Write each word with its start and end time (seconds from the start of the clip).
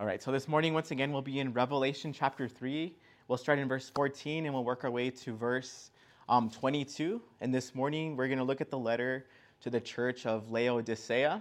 All 0.00 0.06
right, 0.06 0.20
so 0.20 0.32
this 0.32 0.48
morning, 0.48 0.74
once 0.74 0.90
again, 0.90 1.12
we'll 1.12 1.22
be 1.22 1.38
in 1.38 1.52
Revelation 1.52 2.12
chapter 2.12 2.48
3. 2.48 2.92
We'll 3.28 3.38
start 3.38 3.58
in 3.60 3.68
verse 3.68 3.88
14 3.90 4.46
and 4.46 4.54
we'll 4.54 4.64
work 4.64 4.84
our 4.84 4.90
way 4.90 5.10
to 5.10 5.36
verse 5.36 5.92
um, 6.28 6.50
22. 6.50 7.20
And 7.40 7.54
this 7.54 7.74
morning, 7.74 8.16
we're 8.16 8.26
going 8.26 8.38
to 8.38 8.44
look 8.44 8.60
at 8.60 8.70
the 8.70 8.78
letter 8.78 9.26
to 9.60 9.70
the 9.70 9.80
church 9.80 10.26
of 10.26 10.50
Laodicea. 10.50 11.40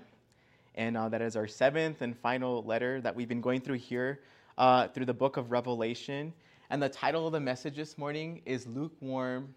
And 0.76 0.96
uh, 0.96 1.10
that 1.10 1.22
is 1.22 1.36
our 1.36 1.48
seventh 1.48 2.02
and 2.02 2.16
final 2.16 2.62
letter 2.64 3.02
that 3.02 3.16
we've 3.16 3.28
been 3.28 3.42
going 3.42 3.62
through 3.62 3.78
here 3.78 4.20
uh, 4.60 4.90
through 4.90 5.06
the 5.06 5.14
book 5.14 5.38
of 5.38 5.50
Revelation. 5.52 6.32
And 6.70 6.84
the 6.84 6.90
title 6.90 7.26
of 7.26 7.34
the 7.34 7.40
message 7.40 7.78
this 7.78 7.98
morning 7.98 8.42
is 8.46 8.68
Lukewarm 8.68 9.56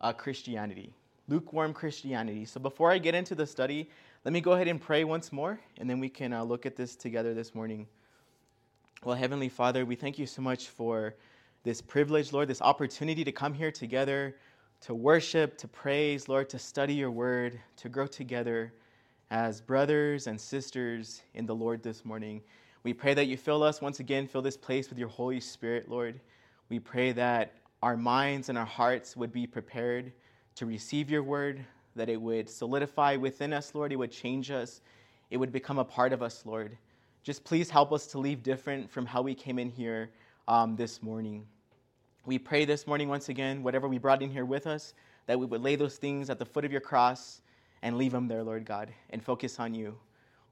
uh, 0.00 0.14
Christianity. 0.14 0.94
Lukewarm 1.28 1.74
Christianity. 1.74 2.46
So 2.46 2.58
before 2.58 2.90
I 2.90 2.98
get 2.98 3.14
into 3.14 3.34
the 3.34 3.46
study, 3.46 3.90
let 4.24 4.32
me 4.32 4.40
go 4.40 4.52
ahead 4.52 4.68
and 4.68 4.80
pray 4.80 5.04
once 5.04 5.30
more, 5.30 5.60
and 5.78 5.90
then 5.90 6.00
we 6.00 6.08
can 6.08 6.32
uh, 6.32 6.42
look 6.42 6.64
at 6.64 6.74
this 6.74 6.96
together 6.96 7.34
this 7.34 7.54
morning. 7.54 7.86
Well, 9.02 9.16
Heavenly 9.16 9.48
Father, 9.48 9.86
we 9.86 9.96
thank 9.96 10.18
you 10.18 10.26
so 10.26 10.42
much 10.42 10.68
for 10.68 11.14
this 11.64 11.80
privilege, 11.80 12.34
Lord, 12.34 12.48
this 12.48 12.60
opportunity 12.60 13.24
to 13.24 13.32
come 13.32 13.54
here 13.54 13.72
together, 13.72 14.36
to 14.82 14.94
worship, 14.94 15.56
to 15.56 15.68
praise, 15.68 16.28
Lord, 16.28 16.50
to 16.50 16.58
study 16.58 16.92
your 16.92 17.10
word, 17.10 17.58
to 17.78 17.88
grow 17.88 18.06
together 18.06 18.74
as 19.30 19.62
brothers 19.62 20.26
and 20.26 20.38
sisters 20.38 21.22
in 21.32 21.46
the 21.46 21.54
Lord 21.54 21.82
this 21.82 22.04
morning. 22.04 22.42
We 22.82 22.92
pray 22.92 23.14
that 23.14 23.24
you 23.24 23.38
fill 23.38 23.62
us 23.62 23.80
once 23.80 24.00
again, 24.00 24.26
fill 24.26 24.42
this 24.42 24.58
place 24.58 24.90
with 24.90 24.98
your 24.98 25.08
Holy 25.08 25.40
Spirit, 25.40 25.90
Lord. 25.90 26.20
We 26.68 26.78
pray 26.78 27.12
that 27.12 27.54
our 27.82 27.96
minds 27.96 28.50
and 28.50 28.58
our 28.58 28.66
hearts 28.66 29.16
would 29.16 29.32
be 29.32 29.46
prepared 29.46 30.12
to 30.56 30.66
receive 30.66 31.08
your 31.08 31.22
word, 31.22 31.64
that 31.96 32.10
it 32.10 32.20
would 32.20 32.50
solidify 32.50 33.16
within 33.16 33.54
us, 33.54 33.74
Lord. 33.74 33.92
It 33.92 33.96
would 33.96 34.12
change 34.12 34.50
us, 34.50 34.82
it 35.30 35.38
would 35.38 35.52
become 35.52 35.78
a 35.78 35.84
part 35.86 36.12
of 36.12 36.20
us, 36.20 36.44
Lord. 36.44 36.76
Just 37.22 37.44
please 37.44 37.68
help 37.68 37.92
us 37.92 38.06
to 38.08 38.18
leave 38.18 38.42
different 38.42 38.90
from 38.90 39.04
how 39.04 39.20
we 39.20 39.34
came 39.34 39.58
in 39.58 39.68
here 39.68 40.10
um, 40.48 40.74
this 40.76 41.02
morning. 41.02 41.46
We 42.24 42.38
pray 42.38 42.64
this 42.64 42.86
morning, 42.86 43.08
once 43.08 43.28
again, 43.28 43.62
whatever 43.62 43.88
we 43.88 43.98
brought 43.98 44.22
in 44.22 44.30
here 44.30 44.44
with 44.44 44.66
us, 44.66 44.94
that 45.26 45.38
we 45.38 45.46
would 45.46 45.62
lay 45.62 45.76
those 45.76 45.96
things 45.96 46.30
at 46.30 46.38
the 46.38 46.46
foot 46.46 46.64
of 46.64 46.72
your 46.72 46.80
cross 46.80 47.42
and 47.82 47.96
leave 47.96 48.12
them 48.12 48.26
there, 48.26 48.42
Lord 48.42 48.64
God, 48.64 48.92
and 49.10 49.22
focus 49.22 49.60
on 49.60 49.74
you. 49.74 49.96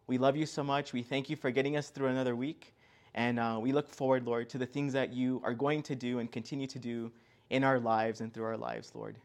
We 0.06 0.19
love 0.19 0.37
you 0.37 0.47
so 0.47 0.62
much. 0.62 0.93
We 0.93 1.03
thank 1.03 1.28
you 1.28 1.37
for 1.37 1.51
getting 1.51 1.77
us 1.77 1.91
through 1.91 2.09
another 2.09 2.37
week. 2.37 2.75
And 3.15 3.39
uh, 3.39 3.59
we 3.61 3.73
look 3.73 3.89
forward, 3.89 4.27
Lord, 4.27 4.48
to 4.50 4.59
the 4.59 4.67
things 4.67 4.93
that 4.93 5.12
you 5.12 5.41
are 5.45 5.55
going 5.55 5.83
to 5.84 5.95
do 5.95 6.19
and 6.19 6.31
continue 6.31 6.67
to 6.67 6.78
do 6.78 7.11
in 7.50 7.65
our 7.65 7.78
lives 7.78 8.21
and 8.21 8.33
through 8.33 8.45
our 8.45 8.56
lives, 8.56 8.93
Lord. 8.95 9.17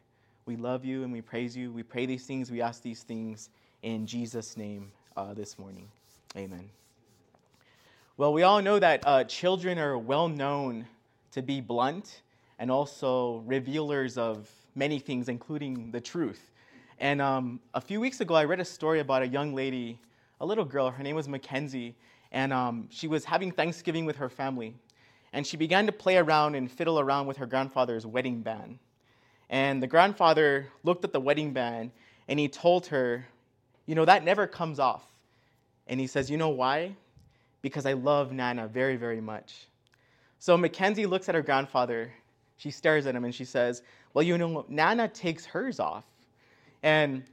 We 0.46 0.56
love 0.56 0.84
you 0.84 1.04
and 1.04 1.12
we 1.12 1.22
praise 1.22 1.56
you. 1.56 1.72
We 1.72 1.84
pray 1.84 2.06
these 2.06 2.26
things. 2.26 2.52
We 2.52 2.62
ask 2.62 2.82
these 2.82 3.04
things 3.04 3.50
in 3.82 4.06
Jesus' 4.06 4.58
name 4.58 4.92
uh, 5.16 5.34
this 5.34 5.58
morning. 5.60 5.88
Amen. 6.36 6.70
Well, 8.16 8.32
we 8.32 8.44
all 8.44 8.62
know 8.62 8.78
that 8.78 9.02
uh, 9.08 9.24
children 9.24 9.80
are 9.80 9.98
well 9.98 10.28
known 10.28 10.86
to 11.32 11.42
be 11.42 11.62
blunt 11.62 12.22
and 12.60 12.70
also 12.70 13.42
revealers 13.48 14.20
of 14.20 14.52
many 14.76 15.00
things, 15.00 15.30
including 15.30 15.90
the 15.90 16.00
truth. 16.00 16.52
And 17.00 17.20
um, 17.20 17.60
a 17.74 17.82
few 17.82 18.00
weeks 18.00 18.22
ago, 18.22 18.36
I 18.36 18.44
read 18.44 18.60
a 18.60 18.66
story 18.66 19.00
about 19.00 19.24
a 19.24 19.28
young 19.28 19.56
lady, 19.56 20.00
a 20.42 20.46
little 20.46 20.64
girl. 20.64 20.92
Her 20.92 21.02
name 21.02 21.16
was 21.16 21.28
Mackenzie, 21.28 21.96
and 22.32 22.54
um, 22.54 22.88
she 22.92 23.08
was 23.08 23.26
having 23.26 23.52
Thanksgiving 23.52 24.06
with 24.06 24.18
her 24.18 24.30
family. 24.30 24.76
And 25.34 25.46
she 25.46 25.58
began 25.58 25.88
to 25.88 25.92
play 25.92 26.18
around 26.18 26.54
and 26.54 26.70
fiddle 26.70 27.00
around 27.00 27.26
with 27.26 27.38
her 27.38 27.48
grandfather's 27.48 28.06
wedding 28.06 28.42
band. 28.42 28.78
And 29.50 29.82
the 29.82 29.88
grandfather 29.88 30.68
looked 30.84 31.04
at 31.04 31.14
the 31.14 31.20
wedding 31.20 31.52
band 31.52 31.90
and 32.28 32.40
he 32.40 32.48
told 32.48 32.86
her, 32.88 33.26
You 33.88 33.96
know, 33.96 34.06
that 34.06 34.24
never 34.24 34.46
comes 34.46 34.78
off. 34.78 35.04
And 35.88 36.00
he 36.00 36.06
says, 36.06 36.30
You 36.30 36.38
know 36.38 36.50
why? 36.50 36.96
Because 37.64 37.88
I 37.88 37.94
love 37.94 38.32
Nana 38.32 38.68
very, 38.68 38.96
very 38.96 39.22
much. 39.22 39.68
So 40.38 40.56
Mackenzie 40.56 41.08
looks 41.08 41.28
at 41.30 41.34
her 41.34 41.42
grandfather. 41.42 42.14
She 42.58 42.70
stares 42.70 43.08
at 43.08 43.16
him 43.16 43.26
and 43.26 43.34
she 43.34 43.46
says, 43.46 43.82
Well, 44.14 44.22
you 44.24 44.38
know, 44.38 44.66
Nana 44.70 45.08
takes 45.08 45.46
hers 45.46 45.80
off. 45.80 46.04
And 46.84 47.24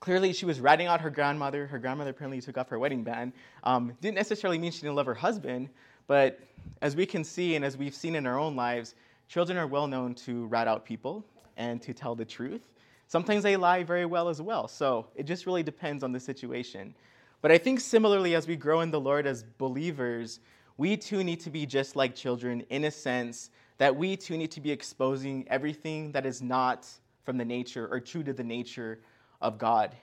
clearly 0.00 0.32
she 0.32 0.46
was 0.46 0.58
ratting 0.58 0.86
out 0.86 1.00
her 1.00 1.10
grandmother. 1.10 1.66
Her 1.66 1.78
grandmother 1.78 2.10
apparently 2.10 2.40
took 2.40 2.58
off 2.58 2.68
her 2.70 2.78
wedding 2.78 3.04
band. 3.04 3.32
Um, 3.62 3.92
didn't 4.00 4.16
necessarily 4.16 4.58
mean 4.58 4.72
she 4.72 4.80
didn't 4.80 4.96
love 4.96 5.06
her 5.06 5.14
husband, 5.14 5.68
but 6.06 6.40
as 6.82 6.96
we 6.96 7.06
can 7.06 7.24
see 7.24 7.54
and 7.56 7.64
as 7.64 7.76
we've 7.76 7.94
seen 7.94 8.14
in 8.14 8.26
our 8.26 8.38
own 8.38 8.56
lives, 8.56 8.94
children 9.28 9.58
are 9.58 9.66
well 9.66 9.86
known 9.86 10.14
to 10.14 10.46
rat 10.46 10.66
out 10.68 10.84
people 10.84 11.24
and 11.56 11.80
to 11.82 11.92
tell 11.92 12.14
the 12.14 12.24
truth. 12.24 12.62
Sometimes 13.08 13.42
they 13.42 13.56
lie 13.56 13.82
very 13.82 14.06
well 14.06 14.28
as 14.28 14.42
well. 14.42 14.66
So 14.66 15.06
it 15.14 15.24
just 15.24 15.46
really 15.46 15.62
depends 15.62 16.02
on 16.02 16.12
the 16.12 16.20
situation. 16.20 16.94
But 17.42 17.52
I 17.52 17.58
think 17.58 17.80
similarly, 17.80 18.34
as 18.34 18.48
we 18.48 18.56
grow 18.56 18.80
in 18.80 18.90
the 18.90 19.00
Lord 19.00 19.26
as 19.26 19.42
believers, 19.42 20.40
we 20.78 20.96
too 20.96 21.22
need 21.22 21.40
to 21.40 21.50
be 21.50 21.66
just 21.66 21.96
like 21.96 22.14
children 22.14 22.62
in 22.70 22.84
a 22.84 22.90
sense 22.90 23.50
that 23.78 23.94
we 23.94 24.16
too 24.16 24.36
need 24.36 24.50
to 24.52 24.60
be 24.60 24.70
exposing 24.70 25.46
everything 25.48 26.12
that 26.12 26.26
is 26.26 26.42
not 26.42 26.88
from 27.24 27.36
the 27.36 27.44
nature 27.44 27.88
or 27.90 28.00
true 28.00 28.22
to 28.22 28.32
the 28.32 28.44
nature 28.44 29.00
of 29.40 29.58
God, 29.58 29.94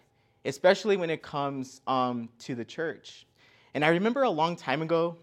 especially 0.46 0.98
when 0.98 1.10
it 1.10 1.22
comes 1.22 1.82
um, 1.88 2.30
to 2.40 2.56
the 2.56 2.66
church. 2.66 3.26
And 3.74 3.84
I 3.84 3.90
remember 3.90 4.24
a 4.24 4.30
long 4.30 4.56
time 4.56 4.82
ago, 4.82 5.18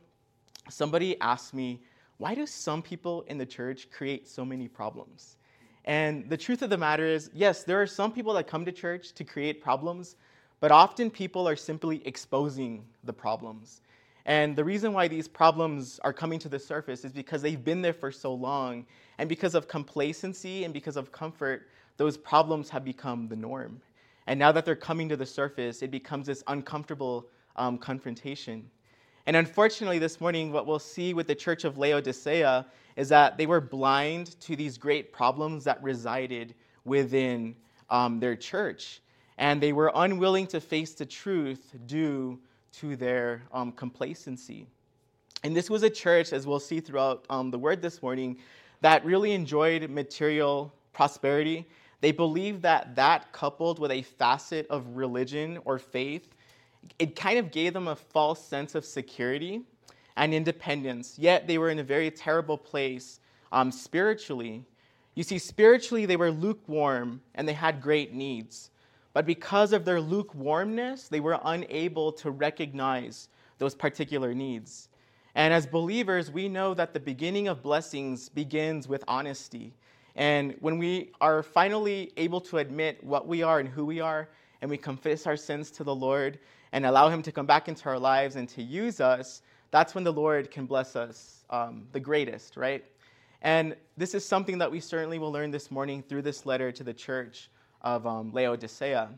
somebody 0.69 1.21
asked 1.21 1.55
me, 1.55 1.81
why 2.19 2.35
do 2.35 2.47
some 2.47 2.83
people 2.83 3.23
in 3.29 3.39
the 3.39 3.47
church 3.47 3.89
create 3.91 4.29
so 4.29 4.45
many 4.45 4.69
problems? 4.69 5.37
And 5.85 6.29
the 6.29 6.37
truth 6.37 6.63
of 6.63 6.71
the 6.71 6.77
matter 6.77 7.07
is, 7.07 7.31
yes, 7.33 7.65
there 7.65 7.81
are 7.81 7.87
some 7.87 8.13
people 8.13 8.35
that 8.35 8.47
come 8.47 8.65
to 8.65 8.73
church 8.73 9.13
to 9.15 9.25
create 9.25 9.63
problems, 9.63 10.17
but 10.61 10.71
often 10.71 11.11
people 11.11 11.49
are 11.49 11.57
simply 11.57 12.07
exposing 12.07 12.85
the 13.05 13.13
problems. 13.13 13.81
And 14.27 14.55
the 14.55 14.65
reason 14.65 14.93
why 14.93 15.09
these 15.09 15.27
problems 15.27 15.99
are 16.05 16.13
coming 16.13 16.39
to 16.41 16.49
the 16.49 16.59
surface 16.59 17.05
is 17.05 17.13
because 17.13 17.43
they've 17.43 17.65
been 17.65 17.83
there 17.83 17.95
for 17.95 18.13
so 18.13 18.33
long. 18.33 18.87
And 19.19 19.29
because 19.29 19.55
of 19.55 19.67
complacency 19.67 20.65
and 20.65 20.73
because 20.73 20.97
of 20.97 21.11
comfort, 21.11 21.69
those 21.97 22.17
problems 22.17 22.69
have 22.71 22.85
become 22.85 23.29
the 23.29 23.37
norm. 23.37 23.81
And 24.27 24.39
now 24.39 24.53
that 24.53 24.65
they're 24.65 24.77
coming 24.77 25.09
to 25.09 25.17
the 25.17 25.27
surface, 25.27 25.83
it 25.83 25.91
becomes 25.91 26.27
this 26.27 26.45
uncomfortable 26.47 27.27
um, 27.57 27.79
confrontation. 27.79 28.71
And 29.27 29.37
unfortunately, 29.37 29.99
this 29.99 30.21
morning, 30.21 30.53
what 30.53 30.67
we'll 30.67 30.79
see 30.79 31.15
with 31.15 31.27
the 31.27 31.35
church 31.35 31.65
of 31.65 31.79
Laodicea 31.79 32.67
is 32.97 33.09
that 33.09 33.37
they 33.37 33.47
were 33.47 33.61
blind 33.61 34.39
to 34.41 34.57
these 34.57 34.79
great 34.79 35.13
problems 35.13 35.65
that 35.65 35.83
resided 35.83 36.55
within 36.85 37.55
um, 37.89 38.21
their 38.21 38.37
church. 38.37 39.01
And 39.41 39.61
they 39.61 39.73
were 39.73 39.91
unwilling 39.95 40.47
to 40.49 40.61
face 40.61 40.95
the 40.95 41.07
truth 41.07 41.75
due 41.87 42.39
to 42.75 42.95
their 42.95 43.43
um, 43.53 43.73
complacency. 43.73 44.69
And 45.43 45.57
this 45.57 45.69
was 45.69 45.83
a 45.83 45.91
church, 45.91 46.33
as 46.33 46.47
we'll 46.47 46.61
see 46.61 46.79
throughout 46.79 47.25
um, 47.31 47.51
the 47.51 47.59
word 47.59 47.83
this 47.83 48.03
morning, 48.03 48.39
that 48.83 49.05
really 49.05 49.33
enjoyed 49.33 49.91
material 49.91 50.73
prosperity. 50.93 51.67
They 52.01 52.13
believed 52.13 52.63
that 52.63 52.95
that 52.97 53.33
coupled 53.33 53.79
with 53.79 53.91
a 53.91 54.03
facet 54.03 54.67
of 54.69 54.97
religion 54.97 55.59
or 55.65 55.79
faith, 55.79 56.29
it 56.99 57.17
kind 57.17 57.39
of 57.39 57.51
gave 57.51 57.73
them 57.73 57.89
a 57.89 57.97
false 57.97 58.45
sense 58.45 58.75
of 58.75 58.85
security 58.85 59.63
and 60.17 60.35
independence, 60.35 61.19
yet 61.19 61.47
they 61.47 61.57
were 61.57 61.71
in 61.71 61.79
a 61.79 61.83
very 61.83 62.11
terrible 62.11 62.59
place 62.59 63.21
um, 63.53 63.73
spiritually. 63.73 64.65
You 65.15 65.23
see, 65.23 65.39
spiritually, 65.39 66.07
they 66.07 66.17
were 66.17 66.31
lukewarm 66.31 67.23
and 67.35 67.49
they 67.49 67.53
had 67.53 67.81
great 67.81 68.13
needs. 68.13 68.71
But 69.13 69.27
because 69.27 69.73
of 69.73 69.85
their 69.85 70.01
lukewarmness, 70.01 71.09
they 71.09 71.21
were 71.21 71.39
unable 71.45 72.13
to 72.13 72.31
recognize 72.31 73.29
those 73.59 73.75
particular 73.75 74.35
needs. 74.35 74.89
And 75.35 75.53
as 75.53 75.67
believers, 75.67 76.31
we 76.31 76.49
know 76.49 76.75
that 76.75 76.93
the 76.93 77.01
beginning 77.01 77.49
of 77.49 77.63
blessings 77.63 78.29
begins 78.29 78.89
with 78.89 79.05
honesty. 79.07 79.75
And 80.17 80.57
when 80.61 80.79
we 80.79 81.13
are 81.21 81.43
finally 81.43 82.13
able 82.17 82.41
to 82.43 82.59
admit 82.59 83.03
what 83.03 83.27
we 83.27 83.43
are 83.43 83.61
and 83.61 83.69
who 83.69 83.85
we 83.85 84.01
are, 84.01 84.29
and 84.61 84.71
we 84.71 84.77
confess 84.77 85.27
our 85.27 85.37
sins 85.37 85.71
to 85.73 85.85
the 85.85 85.95
Lord 85.95 86.39
and 86.73 86.85
allow 86.85 87.09
Him 87.09 87.23
to 87.23 87.33
come 87.33 87.47
back 87.47 87.69
into 87.69 87.89
our 87.89 87.99
lives 87.99 88.37
and 88.37 88.49
to 88.51 88.63
use 88.63 89.01
us, 89.01 89.43
that's 89.71 89.95
when 89.95 90.05
the 90.05 90.13
Lord 90.13 90.51
can 90.51 90.67
bless 90.67 90.97
us 90.97 91.45
um, 91.51 91.87
the 91.93 92.01
greatest, 92.01 92.57
right? 92.57 92.85
And 93.43 93.75
this 93.97 94.15
is 94.15 94.27
something 94.27 94.59
that 94.59 94.71
we 94.71 94.81
certainly 94.81 95.19
will 95.19 95.33
learn 95.33 95.51
this 95.51 95.71
morning 95.71 96.03
through 96.03 96.23
this 96.23 96.45
letter 96.45 96.71
to 96.73 96.85
the 96.85 96.93
church 96.93 97.51
of 97.83 98.07
um, 98.07 98.33
Laodicea. 98.33 99.09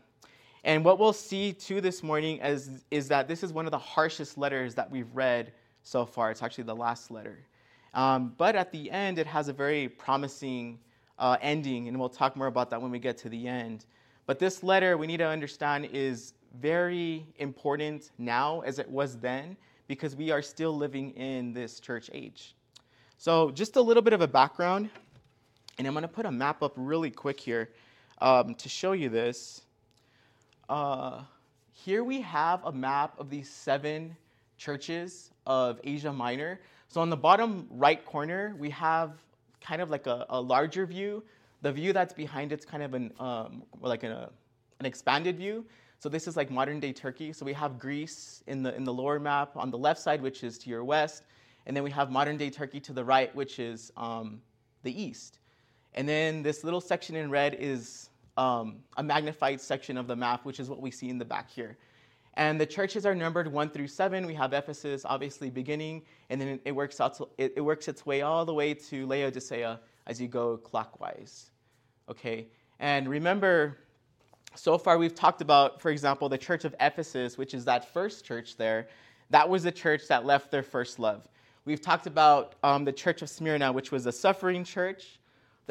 And 0.64 0.84
what 0.84 0.98
we'll 0.98 1.12
see 1.12 1.52
too 1.52 1.80
this 1.80 2.02
morning 2.02 2.38
is, 2.38 2.84
is 2.90 3.08
that 3.08 3.26
this 3.26 3.42
is 3.42 3.52
one 3.52 3.66
of 3.66 3.72
the 3.72 3.78
harshest 3.78 4.38
letters 4.38 4.74
that 4.76 4.90
we've 4.90 5.12
read 5.12 5.52
so 5.82 6.06
far. 6.06 6.30
It's 6.30 6.42
actually 6.42 6.64
the 6.64 6.76
last 6.76 7.10
letter. 7.10 7.38
Um, 7.94 8.34
but 8.38 8.54
at 8.54 8.70
the 8.70 8.90
end, 8.90 9.18
it 9.18 9.26
has 9.26 9.48
a 9.48 9.52
very 9.52 9.88
promising 9.88 10.78
uh, 11.18 11.36
ending, 11.40 11.88
and 11.88 11.98
we'll 11.98 12.08
talk 12.08 12.36
more 12.36 12.46
about 12.46 12.70
that 12.70 12.80
when 12.80 12.90
we 12.90 12.98
get 12.98 13.18
to 13.18 13.28
the 13.28 13.46
end. 13.46 13.86
But 14.26 14.38
this 14.38 14.62
letter, 14.62 14.96
we 14.96 15.06
need 15.06 15.18
to 15.18 15.26
understand, 15.26 15.88
is 15.92 16.34
very 16.60 17.26
important 17.38 18.10
now 18.18 18.60
as 18.60 18.78
it 18.78 18.88
was 18.88 19.18
then 19.18 19.56
because 19.88 20.14
we 20.14 20.30
are 20.30 20.42
still 20.42 20.76
living 20.76 21.10
in 21.12 21.52
this 21.52 21.80
church 21.80 22.08
age. 22.12 22.54
So, 23.18 23.50
just 23.50 23.76
a 23.76 23.80
little 23.80 24.02
bit 24.02 24.12
of 24.12 24.20
a 24.20 24.28
background, 24.28 24.90
and 25.78 25.86
I'm 25.86 25.92
going 25.92 26.02
to 26.02 26.08
put 26.08 26.26
a 26.26 26.30
map 26.30 26.62
up 26.62 26.72
really 26.76 27.10
quick 27.10 27.38
here 27.38 27.70
um, 28.18 28.54
to 28.54 28.68
show 28.68 28.92
you 28.92 29.08
this. 29.08 29.62
Uh, 30.68 31.22
here 31.72 32.04
we 32.04 32.20
have 32.20 32.64
a 32.64 32.72
map 32.72 33.18
of 33.18 33.28
these 33.28 33.50
seven 33.50 34.16
churches 34.56 35.30
of 35.46 35.80
Asia 35.84 36.12
Minor. 36.12 36.60
So 36.88 37.00
on 37.00 37.10
the 37.10 37.16
bottom 37.16 37.66
right 37.70 38.04
corner, 38.04 38.54
we 38.58 38.70
have 38.70 39.12
kind 39.60 39.82
of 39.82 39.90
like 39.90 40.06
a, 40.06 40.26
a 40.28 40.40
larger 40.40 40.86
view. 40.86 41.22
The 41.62 41.72
view 41.72 41.92
that's 41.92 42.12
behind 42.12 42.52
it's 42.52 42.64
kind 42.64 42.82
of 42.82 42.94
an 42.94 43.12
um, 43.18 43.62
like 43.80 44.02
an, 44.02 44.12
an 44.12 44.86
expanded 44.86 45.36
view. 45.36 45.64
So 45.98 46.08
this 46.08 46.26
is 46.26 46.36
like 46.36 46.50
modern 46.50 46.80
day 46.80 46.92
Turkey. 46.92 47.32
So 47.32 47.44
we 47.46 47.52
have 47.52 47.78
Greece 47.78 48.42
in 48.46 48.62
the 48.62 48.74
in 48.74 48.84
the 48.84 48.92
lower 48.92 49.18
map 49.20 49.56
on 49.56 49.70
the 49.70 49.78
left 49.78 50.00
side, 50.00 50.20
which 50.20 50.42
is 50.42 50.58
to 50.58 50.70
your 50.70 50.84
west, 50.84 51.24
and 51.66 51.76
then 51.76 51.84
we 51.84 51.90
have 51.90 52.10
modern 52.10 52.36
day 52.36 52.50
Turkey 52.50 52.80
to 52.80 52.92
the 52.92 53.04
right, 53.04 53.34
which 53.34 53.58
is 53.58 53.92
um, 53.96 54.42
the 54.82 55.02
east. 55.02 55.38
And 55.94 56.08
then 56.08 56.42
this 56.42 56.64
little 56.64 56.80
section 56.80 57.16
in 57.16 57.30
red 57.30 57.56
is 57.58 58.10
um, 58.36 58.76
a 58.96 59.02
magnified 59.02 59.60
section 59.60 59.96
of 59.96 60.06
the 60.06 60.16
map, 60.16 60.44
which 60.44 60.58
is 60.58 60.68
what 60.68 60.80
we 60.80 60.90
see 60.90 61.08
in 61.10 61.18
the 61.18 61.24
back 61.24 61.50
here. 61.50 61.76
And 62.34 62.58
the 62.58 62.64
churches 62.64 63.04
are 63.04 63.14
numbered 63.14 63.46
one 63.46 63.68
through 63.68 63.88
seven. 63.88 64.26
We 64.26 64.34
have 64.34 64.54
Ephesus, 64.54 65.04
obviously 65.04 65.50
beginning, 65.50 66.02
and 66.30 66.40
then 66.40 66.60
it 66.64 66.72
works 66.72 66.98
out. 66.98 67.16
To, 67.18 67.28
it, 67.36 67.52
it 67.56 67.60
works 67.60 67.88
its 67.88 68.06
way 68.06 68.22
all 68.22 68.46
the 68.46 68.54
way 68.54 68.72
to 68.72 69.06
Laodicea 69.06 69.80
as 70.06 70.20
you 70.20 70.28
go 70.28 70.56
clockwise. 70.56 71.50
Okay, 72.08 72.46
and 72.80 73.06
remember, 73.06 73.78
so 74.54 74.78
far 74.78 74.96
we've 74.96 75.14
talked 75.14 75.42
about, 75.42 75.80
for 75.80 75.90
example, 75.90 76.28
the 76.30 76.38
church 76.38 76.64
of 76.64 76.74
Ephesus, 76.80 77.36
which 77.36 77.52
is 77.52 77.66
that 77.66 77.92
first 77.92 78.24
church 78.24 78.56
there. 78.56 78.88
That 79.28 79.48
was 79.48 79.62
the 79.62 79.72
church 79.72 80.08
that 80.08 80.24
left 80.24 80.50
their 80.50 80.62
first 80.62 80.98
love. 80.98 81.28
We've 81.64 81.80
talked 81.80 82.06
about 82.06 82.54
um, 82.62 82.84
the 82.84 82.92
church 82.92 83.22
of 83.22 83.28
Smyrna, 83.28 83.72
which 83.72 83.92
was 83.92 84.06
a 84.06 84.12
suffering 84.12 84.64
church, 84.64 85.20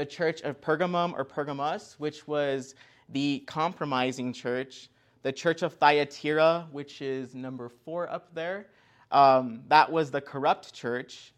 the 0.01 0.05
church 0.07 0.41
of 0.41 0.59
Pergamum 0.59 1.13
or 1.15 1.23
Pergamos, 1.23 1.93
which 1.99 2.27
was 2.27 2.73
the 3.09 3.43
compromising 3.45 4.33
church, 4.33 4.89
the 5.21 5.31
church 5.31 5.61
of 5.61 5.75
Thyatira, 5.75 6.67
which 6.71 7.03
is 7.03 7.35
number 7.35 7.69
four 7.69 8.09
up 8.09 8.33
there. 8.33 8.65
Um, 9.11 9.61
that 9.67 9.91
was 9.91 10.09
the 10.09 10.19
corrupt 10.19 10.73
church. 10.73 11.33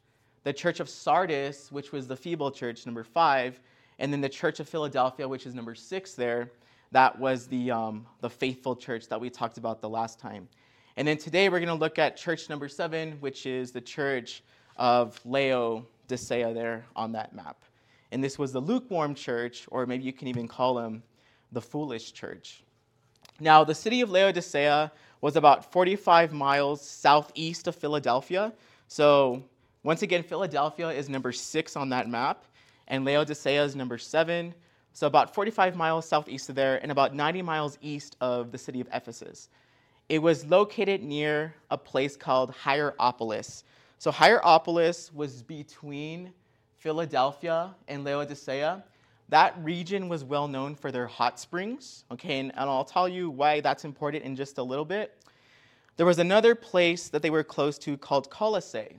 The 0.45 0.53
church 0.53 0.79
of 0.79 0.87
Sardis, 0.87 1.73
which 1.73 1.91
was 1.91 2.07
the 2.07 2.15
feeble 2.15 2.51
church, 2.51 2.85
number 2.85 3.03
five. 3.03 3.59
And 3.99 4.13
then 4.13 4.21
the 4.21 4.29
church 4.29 4.61
of 4.61 4.69
Philadelphia, 4.69 5.27
which 5.27 5.45
is 5.45 5.53
number 5.53 5.75
six 5.75 6.13
there. 6.13 6.49
That 6.93 7.19
was 7.19 7.47
the, 7.47 7.69
um, 7.69 8.05
the 8.21 8.29
faithful 8.29 8.77
church 8.77 9.09
that 9.09 9.19
we 9.19 9.29
talked 9.29 9.57
about 9.57 9.81
the 9.81 9.89
last 9.89 10.21
time. 10.21 10.47
And 10.95 11.05
then 11.05 11.17
today 11.17 11.49
we're 11.49 11.59
going 11.59 11.67
to 11.67 11.73
look 11.73 11.99
at 11.99 12.15
church 12.15 12.47
number 12.49 12.69
seven, 12.69 13.17
which 13.19 13.45
is 13.45 13.73
the 13.73 13.81
church 13.81 14.41
of 14.77 15.19
Laodicea 15.25 16.53
there 16.53 16.85
on 16.95 17.11
that 17.11 17.35
map. 17.35 17.57
And 18.13 18.23
this 18.23 18.37
was 18.37 18.53
the 18.53 18.59
lukewarm 18.59 19.15
church, 19.15 19.65
or 19.71 19.87
maybe 19.87 20.03
you 20.03 20.13
can 20.13 20.27
even 20.27 20.47
call 20.47 20.75
them 20.75 21.01
the 21.51 21.61
foolish 21.61 22.13
church. 22.13 22.63
Now, 23.39 23.63
the 23.63 23.73
city 23.73 24.01
of 24.01 24.11
Laodicea 24.11 24.91
was 25.21 25.35
about 25.35 25.71
45 25.71 26.31
miles 26.31 26.87
southeast 26.87 27.67
of 27.67 27.75
Philadelphia. 27.75 28.53
So, 28.87 29.43
once 29.81 30.03
again, 30.03 30.21
Philadelphia 30.21 30.89
is 30.89 31.09
number 31.09 31.31
six 31.31 31.75
on 31.75 31.89
that 31.89 32.07
map, 32.07 32.45
and 32.87 33.03
Laodicea 33.03 33.63
is 33.63 33.75
number 33.75 33.97
seven. 33.97 34.53
So, 34.93 35.07
about 35.07 35.33
45 35.33 35.75
miles 35.75 36.07
southeast 36.07 36.49
of 36.49 36.55
there, 36.55 36.77
and 36.83 36.91
about 36.91 37.15
90 37.15 37.41
miles 37.41 37.79
east 37.81 38.15
of 38.21 38.51
the 38.51 38.57
city 38.59 38.79
of 38.79 38.87
Ephesus. 38.93 39.49
It 40.07 40.19
was 40.19 40.45
located 40.45 41.01
near 41.01 41.55
a 41.71 41.77
place 41.77 42.15
called 42.15 42.51
Hierapolis. 42.51 43.63
So, 43.97 44.11
Hierapolis 44.11 45.11
was 45.11 45.41
between 45.41 46.31
Philadelphia 46.83 47.73
and 47.87 48.03
Laodicea 48.03 48.83
that 49.29 49.55
region 49.63 50.09
was 50.09 50.23
well 50.23 50.49
known 50.49 50.75
for 50.75 50.91
their 50.91 51.07
hot 51.07 51.39
springs, 51.39 52.03
okay, 52.11 52.39
and, 52.39 52.51
and 52.51 52.69
I'll 52.69 52.83
tell 52.83 53.07
you 53.07 53.29
why 53.29 53.61
that's 53.61 53.85
important 53.85 54.23
in 54.25 54.35
just 54.35 54.57
a 54.57 54.63
little 54.63 54.83
bit. 54.83 55.17
There 55.95 56.05
was 56.05 56.19
another 56.19 56.53
place 56.55 57.07
that 57.07 57.21
they 57.21 57.29
were 57.29 57.43
close 57.43 57.77
to 57.79 57.95
called 57.97 58.29
Colossae, 58.29 58.97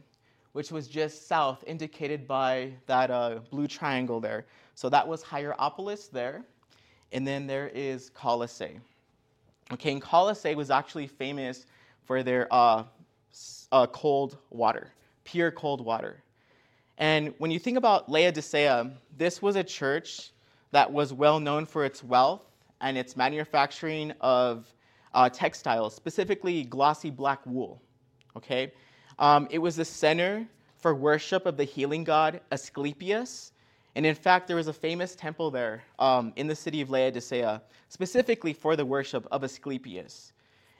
which 0.52 0.72
was 0.72 0.88
just 0.88 1.28
south, 1.28 1.62
indicated 1.66 2.26
by 2.26 2.72
that 2.86 3.10
uh, 3.10 3.40
blue 3.50 3.68
triangle 3.68 4.18
there. 4.18 4.46
So 4.74 4.88
that 4.88 5.06
was 5.06 5.22
Hierapolis 5.22 6.08
there, 6.08 6.42
and 7.12 7.26
then 7.26 7.46
there 7.46 7.68
is 7.68 8.08
Colossae. 8.08 8.80
Okay, 9.72 9.92
and 9.92 10.00
Colossae 10.00 10.54
was 10.54 10.70
actually 10.70 11.06
famous 11.06 11.66
for 12.02 12.22
their 12.22 12.48
uh, 12.50 12.84
uh, 13.70 13.86
cold 13.88 14.38
water, 14.50 14.90
pure 15.24 15.50
cold 15.50 15.84
water. 15.84 16.23
And 16.98 17.34
when 17.38 17.50
you 17.50 17.58
think 17.58 17.76
about 17.76 18.08
Laodicea, 18.08 18.92
this 19.16 19.42
was 19.42 19.56
a 19.56 19.64
church 19.64 20.30
that 20.70 20.92
was 20.92 21.12
well 21.12 21.40
known 21.40 21.66
for 21.66 21.84
its 21.84 22.02
wealth 22.02 22.42
and 22.80 22.96
its 22.96 23.16
manufacturing 23.16 24.12
of 24.20 24.72
uh, 25.12 25.28
textiles, 25.28 25.94
specifically 25.94 26.64
glossy 26.64 27.10
black 27.10 27.40
wool. 27.46 27.80
Okay, 28.36 28.72
um, 29.18 29.46
it 29.50 29.58
was 29.58 29.76
the 29.76 29.84
center 29.84 30.46
for 30.76 30.94
worship 30.94 31.46
of 31.46 31.56
the 31.56 31.64
healing 31.64 32.04
god 32.04 32.40
Asclepius, 32.50 33.52
and 33.94 34.04
in 34.04 34.14
fact, 34.14 34.48
there 34.48 34.56
was 34.56 34.66
a 34.66 34.72
famous 34.72 35.14
temple 35.14 35.50
there 35.50 35.84
um, 35.98 36.32
in 36.36 36.48
the 36.48 36.56
city 36.56 36.80
of 36.80 36.90
Laodicea, 36.90 37.62
specifically 37.88 38.52
for 38.52 38.74
the 38.74 38.84
worship 38.84 39.26
of 39.30 39.44
Asclepius. 39.44 40.32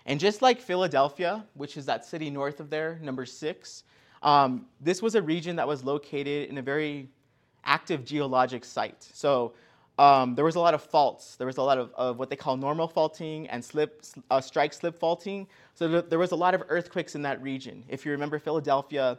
And 0.06 0.19
just 0.19 0.43
like 0.43 0.60
Philadelphia, 0.60 1.44
which 1.55 1.76
is 1.76 1.87
that 1.87 2.05
city 2.05 2.28
north 2.28 2.60
of 2.60 2.70
there, 2.70 2.99
number 3.00 3.25
six, 3.25 3.84
um, 4.24 4.66
this 4.80 5.02
was 5.02 5.14
a 5.14 5.22
region 5.22 5.54
that 5.56 5.68
was 5.68 5.84
located 5.84 6.48
in 6.48 6.58
a 6.58 6.62
very 6.62 7.08
active 7.64 8.04
geologic 8.04 8.64
site. 8.64 9.08
So 9.12 9.52
um, 9.98 10.34
there 10.34 10.44
was 10.44 10.56
a 10.56 10.60
lot 10.60 10.74
of 10.74 10.82
faults. 10.82 11.36
There 11.36 11.46
was 11.46 11.58
a 11.58 11.62
lot 11.62 11.78
of, 11.78 11.92
of 11.94 12.18
what 12.18 12.30
they 12.30 12.36
call 12.36 12.56
normal 12.56 12.88
faulting 12.88 13.46
and 13.48 13.64
slip, 13.64 14.02
uh, 14.30 14.40
strike 14.40 14.72
slip 14.72 14.98
faulting. 14.98 15.46
So 15.74 15.88
th- 15.88 16.06
there 16.08 16.18
was 16.18 16.32
a 16.32 16.36
lot 16.36 16.54
of 16.54 16.64
earthquakes 16.68 17.14
in 17.14 17.22
that 17.22 17.40
region. 17.42 17.84
If 17.88 18.04
you 18.04 18.12
remember 18.12 18.38
Philadelphia, 18.38 19.18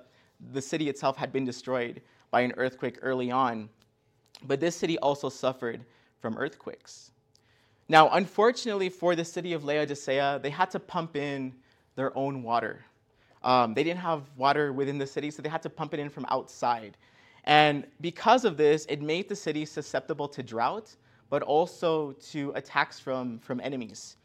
the 0.52 0.62
city 0.62 0.90
itself 0.90 1.16
had 1.16 1.32
been 1.32 1.46
destroyed 1.46 2.02
by 2.32 2.42
an 2.42 2.54
earthquake 2.58 2.98
early 3.02 3.32
on. 3.32 3.70
But 4.48 4.60
this 4.60 4.76
city 4.76 4.98
also 5.00 5.30
suffered 5.30 5.86
from 6.20 6.38
earthquakes. 6.38 7.12
Now, 7.88 8.10
unfortunately 8.10 8.90
for 8.90 9.16
the 9.16 9.24
city 9.24 9.54
of 9.54 9.64
Laodicea, 9.64 10.40
they 10.42 10.50
had 10.50 10.72
to 10.72 10.80
pump 10.80 11.16
in 11.16 11.54
their 11.96 12.16
own 12.18 12.44
water. 12.44 12.84
Um, 13.46 13.76
they 13.76 13.84
didn't 13.84 14.00
have 14.00 14.24
water 14.36 14.74
within 14.74 14.98
the 14.98 15.06
city, 15.06 15.30
so 15.32 15.42
they 15.42 15.50
had 15.50 15.62
to 15.62 15.70
pump 15.70 15.94
it 15.94 16.00
in 16.00 16.10
from 16.10 16.26
outside. 16.30 16.98
And 17.44 17.86
because 18.02 18.44
of 18.44 18.58
this, 18.58 18.86
it 18.90 19.04
made 19.04 19.30
the 19.30 19.36
city 19.36 19.66
susceptible 19.66 20.28
to 20.30 20.42
drought, 20.42 20.96
but 21.30 21.44
also 21.44 22.14
to 22.32 22.52
attacks 22.56 23.00
from, 23.00 23.38
from 23.40 23.62
enemies. 23.62 24.18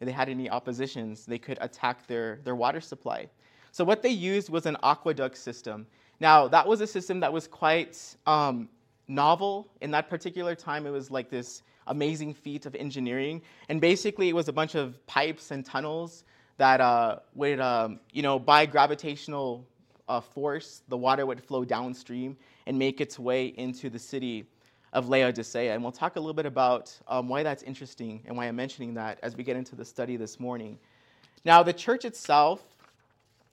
If 0.00 0.06
they 0.06 0.12
had 0.12 0.28
any 0.28 0.50
oppositions, 0.50 1.24
they 1.24 1.38
could 1.38 1.56
attack 1.60 2.06
their, 2.08 2.40
their 2.42 2.56
water 2.56 2.80
supply. 2.80 3.28
So 3.70 3.84
what 3.84 4.02
they 4.02 4.10
used 4.10 4.50
was 4.50 4.66
an 4.66 4.76
aqueduct 4.82 5.38
system. 5.38 5.86
Now, 6.18 6.48
that 6.48 6.66
was 6.66 6.80
a 6.80 6.86
system 6.86 7.20
that 7.20 7.32
was 7.32 7.46
quite 7.46 8.16
um, 8.26 8.68
novel 9.06 9.68
in 9.82 9.92
that 9.92 10.10
particular 10.10 10.56
time. 10.56 10.84
It 10.84 10.90
was 10.90 11.12
like 11.12 11.30
this 11.30 11.62
amazing 11.86 12.34
feat 12.34 12.66
of 12.66 12.74
engineering. 12.74 13.40
And 13.68 13.80
basically, 13.80 14.28
it 14.28 14.34
was 14.34 14.48
a 14.48 14.52
bunch 14.52 14.74
of 14.74 15.04
pipes 15.06 15.52
and 15.52 15.64
tunnels 15.64 16.24
that 16.56 16.80
uh, 16.80 17.18
would, 17.34 17.60
um, 17.60 18.00
you 18.12 18.22
know, 18.22 18.38
by 18.38 18.66
gravitational 18.66 19.66
uh, 20.08 20.20
force, 20.20 20.82
the 20.88 20.96
water 20.96 21.26
would 21.26 21.42
flow 21.42 21.64
downstream 21.64 22.36
and 22.66 22.78
make 22.78 23.00
its 23.00 23.18
way 23.18 23.46
into 23.56 23.90
the 23.90 23.98
city 23.98 24.46
of 24.92 25.08
Laodicea. 25.08 25.74
And 25.74 25.82
we'll 25.82 25.92
talk 25.92 26.16
a 26.16 26.20
little 26.20 26.34
bit 26.34 26.46
about 26.46 26.96
um, 27.08 27.28
why 27.28 27.42
that's 27.42 27.62
interesting 27.64 28.22
and 28.26 28.36
why 28.36 28.46
I'm 28.46 28.56
mentioning 28.56 28.94
that 28.94 29.18
as 29.22 29.36
we 29.36 29.42
get 29.42 29.56
into 29.56 29.74
the 29.74 29.84
study 29.84 30.16
this 30.16 30.38
morning. 30.38 30.78
Now, 31.44 31.62
the 31.62 31.72
church 31.72 32.04
itself 32.04 32.62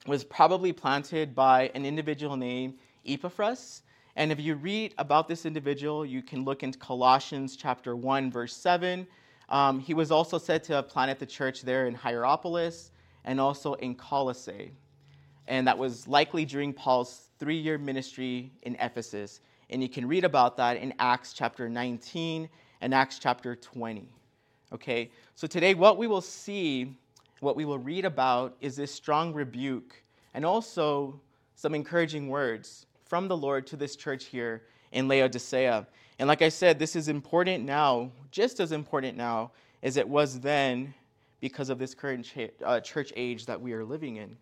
was 0.08 0.24
probably 0.24 0.72
planted 0.72 1.36
by 1.36 1.72
an 1.74 1.86
individual 1.86 2.38
named 2.38 2.76
Epaphras. 3.06 3.82
And 4.16 4.32
if 4.32 4.40
you 4.40 4.56
read 4.56 4.94
about 4.98 5.28
this 5.28 5.46
individual, 5.46 6.06
you 6.06 6.22
can 6.22 6.44
look 6.46 6.64
into 6.64 6.78
Colossians 6.78 7.56
chapter 7.56 7.96
1, 7.96 8.32
verse 8.32 8.56
7. 8.56 9.08
Um, 9.50 9.80
he 9.80 9.94
was 9.94 10.12
also 10.12 10.38
said 10.38 10.64
to 10.66 10.74
have 10.74 10.88
planted 10.88 11.20
the 11.20 11.26
church 11.26 11.62
there 11.62 11.88
in 11.88 11.94
Hierapolis 11.94 12.91
and 13.26 13.40
also 13.40 13.74
in 13.76 13.96
Colossae. 13.96 14.72
And 15.48 15.68
that 15.68 15.78
was 15.78 16.08
likely 16.08 16.46
during 16.46 16.74
Paul's 16.74 17.30
three 17.40 17.58
year 17.58 17.78
ministry 17.78 18.52
in 18.64 18.76
Ephesus. 18.80 19.42
And 19.70 19.82
you 19.82 19.90
can 19.90 20.08
read 20.08 20.24
about 20.24 20.58
that 20.58 20.78
in 20.78 20.94
Acts 21.00 21.34
chapter 21.34 21.70
19 21.70 22.50
and 22.82 22.94
Acts 22.94 23.20
chapter 23.20 23.56
20. 23.56 24.08
Okay, 24.74 25.12
so 25.36 25.48
today 25.48 25.74
what 25.74 25.98
we 25.98 26.08
will 26.08 26.22
see, 26.22 26.96
what 27.40 27.56
we 27.56 27.66
will 27.66 27.80
read 27.80 28.06
about 28.06 28.56
is 28.62 28.76
this 28.76 28.94
strong 28.94 29.34
rebuke 29.34 30.04
and 30.34 30.46
also 30.46 31.20
some 31.56 31.76
encouraging 31.76 32.30
words 32.30 32.86
from 33.06 33.28
the 33.28 33.36
Lord 33.36 33.68
to 33.68 33.76
this 33.76 33.96
church 33.96 34.26
here 34.26 34.64
in 34.92 35.08
Laodicea. 35.08 35.86
And 36.20 36.28
like 36.28 36.42
I 36.42 36.50
said, 36.50 36.80
this 36.80 36.96
is 36.96 37.08
important 37.08 37.66
now, 37.66 38.12
just 38.32 38.60
as 38.60 38.72
important 38.72 39.18
now 39.18 39.52
as 39.84 39.98
it 39.98 40.08
was 40.08 40.40
then 40.40 40.94
because 41.42 41.70
of 41.70 41.80
this 41.80 41.94
current 41.94 42.26
ch- 42.26 42.52
uh, 42.64 42.80
church 42.80 43.12
age 43.16 43.46
that 43.48 43.60
we 43.60 43.74
are 43.74 43.84
living 43.84 44.18
in. 44.18 44.38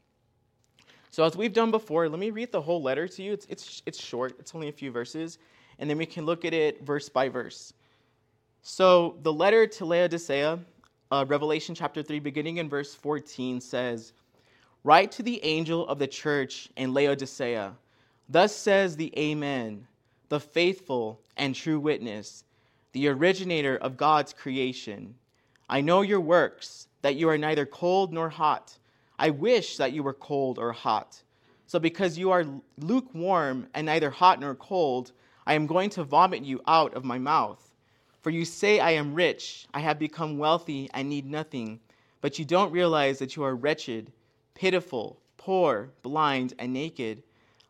So, 1.11 1.23
as 1.23 1.35
we've 1.35 1.53
done 1.53 1.71
before, 1.71 2.07
let 2.07 2.19
me 2.19 2.29
read 2.29 2.51
the 2.51 2.61
whole 2.61 2.83
letter 2.83 3.07
to 3.07 3.23
you. 3.23 3.33
It's, 3.33 3.47
it's, 3.49 3.81
it's 3.87 3.99
short, 3.99 4.35
it's 4.37 4.53
only 4.53 4.67
a 4.67 4.71
few 4.71 4.91
verses, 4.91 5.39
and 5.79 5.89
then 5.89 5.97
we 5.97 6.05
can 6.05 6.25
look 6.25 6.45
at 6.45 6.53
it 6.53 6.85
verse 6.85 7.09
by 7.09 7.29
verse. 7.29 7.73
So, 8.61 9.17
the 9.23 9.33
letter 9.33 9.65
to 9.65 9.85
Laodicea, 9.85 10.59
uh, 11.11 11.25
Revelation 11.27 11.73
chapter 11.73 12.03
3, 12.03 12.19
beginning 12.19 12.57
in 12.57 12.69
verse 12.69 12.93
14, 12.93 13.59
says, 13.59 14.13
Write 14.83 15.11
to 15.13 15.23
the 15.23 15.43
angel 15.43 15.87
of 15.87 15.97
the 15.97 16.07
church 16.07 16.69
in 16.75 16.93
Laodicea. 16.93 17.73
Thus 18.27 18.55
says 18.55 18.95
the 18.95 19.17
Amen, 19.17 19.87
the 20.29 20.39
faithful 20.39 21.19
and 21.37 21.55
true 21.55 21.79
witness, 21.79 22.43
the 22.91 23.07
originator 23.07 23.77
of 23.77 23.97
God's 23.97 24.33
creation. 24.33 25.15
I 25.67 25.81
know 25.81 26.01
your 26.01 26.19
works, 26.19 26.87
that 27.01 27.15
you 27.15 27.29
are 27.29 27.37
neither 27.37 27.65
cold 27.65 28.13
nor 28.13 28.29
hot. 28.29 28.77
I 29.17 29.29
wish 29.29 29.77
that 29.77 29.93
you 29.93 30.03
were 30.03 30.13
cold 30.13 30.59
or 30.59 30.71
hot. 30.71 31.21
So, 31.67 31.79
because 31.79 32.17
you 32.17 32.31
are 32.31 32.45
lukewarm 32.79 33.67
and 33.73 33.85
neither 33.85 34.09
hot 34.09 34.39
nor 34.39 34.55
cold, 34.55 35.11
I 35.45 35.53
am 35.53 35.67
going 35.67 35.89
to 35.91 36.03
vomit 36.03 36.43
you 36.43 36.61
out 36.67 36.93
of 36.93 37.05
my 37.05 37.19
mouth. 37.19 37.59
For 38.21 38.31
you 38.31 38.43
say, 38.43 38.79
I 38.79 38.91
am 38.91 39.13
rich, 39.13 39.67
I 39.73 39.79
have 39.79 39.99
become 39.99 40.37
wealthy, 40.37 40.89
I 40.93 41.03
need 41.03 41.25
nothing, 41.25 41.79
but 42.21 42.37
you 42.37 42.45
don't 42.45 42.71
realize 42.71 43.19
that 43.19 43.35
you 43.35 43.43
are 43.43 43.55
wretched 43.55 44.11
pitiful, 44.55 45.17
poor, 45.37 45.89
blind, 46.03 46.53
and 46.59 46.73
naked. 46.73 47.23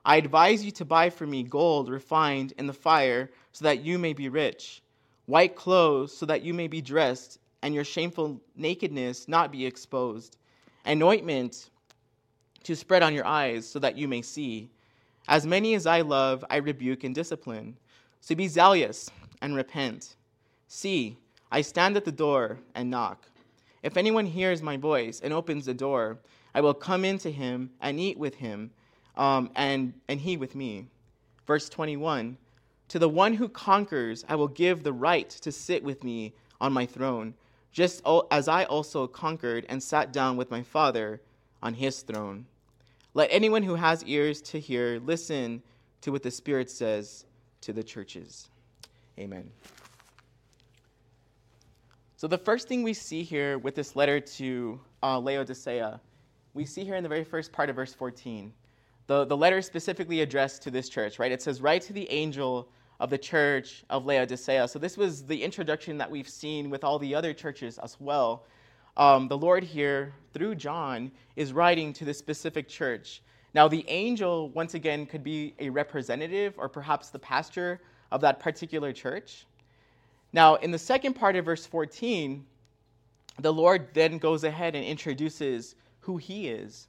I 0.03 0.15
advise 0.15 0.65
you 0.65 0.71
to 0.71 0.85
buy 0.85 1.11
for 1.11 1.27
me 1.27 1.43
gold 1.43 1.87
refined 1.87 2.53
in 2.57 2.65
the 2.65 2.73
fire, 2.73 3.29
so 3.51 3.63
that 3.65 3.83
you 3.83 3.99
may 3.99 4.13
be 4.13 4.27
rich, 4.27 4.81
white 5.27 5.55
clothes, 5.55 6.15
so 6.15 6.25
that 6.25 6.41
you 6.41 6.53
may 6.53 6.67
be 6.67 6.81
dressed, 6.81 7.37
and 7.61 7.73
your 7.73 7.83
shameful 7.83 8.41
nakedness 8.55 9.27
not 9.27 9.51
be 9.51 9.65
exposed, 9.65 10.37
and 10.85 11.03
ointment 11.03 11.69
to 12.63 12.75
spread 12.75 13.03
on 13.03 13.13
your 13.13 13.25
eyes, 13.25 13.67
so 13.67 13.79
that 13.79 13.97
you 13.97 14.07
may 14.07 14.21
see. 14.21 14.69
As 15.27 15.45
many 15.45 15.75
as 15.75 15.85
I 15.85 16.01
love, 16.01 16.43
I 16.49 16.57
rebuke 16.57 17.03
and 17.03 17.13
discipline. 17.13 17.77
So 18.21 18.35
be 18.35 18.47
zealous 18.47 19.09
and 19.41 19.55
repent. 19.55 20.15
See, 20.67 21.17
I 21.51 21.61
stand 21.61 21.97
at 21.97 22.05
the 22.05 22.11
door 22.11 22.59
and 22.75 22.89
knock. 22.89 23.29
If 23.81 23.97
anyone 23.97 24.25
hears 24.25 24.61
my 24.61 24.77
voice 24.77 25.21
and 25.21 25.33
opens 25.33 25.65
the 25.65 25.73
door, 25.73 26.19
I 26.53 26.61
will 26.61 26.73
come 26.73 27.05
into 27.05 27.29
him 27.29 27.71
and 27.81 27.99
eat 27.99 28.17
with 28.17 28.35
him, 28.35 28.71
um, 29.15 29.49
and, 29.55 29.93
and 30.07 30.19
he 30.19 30.37
with 30.37 30.55
me. 30.55 30.87
Verse 31.47 31.69
21 31.69 32.37
To 32.89 32.99
the 32.99 33.09
one 33.09 33.33
who 33.33 33.47
conquers, 33.47 34.25
I 34.27 34.35
will 34.35 34.47
give 34.47 34.83
the 34.83 34.93
right 34.93 35.29
to 35.29 35.51
sit 35.51 35.83
with 35.83 36.03
me 36.03 36.33
on 36.59 36.73
my 36.73 36.85
throne, 36.85 37.33
just 37.71 38.01
as 38.31 38.47
I 38.47 38.63
also 38.65 39.07
conquered 39.07 39.65
and 39.69 39.81
sat 39.81 40.11
down 40.11 40.37
with 40.37 40.51
my 40.51 40.63
Father 40.63 41.21
on 41.61 41.73
his 41.73 42.01
throne. 42.01 42.45
Let 43.13 43.29
anyone 43.31 43.63
who 43.63 43.75
has 43.75 44.03
ears 44.03 44.41
to 44.43 44.59
hear 44.59 44.99
listen 44.99 45.61
to 46.01 46.11
what 46.11 46.23
the 46.23 46.31
Spirit 46.31 46.69
says 46.69 47.25
to 47.61 47.73
the 47.73 47.83
churches. 47.83 48.49
Amen. 49.17 49.49
So, 52.15 52.27
the 52.27 52.37
first 52.37 52.67
thing 52.67 52.83
we 52.83 52.93
see 52.93 53.23
here 53.23 53.57
with 53.57 53.75
this 53.75 53.95
letter 53.95 54.19
to 54.19 54.79
uh, 55.01 55.19
Laodicea 55.19 55.99
we 56.53 56.65
see 56.65 56.83
here 56.83 56.95
in 56.95 57.03
the 57.03 57.09
very 57.09 57.23
first 57.23 57.51
part 57.51 57.69
of 57.69 57.75
verse 57.75 57.93
14. 57.93 58.51
The, 59.07 59.25
the 59.25 59.37
letter 59.37 59.57
is 59.57 59.65
specifically 59.65 60.21
addressed 60.21 60.61
to 60.63 60.71
this 60.71 60.89
church, 60.89 61.19
right? 61.19 61.31
It 61.31 61.41
says, 61.41 61.61
Write 61.61 61.81
to 61.83 61.93
the 61.93 62.09
angel 62.11 62.69
of 62.99 63.09
the 63.09 63.17
church 63.17 63.83
of 63.89 64.05
Laodicea. 64.05 64.67
So, 64.67 64.79
this 64.79 64.97
was 64.97 65.23
the 65.23 65.43
introduction 65.43 65.97
that 65.97 66.09
we've 66.09 66.29
seen 66.29 66.69
with 66.69 66.83
all 66.83 66.99
the 66.99 67.15
other 67.15 67.33
churches 67.33 67.77
as 67.79 67.97
well. 67.99 68.45
Um, 68.97 69.27
the 69.27 69.37
Lord 69.37 69.63
here, 69.63 70.13
through 70.33 70.55
John, 70.55 71.11
is 71.35 71.53
writing 71.53 71.93
to 71.93 72.05
this 72.05 72.17
specific 72.17 72.67
church. 72.67 73.21
Now, 73.53 73.67
the 73.67 73.85
angel, 73.87 74.49
once 74.49 74.73
again, 74.73 75.05
could 75.05 75.23
be 75.23 75.53
a 75.59 75.69
representative 75.69 76.53
or 76.57 76.69
perhaps 76.69 77.09
the 77.09 77.19
pastor 77.19 77.81
of 78.11 78.21
that 78.21 78.39
particular 78.39 78.91
church. 78.91 79.45
Now, 80.33 80.55
in 80.55 80.71
the 80.71 80.77
second 80.77 81.13
part 81.13 81.35
of 81.35 81.45
verse 81.45 81.65
14, 81.65 82.45
the 83.39 83.53
Lord 83.53 83.87
then 83.93 84.17
goes 84.17 84.43
ahead 84.43 84.75
and 84.75 84.85
introduces 84.85 85.75
who 86.01 86.17
he 86.17 86.49
is. 86.49 86.87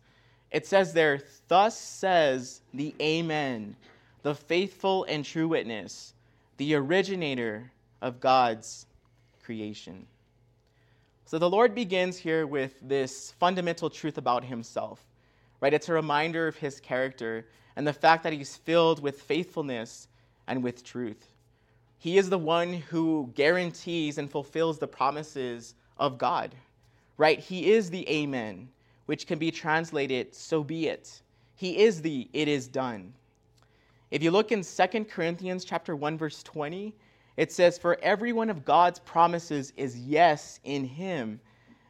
It 0.51 0.67
says 0.67 0.93
there, 0.93 1.23
Thus 1.49 1.79
says 1.79 2.61
the 2.75 2.95
Amen, 3.01 3.77
the 4.23 4.35
faithful 4.35 5.05
and 5.05 5.25
true 5.25 5.49
witness, 5.49 6.15
the 6.57 6.75
originator 6.75 7.71
of 8.03 8.21
God's 8.21 8.87
creation. 9.43 10.07
So 11.25 11.39
the 11.39 11.49
Lord 11.49 11.75
begins 11.75 12.17
here 12.17 12.47
with 12.47 12.75
this 12.83 13.33
fundamental 13.39 13.89
truth 13.89 14.19
about 14.19 14.45
himself, 14.45 15.05
right? 15.61 15.73
It's 15.73 15.89
a 15.89 15.93
reminder 15.93 16.49
of 16.49 16.57
his 16.57 16.81
character 16.81 17.47
and 17.77 17.87
the 17.87 17.93
fact 17.93 18.25
that 18.25 18.33
he's 18.33 18.57
filled 18.57 19.01
with 19.01 19.23
faithfulness 19.23 20.09
and 20.47 20.63
with 20.63 20.85
truth. 20.85 21.29
He 21.99 22.19
is 22.19 22.31
the 22.31 22.39
one 22.39 22.73
who 22.73 23.31
guarantees 23.35 24.19
and 24.19 24.31
fulfills 24.31 24.79
the 24.79 24.89
promises 24.89 25.75
of 25.99 26.19
God, 26.19 26.55
right? 27.17 27.39
He 27.39 27.71
is 27.73 27.91
the 27.91 28.09
Amen 28.11 28.69
which 29.11 29.27
can 29.27 29.41
be 29.41 29.51
translated, 29.51 30.33
so 30.33 30.63
be 30.63 30.87
it. 30.87 31.21
He 31.57 31.79
is 31.79 32.01
the 32.01 32.29
it 32.33 32.47
is 32.47 32.69
done. 32.69 33.13
If 34.11 34.23
you 34.23 34.31
look 34.31 34.53
in 34.53 34.63
2 34.63 35.05
Corinthians 35.05 35.65
chapter 35.65 35.95
1 35.95 36.19
verse 36.19 36.43
20, 36.43 36.95
it 37.37 37.53
says 37.53 37.79
for 37.79 37.99
every 38.03 38.33
one 38.33 38.51
of 38.51 38.65
God's 38.65 38.99
promises 38.99 39.73
is 39.77 39.97
yes 39.99 40.61
in 40.65 40.85
him. 40.85 41.41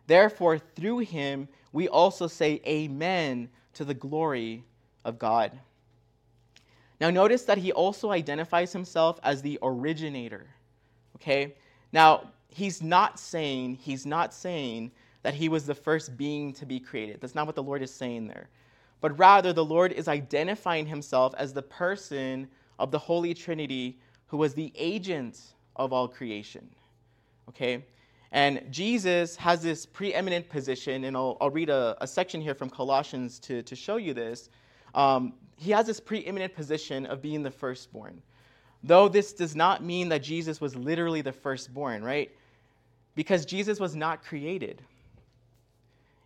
Therefore 0.06 0.58
through 0.58 0.98
him 0.98 1.48
we 1.72 1.88
also 1.88 2.26
say 2.26 2.60
amen 2.66 3.48
to 3.74 3.84
the 3.84 3.94
glory 3.94 4.64
of 5.04 5.18
God. 5.18 5.58
Now 7.00 7.10
notice 7.10 7.42
that 7.44 7.58
he 7.58 7.72
also 7.72 8.10
identifies 8.10 8.72
himself 8.72 9.18
as 9.22 9.40
the 9.40 9.58
originator. 9.62 10.46
Okay? 11.16 11.54
Now, 11.92 12.30
he's 12.48 12.82
not 12.82 13.18
saying 13.18 13.76
he's 13.76 14.06
not 14.06 14.34
saying 14.34 14.90
that 15.22 15.34
he 15.34 15.48
was 15.48 15.66
the 15.66 15.74
first 15.74 16.16
being 16.16 16.52
to 16.54 16.66
be 16.66 16.80
created. 16.80 17.20
That's 17.20 17.34
not 17.34 17.46
what 17.46 17.54
the 17.54 17.62
Lord 17.62 17.82
is 17.82 17.92
saying 17.92 18.26
there. 18.26 18.48
But 19.00 19.18
rather, 19.18 19.52
the 19.52 19.64
Lord 19.64 19.92
is 19.92 20.08
identifying 20.08 20.86
himself 20.86 21.34
as 21.38 21.52
the 21.52 21.62
person 21.62 22.48
of 22.78 22.90
the 22.90 22.98
Holy 22.98 23.34
Trinity 23.34 23.98
who 24.26 24.36
was 24.36 24.54
the 24.54 24.72
agent 24.76 25.40
of 25.76 25.92
all 25.92 26.06
creation. 26.06 26.68
Okay? 27.48 27.84
And 28.32 28.64
Jesus 28.70 29.34
has 29.36 29.62
this 29.62 29.84
preeminent 29.84 30.48
position, 30.48 31.04
and 31.04 31.16
I'll, 31.16 31.36
I'll 31.40 31.50
read 31.50 31.68
a, 31.68 31.96
a, 32.00 32.06
section 32.06 32.40
here 32.40 32.54
from 32.54 32.70
Colossians 32.70 33.40
to, 33.40 33.62
to 33.64 33.74
show 33.74 33.96
you 33.96 34.14
this. 34.14 34.50
Um, 34.94 35.32
he 35.56 35.72
has 35.72 35.86
this 35.86 35.98
preeminent 35.98 36.54
position 36.54 37.06
of 37.06 37.20
being 37.20 37.42
the 37.42 37.50
firstborn. 37.50 38.22
Though 38.84 39.08
this 39.08 39.32
does 39.32 39.56
not 39.56 39.82
mean 39.82 40.08
that 40.10 40.22
Jesus 40.22 40.60
was 40.60 40.76
literally 40.76 41.22
the 41.22 41.32
firstborn, 41.32 42.04
right? 42.04 42.30
Because 43.16 43.44
Jesus 43.44 43.80
was 43.80 43.96
not 43.96 44.24
created. 44.24 44.80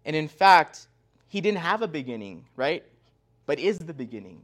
And 0.04 0.14
in 0.14 0.28
fact, 0.28 0.88
he 1.34 1.40
didn't 1.40 1.58
have 1.58 1.82
a 1.82 1.88
beginning, 1.88 2.44
right? 2.54 2.84
But 3.46 3.58
is 3.58 3.80
the 3.80 3.92
beginning. 3.92 4.40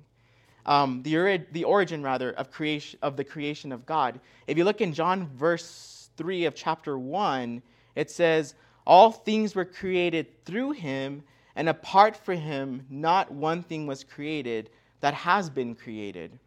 Um, 0.66 1.04
the, 1.04 1.16
ori- 1.18 1.46
the 1.52 1.62
origin, 1.62 2.02
rather, 2.02 2.32
of, 2.32 2.50
creation, 2.50 2.98
of 3.00 3.16
the 3.16 3.22
creation 3.22 3.70
of 3.70 3.86
God. 3.86 4.18
If 4.48 4.58
you 4.58 4.64
look 4.64 4.80
in 4.80 4.92
John 4.92 5.28
verse 5.36 6.10
3 6.16 6.46
of 6.46 6.56
chapter 6.56 6.98
1, 6.98 7.62
it 7.94 8.10
says, 8.10 8.56
All 8.88 9.12
things 9.12 9.54
were 9.54 9.64
created 9.64 10.44
through 10.44 10.72
him, 10.72 11.22
and 11.54 11.68
apart 11.68 12.16
from 12.16 12.38
him, 12.38 12.84
not 12.90 13.30
one 13.30 13.62
thing 13.62 13.86
was 13.86 14.02
created 14.02 14.70
that 14.98 15.14
has 15.14 15.48
been 15.48 15.76
created. 15.76 16.40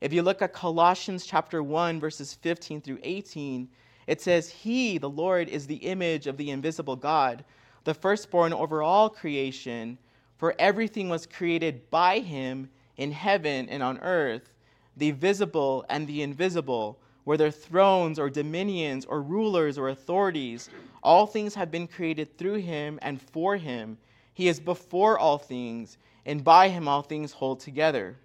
If 0.00 0.14
you 0.14 0.22
look 0.22 0.40
at 0.40 0.54
Colossians 0.54 1.26
chapter 1.26 1.62
1, 1.62 2.00
verses 2.00 2.32
15 2.32 2.80
through 2.80 3.00
18, 3.02 3.68
it 4.06 4.22
says, 4.22 4.48
He, 4.48 4.96
the 4.96 5.10
Lord, 5.10 5.50
is 5.50 5.66
the 5.66 5.74
image 5.74 6.26
of 6.26 6.38
the 6.38 6.48
invisible 6.48 6.96
God 6.96 7.44
the 7.84 7.94
firstborn 7.94 8.52
over 8.52 8.82
all 8.82 9.08
creation, 9.08 9.98
for 10.38 10.54
everything 10.58 11.08
was 11.08 11.26
created 11.26 11.88
by 11.90 12.18
him 12.18 12.68
in 12.96 13.12
heaven 13.12 13.68
and 13.68 13.82
on 13.82 13.98
earth, 13.98 14.52
the 14.96 15.10
visible 15.12 15.84
and 15.88 16.06
the 16.06 16.22
invisible, 16.22 16.98
whether 17.24 17.50
thrones 17.50 18.18
or 18.18 18.28
dominions 18.28 19.04
or 19.04 19.22
rulers 19.22 19.78
or 19.78 19.88
authorities. 19.88 20.68
All 21.02 21.26
things 21.26 21.54
have 21.54 21.70
been 21.70 21.86
created 21.86 22.36
through 22.36 22.56
him 22.56 22.98
and 23.02 23.20
for 23.20 23.56
him. 23.56 23.98
He 24.34 24.48
is 24.48 24.60
before 24.60 25.18
all 25.18 25.38
things, 25.38 25.98
and 26.26 26.42
by 26.42 26.68
him 26.68 26.88
all 26.88 27.02
things 27.02 27.32
hold 27.32 27.60
together. 27.60 28.16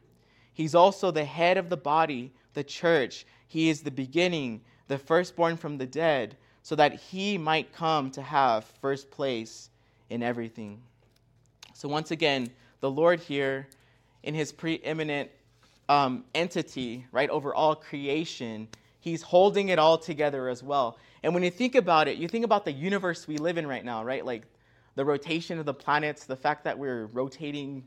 He's 0.53 0.75
also 0.75 1.11
the 1.11 1.25
head 1.25 1.57
of 1.57 1.69
the 1.69 1.77
body, 1.77 2.33
the 2.53 2.63
church. 2.63 3.25
He 3.47 3.69
is 3.69 3.81
the 3.81 3.91
beginning, 3.91 4.61
the 4.87 4.97
firstborn 4.97 5.57
from 5.57 5.77
the 5.77 5.85
dead 5.85 6.37
so 6.67 6.75
that 6.75 6.95
he 6.95 7.37
might 7.37 7.71
come 7.71 8.11
to 8.11 8.21
have 8.21 8.65
first 8.81 9.09
place 9.09 9.69
in 10.09 10.21
everything. 10.21 10.81
So, 11.73 11.87
once 11.87 12.11
again, 12.11 12.49
the 12.81 12.91
Lord 12.91 13.21
here, 13.21 13.69
in 14.23 14.33
his 14.33 14.51
preeminent 14.51 15.31
um, 15.87 16.25
entity, 16.35 17.05
right, 17.13 17.29
over 17.29 17.55
all 17.55 17.73
creation, 17.73 18.67
he's 18.99 19.21
holding 19.21 19.69
it 19.69 19.79
all 19.79 19.97
together 19.97 20.49
as 20.49 20.61
well. 20.61 20.97
And 21.23 21.33
when 21.33 21.41
you 21.41 21.51
think 21.51 21.75
about 21.75 22.09
it, 22.09 22.17
you 22.17 22.27
think 22.27 22.43
about 22.43 22.65
the 22.65 22.73
universe 22.73 23.29
we 23.29 23.37
live 23.37 23.57
in 23.57 23.65
right 23.65 23.85
now, 23.85 24.03
right? 24.03 24.25
Like 24.25 24.43
the 24.95 25.05
rotation 25.05 25.59
of 25.59 25.65
the 25.65 25.73
planets, 25.73 26.25
the 26.25 26.35
fact 26.35 26.65
that 26.65 26.77
we're 26.77 27.05
rotating, 27.05 27.81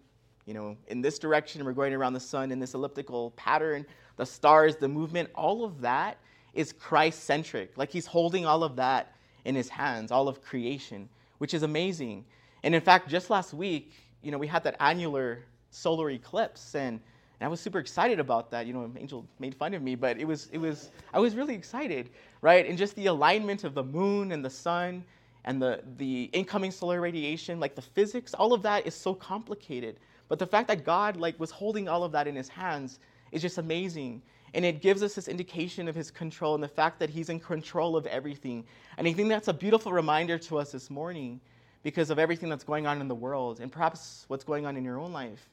you 0.46 0.54
know, 0.54 0.74
in 0.86 1.02
this 1.02 1.18
direction, 1.18 1.66
we're 1.66 1.72
going 1.72 1.92
around 1.92 2.14
the 2.14 2.20
sun 2.20 2.50
in 2.50 2.58
this 2.58 2.72
elliptical 2.72 3.32
pattern, 3.32 3.84
the 4.16 4.24
stars, 4.24 4.76
the 4.76 4.88
movement, 4.88 5.28
all 5.34 5.66
of 5.66 5.82
that 5.82 6.16
is 6.54 6.72
Christ 6.72 7.24
centric. 7.24 7.76
Like 7.76 7.90
he's 7.90 8.06
holding 8.06 8.46
all 8.46 8.62
of 8.64 8.76
that 8.76 9.14
in 9.44 9.54
his 9.54 9.68
hands, 9.68 10.10
all 10.10 10.28
of 10.28 10.42
creation, 10.42 11.08
which 11.38 11.54
is 11.54 11.62
amazing. 11.62 12.24
And 12.62 12.74
in 12.74 12.80
fact, 12.80 13.08
just 13.08 13.30
last 13.30 13.54
week, 13.54 13.92
you 14.22 14.30
know, 14.30 14.38
we 14.38 14.46
had 14.46 14.64
that 14.64 14.76
annular 14.80 15.44
solar 15.70 16.10
eclipse, 16.10 16.74
and, 16.74 17.00
and 17.40 17.46
I 17.46 17.48
was 17.48 17.60
super 17.60 17.78
excited 17.78 18.20
about 18.20 18.50
that. 18.50 18.66
You 18.66 18.74
know, 18.74 18.92
Angel 18.98 19.24
made 19.38 19.54
fun 19.54 19.72
of 19.72 19.82
me, 19.82 19.94
but 19.94 20.18
it 20.18 20.26
was, 20.26 20.48
it 20.52 20.58
was, 20.58 20.90
I 21.14 21.18
was 21.20 21.36
really 21.36 21.54
excited, 21.54 22.10
right? 22.42 22.66
And 22.66 22.76
just 22.76 22.94
the 22.96 23.06
alignment 23.06 23.64
of 23.64 23.74
the 23.74 23.84
moon 23.84 24.32
and 24.32 24.44
the 24.44 24.50
sun 24.50 25.04
and 25.44 25.62
the, 25.62 25.82
the 25.96 26.24
incoming 26.32 26.70
solar 26.70 27.00
radiation, 27.00 27.60
like 27.60 27.74
the 27.74 27.82
physics, 27.82 28.34
all 28.34 28.52
of 28.52 28.62
that 28.62 28.86
is 28.86 28.94
so 28.94 29.14
complicated. 29.14 29.96
But 30.28 30.38
the 30.38 30.46
fact 30.46 30.68
that 30.68 30.84
God 30.84 31.16
like 31.16 31.38
was 31.40 31.50
holding 31.50 31.88
all 31.88 32.04
of 32.04 32.12
that 32.12 32.26
in 32.26 32.36
his 32.36 32.48
hands 32.48 32.98
is 33.32 33.40
just 33.40 33.58
amazing. 33.58 34.22
And 34.54 34.64
it 34.64 34.80
gives 34.80 35.02
us 35.02 35.14
this 35.14 35.28
indication 35.28 35.88
of 35.88 35.94
his 35.94 36.10
control 36.10 36.54
and 36.54 36.62
the 36.62 36.68
fact 36.68 36.98
that 36.98 37.10
he's 37.10 37.28
in 37.28 37.38
control 37.38 37.96
of 37.96 38.06
everything. 38.06 38.64
And 38.98 39.06
I 39.06 39.12
think 39.12 39.28
that's 39.28 39.48
a 39.48 39.52
beautiful 39.52 39.92
reminder 39.92 40.38
to 40.38 40.58
us 40.58 40.72
this 40.72 40.90
morning 40.90 41.40
because 41.82 42.10
of 42.10 42.18
everything 42.18 42.48
that's 42.48 42.64
going 42.64 42.86
on 42.86 43.00
in 43.00 43.08
the 43.08 43.14
world 43.14 43.60
and 43.60 43.70
perhaps 43.70 44.24
what's 44.28 44.44
going 44.44 44.66
on 44.66 44.76
in 44.76 44.84
your 44.84 44.98
own 44.98 45.12
life. 45.12 45.48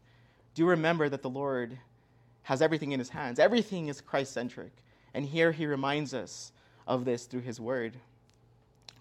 Do 0.56 0.66
remember 0.66 1.10
that 1.10 1.22
the 1.22 1.30
Lord 1.30 1.78
has 2.44 2.62
everything 2.62 2.92
in 2.92 3.00
his 3.00 3.10
hands. 3.10 3.40
Everything 3.40 3.90
is 3.90 4.02
Christ 4.02 4.34
centric. 4.34 4.72
And 5.14 5.26
here 5.26 5.52
he 5.52 5.66
reminds 5.66 6.14
us 6.14 6.52
of 6.88 7.06
this 7.06 7.26
through 7.26 7.42
his 7.42 7.60
word. 7.60 7.94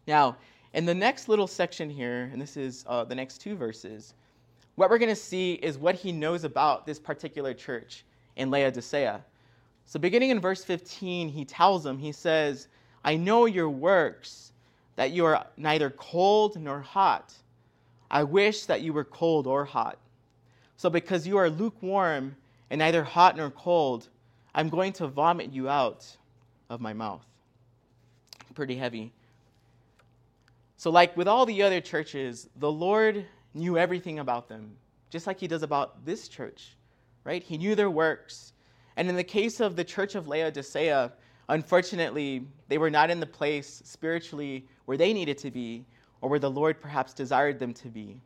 Now, 0.07 0.37
in 0.75 0.85
the 0.85 0.95
next 0.95 1.29
little 1.29 1.47
section 1.47 1.88
here, 1.88 2.29
and 2.33 2.41
this 2.41 2.57
is 2.57 2.85
uh, 2.87 3.05
the 3.05 3.15
next 3.15 3.38
two 3.38 3.57
verses, 3.57 4.15
what 4.75 4.91
we're 4.91 4.99
going 4.99 5.09
to 5.09 5.17
see 5.17 5.55
is 5.55 5.79
what 5.79 5.95
he 5.95 6.12
knows 6.12 6.45
about 6.45 6.87
this 6.87 6.99
particular 6.99 7.55
church 7.55 8.05
in 8.37 8.50
Laodicea. 8.50 9.25
So, 9.87 10.00
beginning 10.00 10.31
in 10.31 10.40
verse 10.40 10.64
15, 10.64 11.28
he 11.28 11.45
tells 11.45 11.85
them, 11.85 11.99
he 11.99 12.11
says, 12.11 12.66
I 13.05 13.16
know 13.16 13.47
your 13.47 13.71
works, 13.71 14.52
that 14.97 15.12
you 15.12 15.25
are 15.25 15.47
neither 15.57 15.90
cold 15.90 16.61
nor 16.61 16.81
hot. 16.81 17.33
I 18.11 18.25
wish 18.25 18.66
that 18.66 18.83
you 18.83 18.93
were 18.93 19.05
cold 19.05 19.47
or 19.47 19.64
hot. 19.64 19.99
So, 20.76 20.90
because 20.90 21.26
you 21.26 21.37
are 21.37 21.49
lukewarm 21.49 22.35
and 22.69 22.81
neither 22.81 23.05
hot 23.05 23.37
nor 23.37 23.50
cold, 23.50 24.09
I'm 24.55 24.69
going 24.69 24.93
to 24.95 25.07
vomit 25.07 25.52
you 25.52 25.69
out 25.69 26.05
of 26.69 26.81
my 26.81 26.93
mouth. 26.93 27.25
Pretty 28.55 28.76
heavy. 28.76 29.12
So, 30.78 30.90
like 30.90 31.16
with 31.16 31.28
all 31.28 31.47
the 31.47 31.62
other 31.62 31.81
churches, 31.81 32.49
the 32.57 32.71
Lord 32.71 33.25
knew 33.55 33.78
everything 33.78 34.19
about 34.19 34.49
them, 34.49 34.76
just 35.11 35.26
like 35.26 35.38
he 35.38 35.47
does 35.47 35.62
about 35.62 36.05
this 36.05 36.26
church, 36.26 36.75
right? 37.23 37.43
He 37.43 37.57
knew 37.57 37.75
their 37.75 37.90
works. 37.90 38.52
And 38.97 39.09
in 39.09 39.17
the 39.17 39.25
case 39.25 39.61
of 39.61 39.76
the 39.76 39.85
church 39.85 40.15
of 40.15 40.29
Laodicea, 40.29 41.12
unfortunately, 41.49 42.47
they 42.69 42.79
were 42.79 42.91
not 42.91 43.11
in 43.11 43.21
the 43.21 43.26
place 43.26 43.83
spiritually 43.85 44.67
where 44.87 44.97
they 44.97 45.12
needed 45.12 45.38
to 45.38 45.50
be 45.50 45.85
or 46.21 46.31
where 46.31 46.38
the 46.38 46.50
Lord 46.50 46.81
perhaps 46.81 47.12
desired 47.12 47.59
them 47.59 47.75
to 47.75 47.88
be. 47.88 48.21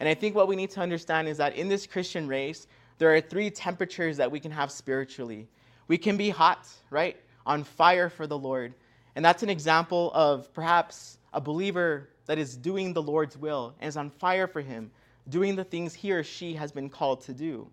And 0.00 0.08
I 0.08 0.14
think 0.14 0.34
what 0.34 0.48
we 0.48 0.56
need 0.56 0.70
to 0.70 0.80
understand 0.80 1.28
is 1.28 1.36
that 1.36 1.56
in 1.56 1.68
this 1.68 1.86
Christian 1.86 2.26
race, 2.26 2.66
there 2.98 3.14
are 3.14 3.20
three 3.20 3.50
temperatures 3.50 4.16
that 4.16 4.30
we 4.30 4.40
can 4.40 4.50
have 4.50 4.70
spiritually. 4.70 5.46
We 5.88 5.98
can 5.98 6.16
be 6.16 6.30
hot, 6.30 6.68
right? 6.90 7.16
On 7.46 7.62
fire 7.62 8.08
for 8.08 8.26
the 8.26 8.38
Lord. 8.38 8.74
And 9.16 9.24
that's 9.24 9.42
an 9.42 9.50
example 9.50 10.10
of 10.14 10.52
perhaps 10.52 11.18
a 11.32 11.40
believer 11.40 12.08
that 12.26 12.38
is 12.38 12.56
doing 12.56 12.92
the 12.92 13.02
Lord's 13.02 13.36
will 13.36 13.74
and 13.80 13.88
is 13.88 13.96
on 13.96 14.10
fire 14.10 14.46
for 14.46 14.60
Him, 14.60 14.90
doing 15.28 15.54
the 15.56 15.64
things 15.64 15.94
he 15.94 16.12
or 16.12 16.24
she 16.24 16.54
has 16.54 16.72
been 16.72 16.88
called 16.88 17.20
to 17.22 17.32
do. 17.32 17.68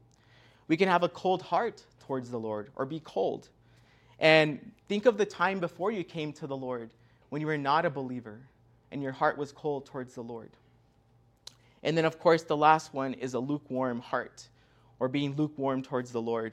We 0.67 0.77
can 0.77 0.87
have 0.87 1.03
a 1.03 1.09
cold 1.09 1.41
heart 1.41 1.83
towards 2.11 2.29
the 2.29 2.37
Lord 2.37 2.69
or 2.75 2.85
be 2.85 2.99
cold. 3.05 3.47
And 4.19 4.59
think 4.89 5.05
of 5.05 5.17
the 5.17 5.25
time 5.25 5.61
before 5.61 5.91
you 5.91 6.03
came 6.03 6.33
to 6.33 6.45
the 6.45 6.57
Lord 6.57 6.89
when 7.29 7.39
you 7.39 7.47
were 7.47 7.57
not 7.57 7.85
a 7.85 7.89
believer 7.89 8.37
and 8.91 9.01
your 9.01 9.13
heart 9.13 9.37
was 9.37 9.53
cold 9.53 9.85
towards 9.85 10.13
the 10.13 10.21
Lord. 10.21 10.49
And 11.83 11.97
then, 11.97 12.03
of 12.03 12.19
course, 12.19 12.43
the 12.43 12.57
last 12.57 12.93
one 12.93 13.13
is 13.13 13.33
a 13.33 13.39
lukewarm 13.39 14.01
heart 14.01 14.45
or 14.99 15.07
being 15.07 15.37
lukewarm 15.37 15.81
towards 15.81 16.11
the 16.11 16.21
Lord. 16.21 16.51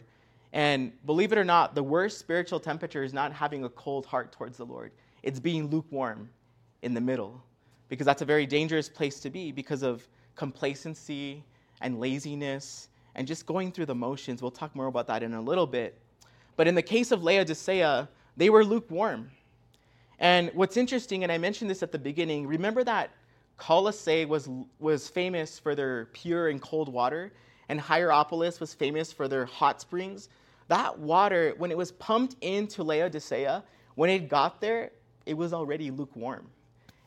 And 0.52 0.92
believe 1.04 1.32
it 1.32 1.38
or 1.38 1.44
not, 1.44 1.74
the 1.74 1.82
worst 1.82 2.20
spiritual 2.20 2.60
temperature 2.60 3.02
is 3.02 3.12
not 3.12 3.32
having 3.32 3.64
a 3.64 3.68
cold 3.68 4.06
heart 4.06 4.30
towards 4.30 4.58
the 4.58 4.66
Lord, 4.66 4.92
it's 5.24 5.40
being 5.40 5.66
lukewarm 5.66 6.30
in 6.82 6.94
the 6.94 7.00
middle 7.00 7.42
because 7.88 8.04
that's 8.04 8.22
a 8.22 8.24
very 8.24 8.46
dangerous 8.46 8.88
place 8.88 9.18
to 9.18 9.28
be 9.28 9.50
because 9.50 9.82
of 9.82 10.06
complacency 10.36 11.42
and 11.80 11.98
laziness 11.98 12.90
and 13.18 13.26
just 13.26 13.46
going 13.46 13.72
through 13.72 13.86
the 13.86 13.96
motions. 13.96 14.40
We'll 14.40 14.52
talk 14.52 14.76
more 14.76 14.86
about 14.86 15.08
that 15.08 15.24
in 15.24 15.34
a 15.34 15.40
little 15.40 15.66
bit. 15.66 15.98
But 16.56 16.68
in 16.68 16.76
the 16.76 16.82
case 16.82 17.10
of 17.10 17.24
Laodicea, 17.24 18.08
they 18.36 18.48
were 18.48 18.64
lukewarm. 18.64 19.32
And 20.20 20.52
what's 20.54 20.76
interesting, 20.76 21.24
and 21.24 21.32
I 21.32 21.36
mentioned 21.36 21.68
this 21.68 21.82
at 21.82 21.90
the 21.90 21.98
beginning, 21.98 22.46
remember 22.46 22.84
that 22.84 23.10
Colossae 23.56 24.24
was, 24.24 24.48
was 24.78 25.08
famous 25.08 25.58
for 25.58 25.74
their 25.74 26.06
pure 26.06 26.48
and 26.48 26.62
cold 26.62 26.88
water, 26.88 27.32
and 27.68 27.80
Hierapolis 27.80 28.60
was 28.60 28.72
famous 28.72 29.12
for 29.12 29.26
their 29.26 29.46
hot 29.46 29.80
springs. 29.80 30.28
That 30.68 30.96
water, 30.96 31.54
when 31.58 31.72
it 31.72 31.76
was 31.76 31.90
pumped 31.90 32.36
into 32.40 32.84
Laodicea, 32.84 33.64
when 33.96 34.10
it 34.10 34.28
got 34.28 34.60
there, 34.60 34.92
it 35.26 35.34
was 35.34 35.52
already 35.52 35.90
lukewarm. 35.90 36.46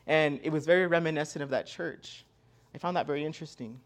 And 0.06 0.40
it 0.42 0.50
was 0.50 0.66
very 0.66 0.86
reminiscent 0.86 1.42
of 1.42 1.48
that 1.50 1.66
church. 1.66 2.26
I 2.74 2.78
found 2.78 2.98
that 2.98 3.06
very 3.06 3.24
interesting. 3.24 3.80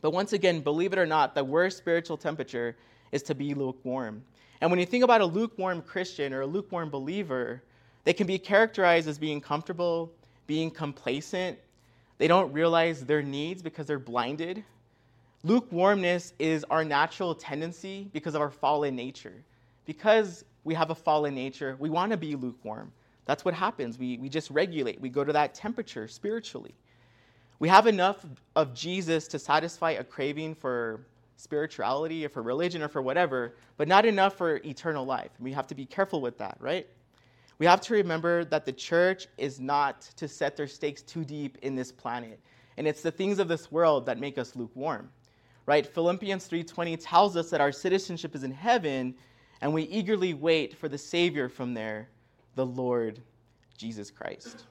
But 0.00 0.12
once 0.12 0.32
again, 0.32 0.60
believe 0.60 0.92
it 0.92 0.98
or 0.98 1.06
not, 1.06 1.34
the 1.34 1.44
worst 1.44 1.78
spiritual 1.78 2.16
temperature 2.16 2.76
is 3.12 3.22
to 3.24 3.34
be 3.34 3.54
lukewarm. 3.54 4.22
And 4.60 4.70
when 4.70 4.80
you 4.80 4.86
think 4.86 5.04
about 5.04 5.20
a 5.20 5.26
lukewarm 5.26 5.82
Christian 5.82 6.32
or 6.32 6.42
a 6.42 6.46
lukewarm 6.46 6.90
believer, 6.90 7.62
they 8.04 8.12
can 8.12 8.26
be 8.26 8.38
characterized 8.38 9.08
as 9.08 9.18
being 9.18 9.40
comfortable, 9.40 10.12
being 10.46 10.70
complacent. 10.70 11.58
They 12.18 12.28
don't 12.28 12.52
realize 12.52 13.04
their 13.04 13.22
needs 13.22 13.62
because 13.62 13.86
they're 13.86 13.98
blinded. 13.98 14.64
Lukewarmness 15.44 16.32
is 16.38 16.64
our 16.64 16.84
natural 16.84 17.34
tendency 17.34 18.08
because 18.12 18.34
of 18.34 18.40
our 18.40 18.50
fallen 18.50 18.96
nature. 18.96 19.44
Because 19.84 20.44
we 20.64 20.74
have 20.74 20.90
a 20.90 20.94
fallen 20.94 21.34
nature, 21.34 21.76
we 21.78 21.90
want 21.90 22.10
to 22.10 22.16
be 22.16 22.34
lukewarm. 22.34 22.92
That's 23.24 23.44
what 23.44 23.54
happens. 23.54 23.98
We, 23.98 24.18
we 24.18 24.28
just 24.28 24.50
regulate, 24.50 25.00
we 25.00 25.10
go 25.10 25.22
to 25.22 25.32
that 25.32 25.54
temperature 25.54 26.08
spiritually. 26.08 26.74
We 27.58 27.68
have 27.68 27.86
enough 27.86 28.24
of 28.54 28.74
Jesus 28.74 29.26
to 29.28 29.38
satisfy 29.38 29.92
a 29.92 30.04
craving 30.04 30.54
for 30.54 31.00
spirituality 31.36 32.24
or 32.24 32.28
for 32.28 32.42
religion 32.42 32.82
or 32.82 32.88
for 32.88 33.02
whatever, 33.02 33.56
but 33.76 33.88
not 33.88 34.04
enough 34.04 34.36
for 34.36 34.56
eternal 34.56 35.04
life. 35.04 35.30
We 35.40 35.52
have 35.52 35.66
to 35.68 35.74
be 35.74 35.86
careful 35.86 36.20
with 36.20 36.38
that, 36.38 36.56
right? 36.60 36.86
We 37.58 37.66
have 37.66 37.80
to 37.82 37.94
remember 37.94 38.44
that 38.44 38.64
the 38.64 38.72
church 38.72 39.26
is 39.36 39.58
not 39.58 40.02
to 40.16 40.28
set 40.28 40.56
their 40.56 40.68
stakes 40.68 41.02
too 41.02 41.24
deep 41.24 41.58
in 41.62 41.74
this 41.74 41.90
planet. 41.90 42.40
And 42.76 42.86
it's 42.86 43.02
the 43.02 43.10
things 43.10 43.40
of 43.40 43.48
this 43.48 43.72
world 43.72 44.06
that 44.06 44.20
make 44.20 44.38
us 44.38 44.54
lukewarm. 44.54 45.10
Right? 45.66 45.86
Philippians 45.86 46.48
3:20 46.48 46.96
tells 46.96 47.36
us 47.36 47.50
that 47.50 47.60
our 47.60 47.72
citizenship 47.72 48.34
is 48.34 48.42
in 48.42 48.52
heaven 48.52 49.14
and 49.60 49.74
we 49.74 49.82
eagerly 49.82 50.32
wait 50.32 50.74
for 50.74 50.88
the 50.88 50.96
savior 50.96 51.48
from 51.48 51.74
there 51.74 52.08
the 52.54 52.64
Lord 52.64 53.20
Jesus 53.76 54.10
Christ. 54.10 54.64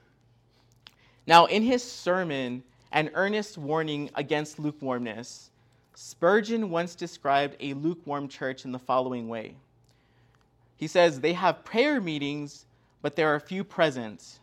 Now, 1.27 1.45
in 1.45 1.61
his 1.61 1.83
sermon, 1.83 2.63
An 2.91 3.11
Earnest 3.13 3.57
Warning 3.57 4.09
Against 4.15 4.59
Lukewarmness, 4.59 5.51
Spurgeon 5.93 6.69
once 6.69 6.95
described 6.95 7.57
a 7.59 7.73
lukewarm 7.73 8.29
church 8.29 8.63
in 8.63 8.71
the 8.71 8.79
following 8.79 9.27
way. 9.27 9.55
He 10.77 10.87
says, 10.87 11.19
They 11.19 11.33
have 11.33 11.65
prayer 11.65 11.99
meetings, 11.99 12.65
but 13.01 13.15
there 13.15 13.27
are 13.27 13.39
few 13.41 13.65
present, 13.65 14.39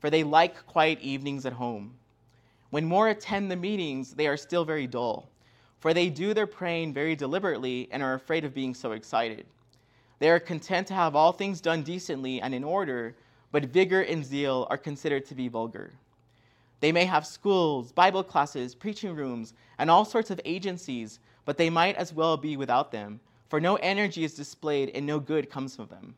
for 0.00 0.08
they 0.08 0.24
like 0.24 0.66
quiet 0.66 1.00
evenings 1.00 1.44
at 1.44 1.52
home. 1.52 1.94
When 2.70 2.86
more 2.86 3.08
attend 3.08 3.50
the 3.50 3.56
meetings, 3.56 4.14
they 4.14 4.26
are 4.26 4.38
still 4.38 4.64
very 4.64 4.86
dull, 4.86 5.28
for 5.78 5.92
they 5.92 6.08
do 6.08 6.32
their 6.32 6.46
praying 6.46 6.94
very 6.94 7.14
deliberately 7.14 7.88
and 7.90 8.02
are 8.02 8.14
afraid 8.14 8.46
of 8.46 8.54
being 8.54 8.74
so 8.74 8.92
excited. 8.92 9.44
They 10.18 10.30
are 10.30 10.40
content 10.40 10.86
to 10.86 10.94
have 10.94 11.14
all 11.14 11.32
things 11.32 11.60
done 11.60 11.82
decently 11.82 12.40
and 12.40 12.54
in 12.54 12.64
order, 12.64 13.16
but 13.50 13.66
vigor 13.66 14.00
and 14.00 14.24
zeal 14.24 14.66
are 14.70 14.78
considered 14.78 15.26
to 15.26 15.34
be 15.34 15.48
vulgar. 15.48 15.92
They 16.82 16.90
may 16.90 17.04
have 17.04 17.24
schools, 17.24 17.92
Bible 17.92 18.24
classes, 18.24 18.74
preaching 18.74 19.14
rooms, 19.14 19.54
and 19.78 19.88
all 19.88 20.04
sorts 20.04 20.32
of 20.32 20.40
agencies, 20.44 21.20
but 21.44 21.56
they 21.56 21.70
might 21.70 21.94
as 21.94 22.12
well 22.12 22.36
be 22.36 22.56
without 22.56 22.90
them, 22.90 23.20
for 23.48 23.60
no 23.60 23.76
energy 23.76 24.24
is 24.24 24.34
displayed 24.34 24.90
and 24.92 25.06
no 25.06 25.20
good 25.20 25.48
comes 25.48 25.76
from 25.76 25.86
them. 25.86 26.16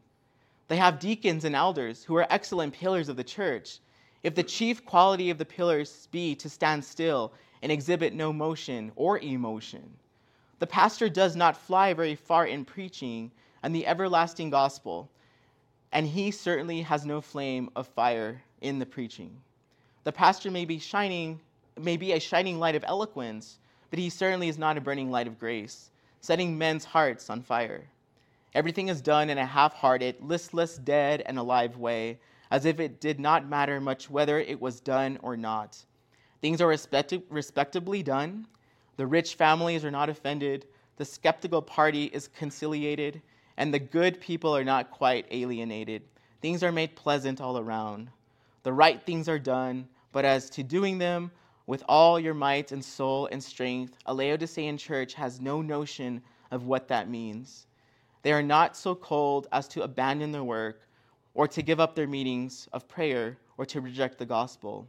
They 0.68 0.76
have 0.76 0.98
deacons 0.98 1.44
and 1.44 1.54
elders 1.54 2.02
who 2.02 2.16
are 2.16 2.26
excellent 2.30 2.72
pillars 2.72 3.10
of 3.10 3.16
the 3.16 3.22
church. 3.22 3.80
If 4.22 4.34
the 4.34 4.42
chief 4.42 4.86
quality 4.86 5.28
of 5.28 5.36
the 5.36 5.44
pillars 5.44 6.08
be 6.10 6.34
to 6.36 6.48
stand 6.48 6.82
still 6.82 7.34
and 7.60 7.70
exhibit 7.70 8.14
no 8.14 8.32
motion 8.32 8.90
or 8.96 9.18
emotion, 9.18 9.98
the 10.60 10.66
pastor 10.66 11.10
does 11.10 11.36
not 11.36 11.58
fly 11.58 11.92
very 11.92 12.14
far 12.14 12.46
in 12.46 12.64
preaching 12.64 13.30
and 13.62 13.74
the 13.74 13.86
everlasting 13.86 14.48
gospel, 14.48 15.10
and 15.92 16.06
he 16.06 16.30
certainly 16.30 16.80
has 16.80 17.04
no 17.04 17.20
flame 17.20 17.68
of 17.76 17.86
fire 17.86 18.42
in 18.62 18.78
the 18.78 18.86
preaching. 18.86 19.42
The 20.04 20.12
pastor 20.12 20.50
may 20.50 20.66
be 20.66 20.78
shining, 20.78 21.40
may 21.80 21.96
be 21.96 22.12
a 22.12 22.20
shining 22.20 22.58
light 22.58 22.74
of 22.74 22.84
eloquence, 22.86 23.58
but 23.88 23.98
he 23.98 24.10
certainly 24.10 24.48
is 24.48 24.58
not 24.58 24.76
a 24.76 24.80
burning 24.82 25.10
light 25.10 25.26
of 25.26 25.38
grace, 25.38 25.90
setting 26.20 26.58
men's 26.58 26.84
hearts 26.84 27.30
on 27.30 27.40
fire. 27.40 27.84
Everything 28.54 28.88
is 28.88 29.00
done 29.00 29.30
in 29.30 29.38
a 29.38 29.46
half 29.46 29.72
hearted, 29.72 30.16
listless, 30.20 30.76
dead, 30.76 31.22
and 31.24 31.38
alive 31.38 31.78
way, 31.78 32.18
as 32.50 32.66
if 32.66 32.80
it 32.80 33.00
did 33.00 33.18
not 33.18 33.48
matter 33.48 33.80
much 33.80 34.10
whether 34.10 34.38
it 34.38 34.60
was 34.60 34.78
done 34.78 35.18
or 35.22 35.36
not. 35.36 35.82
Things 36.42 36.60
are 36.60 36.68
respectably 36.68 38.02
done. 38.02 38.46
The 38.98 39.06
rich 39.06 39.34
families 39.34 39.84
are 39.84 39.90
not 39.90 40.10
offended. 40.10 40.66
The 40.98 41.04
skeptical 41.04 41.62
party 41.62 42.04
is 42.04 42.28
conciliated. 42.28 43.22
And 43.56 43.72
the 43.72 43.78
good 43.78 44.20
people 44.20 44.54
are 44.54 44.64
not 44.64 44.90
quite 44.90 45.26
alienated. 45.30 46.02
Things 46.42 46.62
are 46.62 46.72
made 46.72 46.94
pleasant 46.94 47.40
all 47.40 47.58
around. 47.58 48.10
The 48.62 48.72
right 48.72 49.04
things 49.04 49.28
are 49.28 49.38
done, 49.38 49.88
but 50.14 50.24
as 50.24 50.48
to 50.48 50.62
doing 50.62 50.96
them 50.96 51.28
with 51.66 51.82
all 51.88 52.20
your 52.20 52.34
might 52.34 52.70
and 52.70 52.84
soul 52.84 53.28
and 53.32 53.42
strength, 53.42 53.98
a 54.06 54.14
Laodicean 54.14 54.78
church 54.78 55.12
has 55.14 55.40
no 55.40 55.60
notion 55.60 56.22
of 56.52 56.66
what 56.66 56.86
that 56.86 57.10
means. 57.10 57.66
They 58.22 58.32
are 58.32 58.42
not 58.42 58.76
so 58.76 58.94
cold 58.94 59.48
as 59.50 59.66
to 59.68 59.82
abandon 59.82 60.30
their 60.30 60.44
work 60.44 60.82
or 61.34 61.48
to 61.48 61.62
give 61.62 61.80
up 61.80 61.96
their 61.96 62.06
meetings 62.06 62.68
of 62.72 62.86
prayer 62.86 63.38
or 63.58 63.66
to 63.66 63.80
reject 63.80 64.18
the 64.18 64.24
gospel. 64.24 64.86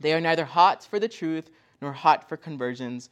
They 0.00 0.12
are 0.12 0.20
neither 0.20 0.44
hot 0.44 0.82
for 0.82 0.98
the 0.98 1.08
truth, 1.08 1.48
nor 1.80 1.92
hot 1.92 2.28
for 2.28 2.36
conversions, 2.36 3.10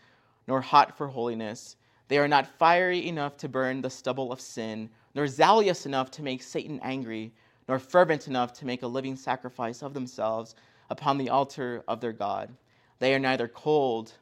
nor 0.49 0.61
hot 0.61 0.97
for 0.97 1.07
holiness. 1.07 1.77
They 2.09 2.19
are 2.19 2.27
not 2.27 2.59
fiery 2.59 3.07
enough 3.07 3.37
to 3.37 3.49
burn 3.49 3.83
the 3.83 3.91
stubble 3.91 4.33
of 4.33 4.41
sin, 4.41 4.91
nor 5.15 5.29
zealous 5.29 5.87
enough 5.87 6.11
to 6.13 6.25
make 6.25 6.43
Satan 6.43 6.81
angry, 6.83 7.33
nor 7.69 7.79
fervent 7.79 8.27
enough 8.27 8.53
to 8.55 8.67
make 8.67 8.83
a 8.83 8.89
living 8.89 9.15
sacrifice 9.15 9.81
of 9.81 9.95
themselves 9.95 10.57
upon 10.91 11.17
the 11.17 11.31
altar 11.31 11.83
of 11.89 12.01
their 12.01 12.13
God. 12.13 12.51
They 12.99 13.15
are 13.15 13.19
neither 13.19 13.49
cold 13.49 14.13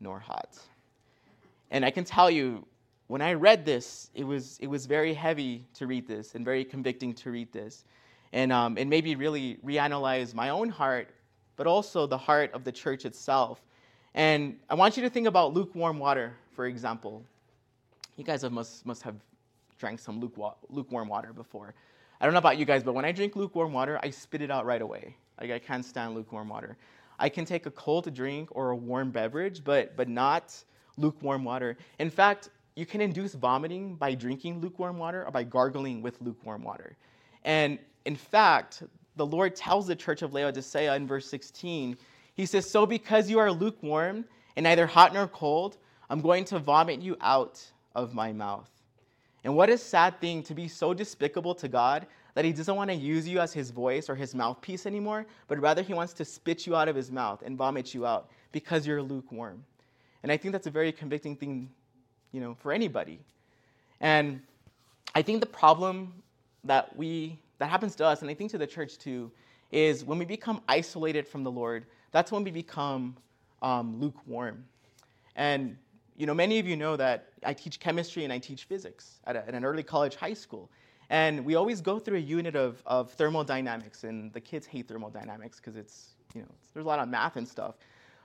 nor 0.00 0.18
hot. 0.18 0.58
And 1.70 1.84
I 1.84 1.90
can 1.90 2.04
tell 2.04 2.30
you, 2.30 2.66
when 3.06 3.22
I 3.22 3.34
read 3.34 3.64
this, 3.64 4.10
it 4.14 4.24
was, 4.24 4.58
it 4.60 4.66
was 4.66 4.86
very 4.86 5.14
heavy 5.14 5.64
to 5.74 5.86
read 5.86 6.06
this 6.06 6.34
and 6.34 6.44
very 6.44 6.64
convicting 6.64 7.14
to 7.14 7.30
read 7.30 7.52
this. 7.52 7.84
And 8.32 8.52
um, 8.52 8.76
it 8.76 8.86
made 8.86 9.04
me 9.04 9.14
really 9.14 9.58
reanalyze 9.64 10.34
my 10.34 10.50
own 10.50 10.68
heart, 10.68 11.08
but 11.56 11.66
also 11.66 12.06
the 12.06 12.18
heart 12.18 12.52
of 12.52 12.64
the 12.64 12.72
church 12.72 13.04
itself. 13.04 13.60
And 14.14 14.58
I 14.68 14.74
want 14.74 14.96
you 14.96 15.02
to 15.04 15.10
think 15.10 15.26
about 15.26 15.54
lukewarm 15.54 15.98
water, 15.98 16.34
for 16.52 16.66
example. 16.66 17.22
You 18.16 18.24
guys 18.24 18.42
have 18.42 18.52
must, 18.52 18.84
must 18.84 19.02
have 19.02 19.14
drank 19.78 20.00
some 20.00 20.20
lukewarm 20.20 21.08
water 21.08 21.32
before. 21.32 21.74
I 22.20 22.24
don't 22.24 22.34
know 22.34 22.40
about 22.40 22.58
you 22.58 22.64
guys, 22.64 22.82
but 22.82 22.94
when 22.94 23.04
I 23.04 23.12
drink 23.12 23.36
lukewarm 23.36 23.72
water, 23.72 23.98
I 24.02 24.10
spit 24.10 24.42
it 24.42 24.50
out 24.50 24.66
right 24.66 24.82
away. 24.82 25.16
Like 25.40 25.50
I 25.50 25.58
can't 25.58 25.84
stand 25.84 26.14
lukewarm 26.14 26.48
water. 26.48 26.76
I 27.18 27.28
can 27.28 27.44
take 27.44 27.66
a 27.66 27.70
cold 27.70 28.12
drink 28.14 28.48
or 28.52 28.70
a 28.70 28.76
warm 28.76 29.10
beverage, 29.10 29.64
but, 29.64 29.96
but 29.96 30.08
not 30.08 30.56
lukewarm 30.96 31.44
water. 31.44 31.76
In 31.98 32.10
fact, 32.10 32.50
you 32.76 32.86
can 32.86 33.00
induce 33.00 33.34
vomiting 33.34 33.96
by 33.96 34.14
drinking 34.14 34.60
lukewarm 34.60 34.98
water 34.98 35.24
or 35.24 35.32
by 35.32 35.42
gargling 35.42 36.00
with 36.00 36.20
lukewarm 36.20 36.62
water. 36.62 36.96
And 37.44 37.78
in 38.04 38.14
fact, 38.14 38.84
the 39.16 39.26
Lord 39.26 39.56
tells 39.56 39.86
the 39.86 39.96
church 39.96 40.22
of 40.22 40.32
Laodicea 40.32 40.94
in 40.94 41.06
verse 41.06 41.28
16, 41.28 41.96
He 42.34 42.46
says, 42.46 42.70
So 42.70 42.86
because 42.86 43.28
you 43.28 43.40
are 43.40 43.50
lukewarm 43.50 44.24
and 44.56 44.64
neither 44.64 44.86
hot 44.86 45.12
nor 45.12 45.26
cold, 45.26 45.76
I'm 46.08 46.20
going 46.20 46.44
to 46.46 46.58
vomit 46.60 47.00
you 47.00 47.16
out 47.20 47.60
of 47.96 48.14
my 48.14 48.32
mouth. 48.32 48.70
And 49.44 49.56
what 49.56 49.70
a 49.70 49.78
sad 49.78 50.20
thing 50.20 50.42
to 50.44 50.54
be 50.54 50.68
so 50.68 50.94
despicable 50.94 51.54
to 51.56 51.68
God 51.68 52.06
that 52.34 52.44
he 52.44 52.52
doesn't 52.52 52.76
want 52.76 52.90
to 52.90 52.96
use 52.96 53.26
you 53.28 53.40
as 53.40 53.52
his 53.52 53.70
voice 53.70 54.08
or 54.08 54.14
his 54.14 54.34
mouthpiece 54.34 54.86
anymore, 54.86 55.26
but 55.48 55.58
rather 55.58 55.82
he 55.82 55.94
wants 55.94 56.12
to 56.14 56.24
spit 56.24 56.66
you 56.66 56.76
out 56.76 56.88
of 56.88 56.96
his 56.96 57.10
mouth 57.10 57.42
and 57.44 57.56
vomit 57.56 57.94
you 57.94 58.06
out 58.06 58.30
because 58.52 58.86
you're 58.86 59.02
lukewarm. 59.02 59.64
And 60.22 60.32
I 60.32 60.36
think 60.36 60.52
that's 60.52 60.66
a 60.66 60.70
very 60.70 60.92
convicting 60.92 61.36
thing, 61.36 61.70
you 62.32 62.40
know, 62.40 62.54
for 62.54 62.72
anybody. 62.72 63.20
And 64.00 64.40
I 65.14 65.22
think 65.22 65.40
the 65.40 65.46
problem 65.46 66.12
that 66.64 66.94
we 66.96 67.38
that 67.58 67.68
happens 67.68 67.96
to 67.96 68.06
us, 68.06 68.22
and 68.22 68.30
I 68.30 68.34
think 68.34 68.52
to 68.52 68.58
the 68.58 68.66
church 68.66 68.98
too, 68.98 69.32
is 69.72 70.04
when 70.04 70.18
we 70.18 70.24
become 70.24 70.60
isolated 70.68 71.26
from 71.26 71.42
the 71.42 71.50
Lord, 71.50 71.86
that's 72.12 72.30
when 72.30 72.44
we 72.44 72.50
become 72.50 73.16
um, 73.62 74.00
lukewarm. 74.00 74.64
And 75.34 75.76
you 76.16 76.26
know, 76.26 76.34
many 76.34 76.58
of 76.58 76.66
you 76.66 76.76
know 76.76 76.96
that 76.96 77.28
I 77.44 77.54
teach 77.54 77.78
chemistry 77.78 78.24
and 78.24 78.32
I 78.32 78.38
teach 78.38 78.64
physics 78.64 79.20
at, 79.24 79.36
a, 79.36 79.46
at 79.46 79.54
an 79.54 79.64
early 79.64 79.82
college 79.82 80.16
high 80.16 80.34
school. 80.34 80.68
And 81.10 81.44
we 81.44 81.54
always 81.54 81.80
go 81.80 81.98
through 81.98 82.18
a 82.18 82.20
unit 82.20 82.54
of, 82.54 82.82
of 82.84 83.10
thermodynamics, 83.12 84.04
and 84.04 84.32
the 84.32 84.40
kids 84.40 84.66
hate 84.66 84.88
thermodynamics 84.88 85.58
because 85.58 85.76
it's, 85.76 86.10
you 86.34 86.42
know, 86.42 86.48
there's 86.74 86.84
a 86.84 86.88
lot 86.88 86.98
of 86.98 87.08
math 87.08 87.36
and 87.36 87.48
stuff. 87.48 87.76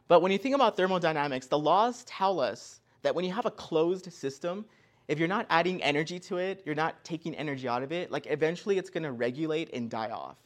But 0.08 0.22
when 0.22 0.32
you 0.32 0.38
think 0.38 0.54
about 0.54 0.76
thermodynamics, 0.76 1.48
the 1.48 1.58
laws 1.58 2.04
tell 2.04 2.40
us 2.40 2.82
that 3.02 3.16
when 3.16 3.24
you 3.24 3.32
have 3.32 3.46
a 3.46 3.52
closed 3.52 4.12
system, 4.12 4.66
if 5.08 5.18
you're 5.18 5.28
not 5.28 5.46
adding 5.50 5.82
energy 5.82 6.20
to 6.20 6.38
it, 6.38 6.62
you're 6.66 6.76
not 6.76 7.02
taking 7.04 7.36
energy 7.36 7.68
out 7.68 7.84
of 7.84 7.92
it, 7.92 8.12
like 8.12 8.28
eventually 8.30 8.78
it's 8.78 8.90
going 8.90 9.04
to 9.04 9.12
regulate 9.12 9.74
and 9.74 9.90
die 9.90 10.10
off. 10.10 10.38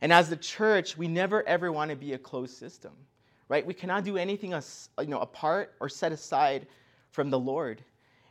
And 0.00 0.12
as 0.12 0.28
the 0.28 0.36
church, 0.36 0.96
we 0.96 1.08
never 1.08 1.46
ever 1.48 1.72
want 1.72 1.90
to 1.90 1.96
be 1.96 2.12
a 2.12 2.18
closed 2.18 2.56
system, 2.56 2.92
right? 3.48 3.64
We 3.64 3.74
cannot 3.74 4.04
do 4.04 4.16
anything 4.16 4.52
as, 4.52 4.88
you 5.00 5.06
know, 5.06 5.20
apart 5.20 5.74
or 5.80 5.88
set 5.88 6.12
aside 6.12 6.66
from 7.10 7.30
the 7.30 7.38
Lord. 7.38 7.82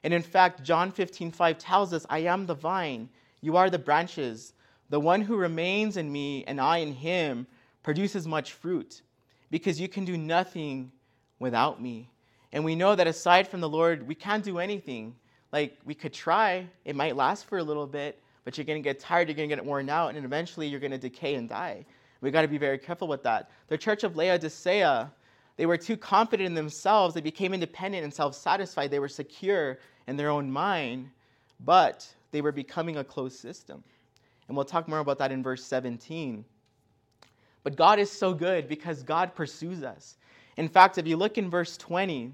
And 0.04 0.14
in 0.14 0.22
fact, 0.22 0.64
John 0.64 0.92
15, 0.92 1.32
5 1.32 1.58
tells 1.58 1.94
us, 1.94 2.06
I 2.10 2.20
am 2.20 2.46
the 2.46 2.54
vine, 2.54 3.10
you 3.44 3.58
are 3.58 3.70
the 3.70 3.78
branches. 3.78 4.54
The 4.90 5.00
one 5.02 5.20
who 5.20 5.36
remains 5.36 5.98
in 5.98 6.10
me 6.10 6.46
and 6.46 6.62
I 6.62 6.78
in 6.78 6.94
him 6.94 7.46
produces 7.84 8.26
much 8.26 8.54
fruit, 8.54 9.02
because 9.52 9.82
you 9.82 9.90
can 9.90 10.06
do 10.06 10.18
nothing 10.18 10.94
without 11.40 11.82
me. 11.82 12.10
And 12.54 12.64
we 12.64 12.74
know 12.74 12.96
that 12.96 13.06
aside 13.06 13.46
from 13.50 13.60
the 13.60 13.68
Lord, 13.68 14.08
we 14.08 14.16
can't 14.16 14.46
do 14.46 14.60
anything. 14.60 15.14
Like, 15.52 15.78
we 15.84 15.94
could 15.94 16.14
try, 16.14 16.66
it 16.86 16.96
might 16.96 17.18
last 17.18 17.46
for 17.46 17.58
a 17.58 17.64
little 17.64 17.86
bit, 17.86 18.18
but 18.46 18.58
you're 18.58 18.64
going 18.64 18.82
to 18.82 18.90
get 18.90 19.02
tired, 19.02 19.28
you're 19.28 19.36
going 19.36 19.50
to 19.50 19.56
get 19.56 19.66
worn 19.66 19.90
out, 19.90 20.16
and 20.16 20.24
eventually 20.24 20.68
you're 20.68 20.80
going 20.80 20.92
to 20.92 20.98
decay 20.98 21.36
and 21.36 21.50
die. 21.50 21.86
We 22.22 22.32
got 22.32 22.44
to 22.44 22.48
be 22.48 22.58
very 22.58 22.78
careful 22.78 23.10
with 23.10 23.24
that. 23.24 23.52
The 23.68 23.78
church 23.78 24.06
of 24.06 24.16
Laodicea, 24.16 25.12
they 25.58 25.66
were 25.66 25.78
too 25.78 25.98
confident 25.98 26.48
in 26.48 26.54
themselves. 26.54 27.14
They 27.14 27.20
became 27.20 27.54
independent 27.54 28.06
and 28.06 28.14
self 28.14 28.36
satisfied. 28.36 28.90
They 28.90 29.00
were 29.00 29.10
secure 29.10 29.80
in 30.08 30.16
their 30.16 30.30
own 30.30 30.50
mind, 30.50 31.10
but 31.66 32.08
they 32.32 32.42
were 32.42 32.52
becoming 32.52 32.98
a 32.98 33.04
closed 33.04 33.40
system. 33.40 33.84
And 34.48 34.58
we'll 34.58 34.66
talk 34.66 34.88
more 34.88 35.00
about 35.00 35.18
that 35.20 35.32
in 35.32 35.42
verse 35.42 35.64
17. 35.64 36.44
But 37.64 37.76
God 37.76 38.00
is 38.00 38.12
so 38.12 38.34
good 38.34 38.68
because 38.68 39.04
God 39.04 39.36
pursues 39.36 39.84
us. 39.84 40.18
In 40.58 40.68
fact, 40.68 40.98
if 40.98 41.08
you 41.08 41.16
look 41.16 41.38
in 41.38 41.50
verse 41.50 41.78
20, 41.78 42.34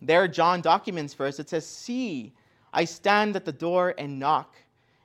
there 0.00 0.26
John 0.28 0.60
documents 0.60 1.14
for 1.14 1.26
us, 1.26 1.38
it 1.38 1.48
says, 1.48 1.66
See, 1.66 2.32
I 2.72 2.84
stand 2.84 3.36
at 3.36 3.44
the 3.44 3.52
door 3.52 3.94
and 3.98 4.18
knock. 4.18 4.56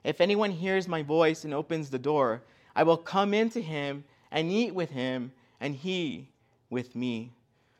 If 0.02 0.20
anyone 0.20 0.50
hears 0.50 0.88
my 0.88 1.02
voice 1.02 1.44
and 1.44 1.52
opens 1.52 1.90
the 1.90 1.98
door, 1.98 2.42
I 2.74 2.82
will 2.82 2.96
come 2.96 3.34
into 3.34 3.60
him 3.60 4.04
and 4.30 4.50
eat 4.50 4.74
with 4.74 4.90
him, 4.90 5.32
and 5.60 5.74
he 5.74 6.28
with 6.70 6.94
me. 6.94 7.32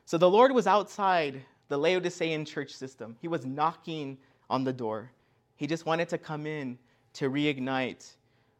So 0.05 0.17
the 0.17 0.29
Lord 0.29 0.51
was 0.51 0.67
outside 0.67 1.41
the 1.69 1.77
Laodicean 1.77 2.45
church 2.45 2.73
system. 2.73 3.15
He 3.21 3.27
was 3.27 3.45
knocking 3.45 4.17
on 4.49 4.63
the 4.63 4.73
door. 4.73 5.09
He 5.61 5.67
just 5.67 5.85
wanted 5.85 6.09
to 6.09 6.17
come 6.17 6.47
in 6.47 6.79
to 7.13 7.29
reignite 7.29 8.13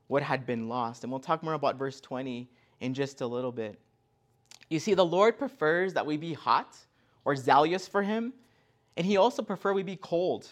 what 0.05 0.21
had 0.21 0.45
been 0.45 0.69
lost. 0.69 1.03
And 1.03 1.11
we'll 1.11 1.19
talk 1.19 1.41
more 1.41 1.55
about 1.55 1.75
verse 1.75 1.99
20 1.99 2.47
in 2.79 2.93
just 2.93 3.21
a 3.21 3.25
little 3.25 3.51
bit. 3.51 3.79
You 4.69 4.77
see, 4.77 4.93
the 4.93 5.03
Lord 5.03 5.35
prefers 5.39 5.95
that 5.95 6.05
we 6.05 6.15
be 6.15 6.33
hot 6.33 6.77
or 7.25 7.35
zealous 7.35 7.87
for 7.87 8.03
Him, 8.03 8.33
and 8.97 9.03
He 9.03 9.17
also 9.17 9.41
prefers 9.41 9.73
we 9.73 9.81
be 9.81 9.95
cold. 9.95 10.47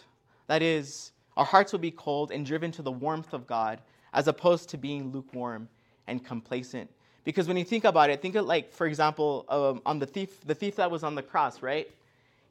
That 0.48 0.60
is, 0.60 1.12
our 1.36 1.44
hearts 1.44 1.70
will 1.70 1.78
be 1.78 1.92
cold 1.92 2.32
and 2.32 2.44
driven 2.44 2.72
to 2.72 2.82
the 2.82 2.90
warmth 2.90 3.32
of 3.32 3.46
God, 3.46 3.80
as 4.12 4.26
opposed 4.26 4.68
to 4.70 4.76
being 4.76 5.12
lukewarm 5.12 5.68
and 6.08 6.24
complacent. 6.24 6.90
Because 7.22 7.46
when 7.46 7.58
you 7.58 7.64
think 7.64 7.84
about 7.84 8.10
it, 8.10 8.20
think 8.20 8.34
of 8.34 8.44
like, 8.44 8.72
for 8.72 8.88
example, 8.88 9.44
um, 9.50 9.82
on 9.86 10.00
the 10.00 10.06
thief, 10.06 10.44
the 10.44 10.56
thief 10.56 10.74
that 10.74 10.90
was 10.90 11.04
on 11.04 11.14
the 11.14 11.22
cross, 11.22 11.62
right? 11.62 11.88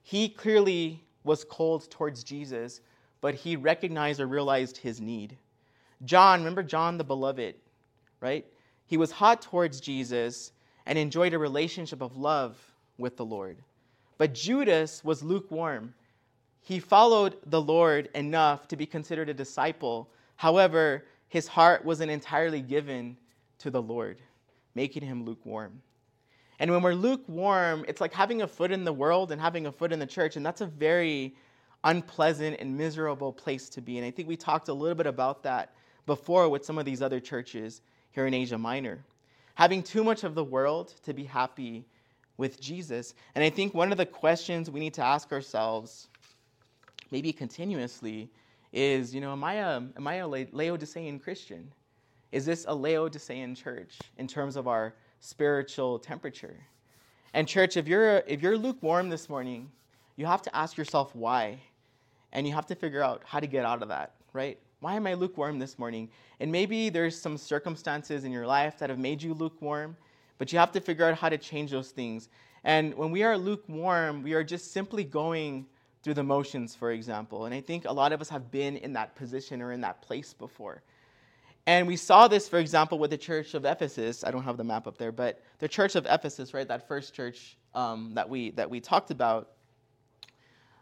He 0.03 0.29
clearly 0.29 1.03
was 1.25 1.43
cold 1.43 1.91
towards 1.91 2.23
Jesus, 2.23 2.79
but 3.21 3.35
he 3.35 3.55
recognized 3.55 4.19
or 4.19 4.27
realized 4.27 4.77
his 4.77 5.01
need. 5.01 5.37
John, 6.05 6.39
remember 6.39 6.63
John 6.63 6.97
the 6.97 7.03
beloved, 7.03 7.55
right? 8.21 8.45
He 8.85 8.97
was 8.97 9.11
hot 9.11 9.41
towards 9.41 9.79
Jesus 9.79 10.51
and 10.85 10.97
enjoyed 10.97 11.33
a 11.33 11.39
relationship 11.39 12.01
of 12.01 12.17
love 12.17 12.57
with 12.97 13.17
the 13.17 13.25
Lord. 13.25 13.57
But 14.17 14.33
Judas 14.33 15.03
was 15.03 15.23
lukewarm. 15.23 15.93
He 16.61 16.79
followed 16.79 17.37
the 17.45 17.61
Lord 17.61 18.09
enough 18.15 18.67
to 18.69 18.75
be 18.75 18.85
considered 18.85 19.29
a 19.29 19.33
disciple. 19.33 20.09
However, 20.35 21.05
his 21.27 21.47
heart 21.47 21.85
wasn't 21.85 22.11
entirely 22.11 22.61
given 22.61 23.17
to 23.59 23.69
the 23.69 23.81
Lord, 23.81 24.21
making 24.75 25.03
him 25.03 25.25
lukewarm. 25.25 25.81
And 26.59 26.71
when 26.71 26.81
we're 26.81 26.93
lukewarm, 26.93 27.85
it's 27.87 28.01
like 28.01 28.13
having 28.13 28.41
a 28.41 28.47
foot 28.47 28.71
in 28.71 28.83
the 28.83 28.91
world 28.93 29.31
and 29.31 29.39
having 29.39 29.65
a 29.65 29.71
foot 29.71 29.93
in 29.93 29.99
the 29.99 30.05
church, 30.05 30.35
and 30.35 30.45
that's 30.45 30.61
a 30.61 30.65
very 30.65 31.35
unpleasant 31.83 32.57
and 32.59 32.77
miserable 32.77 33.31
place 33.31 33.69
to 33.69 33.81
be. 33.81 33.97
And 33.97 34.05
I 34.05 34.11
think 34.11 34.27
we 34.27 34.35
talked 34.35 34.67
a 34.67 34.73
little 34.73 34.95
bit 34.95 35.07
about 35.07 35.43
that 35.43 35.73
before 36.05 36.49
with 36.49 36.65
some 36.65 36.77
of 36.77 36.85
these 36.85 37.01
other 37.01 37.19
churches 37.19 37.81
here 38.11 38.25
in 38.25 38.33
Asia 38.33 38.57
Minor. 38.57 39.03
Having 39.55 39.83
too 39.83 40.03
much 40.03 40.23
of 40.23 40.35
the 40.35 40.43
world 40.43 40.93
to 41.03 41.13
be 41.13 41.23
happy 41.23 41.85
with 42.37 42.59
Jesus. 42.59 43.13
And 43.35 43.43
I 43.43 43.49
think 43.49 43.73
one 43.73 43.91
of 43.91 43.97
the 43.97 44.05
questions 44.05 44.69
we 44.71 44.79
need 44.79 44.93
to 44.95 45.03
ask 45.03 45.31
ourselves, 45.31 46.07
maybe 47.11 47.33
continuously, 47.33 48.29
is, 48.71 49.13
you 49.13 49.21
know, 49.21 49.31
am 49.31 49.43
I 49.43 49.55
a, 49.55 49.75
am 49.75 50.07
I 50.07 50.15
a 50.15 50.27
Laodicean 50.27 51.19
Christian? 51.19 51.71
Is 52.31 52.45
this 52.45 52.65
a 52.67 52.73
Laodicean 52.73 53.55
church 53.55 53.97
in 54.17 54.27
terms 54.27 54.55
of 54.55 54.67
our 54.67 54.93
spiritual 55.19 55.99
temperature? 55.99 56.55
And 57.33 57.47
church, 57.47 57.77
if 57.77 57.87
you're 57.87 58.23
if 58.27 58.41
you're 58.41 58.57
lukewarm 58.57 59.09
this 59.09 59.29
morning, 59.29 59.71
you 60.15 60.25
have 60.25 60.41
to 60.43 60.55
ask 60.55 60.77
yourself 60.77 61.15
why. 61.15 61.59
And 62.31 62.47
you 62.47 62.53
have 62.53 62.65
to 62.67 62.75
figure 62.75 63.01
out 63.01 63.23
how 63.25 63.39
to 63.39 63.47
get 63.47 63.65
out 63.65 63.81
of 63.81 63.89
that, 63.89 64.15
right? 64.33 64.59
Why 64.81 64.95
am 64.95 65.07
I 65.07 65.13
lukewarm 65.13 65.59
this 65.59 65.77
morning? 65.77 66.09
And 66.39 66.51
maybe 66.51 66.89
there's 66.89 67.19
some 67.19 67.37
circumstances 67.37 68.23
in 68.23 68.31
your 68.31 68.47
life 68.47 68.77
that 68.79 68.89
have 68.89 68.99
made 68.99 69.21
you 69.21 69.33
lukewarm, 69.33 69.97
but 70.37 70.53
you 70.53 70.59
have 70.59 70.71
to 70.73 70.79
figure 70.79 71.05
out 71.05 71.17
how 71.17 71.29
to 71.29 71.37
change 71.37 71.71
those 71.71 71.91
things. 71.91 72.29
And 72.63 72.93
when 72.95 73.11
we 73.11 73.23
are 73.23 73.37
lukewarm, 73.37 74.23
we 74.23 74.33
are 74.33 74.43
just 74.43 74.71
simply 74.71 75.03
going 75.03 75.65
through 76.01 76.13
the 76.13 76.23
motions, 76.23 76.75
for 76.75 76.91
example. 76.91 77.45
And 77.45 77.53
I 77.53 77.61
think 77.61 77.85
a 77.85 77.91
lot 77.91 78.13
of 78.13 78.21
us 78.21 78.29
have 78.29 78.51
been 78.51 78.77
in 78.77 78.93
that 78.93 79.15
position 79.15 79.61
or 79.61 79.71
in 79.71 79.81
that 79.81 80.01
place 80.01 80.33
before. 80.33 80.81
And 81.67 81.85
we 81.85 81.97
saw 81.97 82.27
this, 82.27 82.47
for 82.47 82.57
example, 82.57 82.97
with 82.99 83.11
the 83.11 83.17
church 83.17 83.53
of 83.53 83.65
Ephesus. 83.65 84.23
I 84.23 84.31
don't 84.31 84.43
have 84.43 84.57
the 84.57 84.63
map 84.63 84.87
up 84.87 84.97
there, 84.97 85.11
but 85.11 85.41
the 85.59 85.67
church 85.67 85.95
of 85.95 86.07
Ephesus, 86.09 86.53
right, 86.53 86.67
that 86.67 86.87
first 86.87 87.13
church 87.13 87.57
um, 87.75 88.13
that, 88.15 88.27
we, 88.27 88.51
that 88.51 88.69
we 88.69 88.79
talked 88.79 89.11
about, 89.11 89.51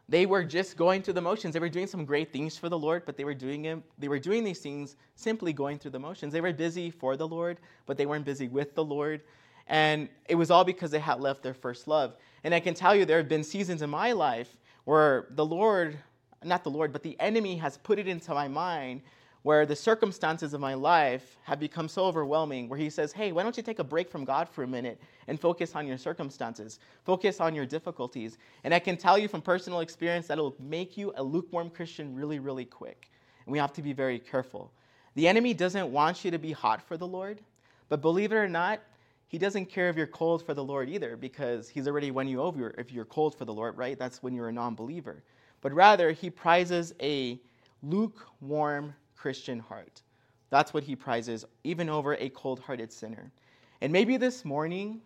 they 0.09 0.25
were 0.25 0.43
just 0.43 0.77
going 0.77 1.01
through 1.01 1.15
the 1.15 1.21
motions. 1.21 1.53
They 1.53 1.59
were 1.59 1.69
doing 1.69 1.87
some 1.87 2.05
great 2.05 2.31
things 2.31 2.57
for 2.57 2.69
the 2.69 2.79
Lord, 2.79 3.03
but 3.05 3.17
they 3.17 3.25
were 3.25 3.33
doing 3.33 3.65
it, 3.65 3.81
they 3.97 4.07
were 4.07 4.19
doing 4.19 4.43
these 4.43 4.59
things 4.59 4.95
simply 5.15 5.51
going 5.51 5.79
through 5.79 5.91
the 5.91 5.99
motions. 5.99 6.31
They 6.31 6.41
were 6.41 6.53
busy 6.53 6.89
for 6.89 7.17
the 7.17 7.27
Lord, 7.27 7.59
but 7.85 7.97
they 7.97 8.05
weren't 8.05 8.25
busy 8.25 8.47
with 8.47 8.73
the 8.73 8.85
Lord. 8.85 9.21
And 9.67 10.07
it 10.29 10.35
was 10.35 10.49
all 10.49 10.63
because 10.63 10.91
they 10.91 10.99
had 10.99 11.19
left 11.19 11.43
their 11.43 11.53
first 11.53 11.87
love. 11.87 12.15
And 12.45 12.55
I 12.55 12.61
can 12.61 12.73
tell 12.73 12.95
you 12.95 13.03
there 13.03 13.17
have 13.17 13.27
been 13.27 13.43
seasons 13.43 13.81
in 13.81 13.89
my 13.89 14.13
life 14.13 14.55
where 14.85 15.27
the 15.31 15.45
Lord, 15.45 15.97
not 16.43 16.63
the 16.63 16.69
Lord, 16.69 16.93
but 16.93 17.03
the 17.03 17.19
enemy 17.19 17.57
has 17.57 17.77
put 17.77 17.99
it 17.99 18.07
into 18.07 18.33
my 18.33 18.47
mind 18.47 19.01
where 19.47 19.65
the 19.65 19.73
circumstances 19.73 20.53
of 20.53 20.59
my 20.59 20.73
life 20.73 21.37
have 21.43 21.57
become 21.57 21.87
so 21.87 22.03
overwhelming, 22.03 22.67
where 22.67 22.77
he 22.77 22.89
says, 22.89 23.13
Hey, 23.13 23.31
why 23.31 23.43
don't 23.43 23.55
you 23.55 23.63
take 23.63 23.79
a 23.79 23.83
break 23.83 24.09
from 24.11 24.25
God 24.25 24.49
for 24.49 24.63
a 24.63 24.67
minute 24.67 24.99
and 25.27 25.39
focus 25.39 25.73
on 25.73 25.87
your 25.87 25.97
circumstances? 25.97 26.79
Focus 27.05 27.39
on 27.39 27.55
your 27.55 27.65
difficulties. 27.65 28.39
And 28.65 28.73
I 28.73 28.79
can 28.79 28.97
tell 28.97 29.17
you 29.17 29.29
from 29.29 29.41
personal 29.41 29.79
experience 29.79 30.27
that 30.27 30.37
it'll 30.37 30.57
make 30.59 30.97
you 30.97 31.13
a 31.15 31.23
lukewarm 31.23 31.69
Christian 31.69 32.13
really, 32.13 32.39
really 32.39 32.65
quick. 32.65 33.09
And 33.45 33.53
we 33.53 33.57
have 33.57 33.71
to 33.71 33.81
be 33.81 33.93
very 33.93 34.19
careful. 34.19 34.69
The 35.15 35.29
enemy 35.29 35.53
doesn't 35.53 35.93
want 35.93 36.25
you 36.25 36.31
to 36.31 36.37
be 36.37 36.51
hot 36.51 36.81
for 36.81 36.97
the 36.97 37.07
Lord, 37.07 37.39
but 37.87 38.01
believe 38.01 38.33
it 38.33 38.35
or 38.35 38.49
not, 38.49 38.81
he 39.29 39.37
doesn't 39.37 39.67
care 39.67 39.87
if 39.87 39.95
you're 39.95 40.07
cold 40.07 40.45
for 40.45 40.55
the 40.55 40.63
Lord 40.65 40.89
either, 40.89 41.15
because 41.15 41.69
he's 41.69 41.87
already 41.87 42.11
won 42.11 42.27
you 42.27 42.41
over 42.41 42.75
if 42.77 42.91
you're 42.91 43.05
cold 43.05 43.33
for 43.33 43.45
the 43.45 43.53
Lord, 43.53 43.77
right? 43.77 43.97
That's 43.97 44.21
when 44.21 44.33
you're 44.33 44.49
a 44.49 44.51
non 44.51 44.75
believer. 44.75 45.23
But 45.61 45.71
rather, 45.71 46.11
he 46.11 46.29
prizes 46.29 46.93
a 47.01 47.39
lukewarm 47.81 48.93
Christian 49.17 49.59
heart. 49.59 50.01
That's 50.49 50.73
what 50.73 50.83
he 50.83 50.95
prizes, 50.95 51.45
even 51.63 51.89
over 51.89 52.15
a 52.15 52.29
cold 52.29 52.59
hearted 52.59 52.93
sinner. 52.93 53.31
And 53.81 53.91
maybe 53.91 54.17
this 54.17 54.45
morning, 54.45 55.01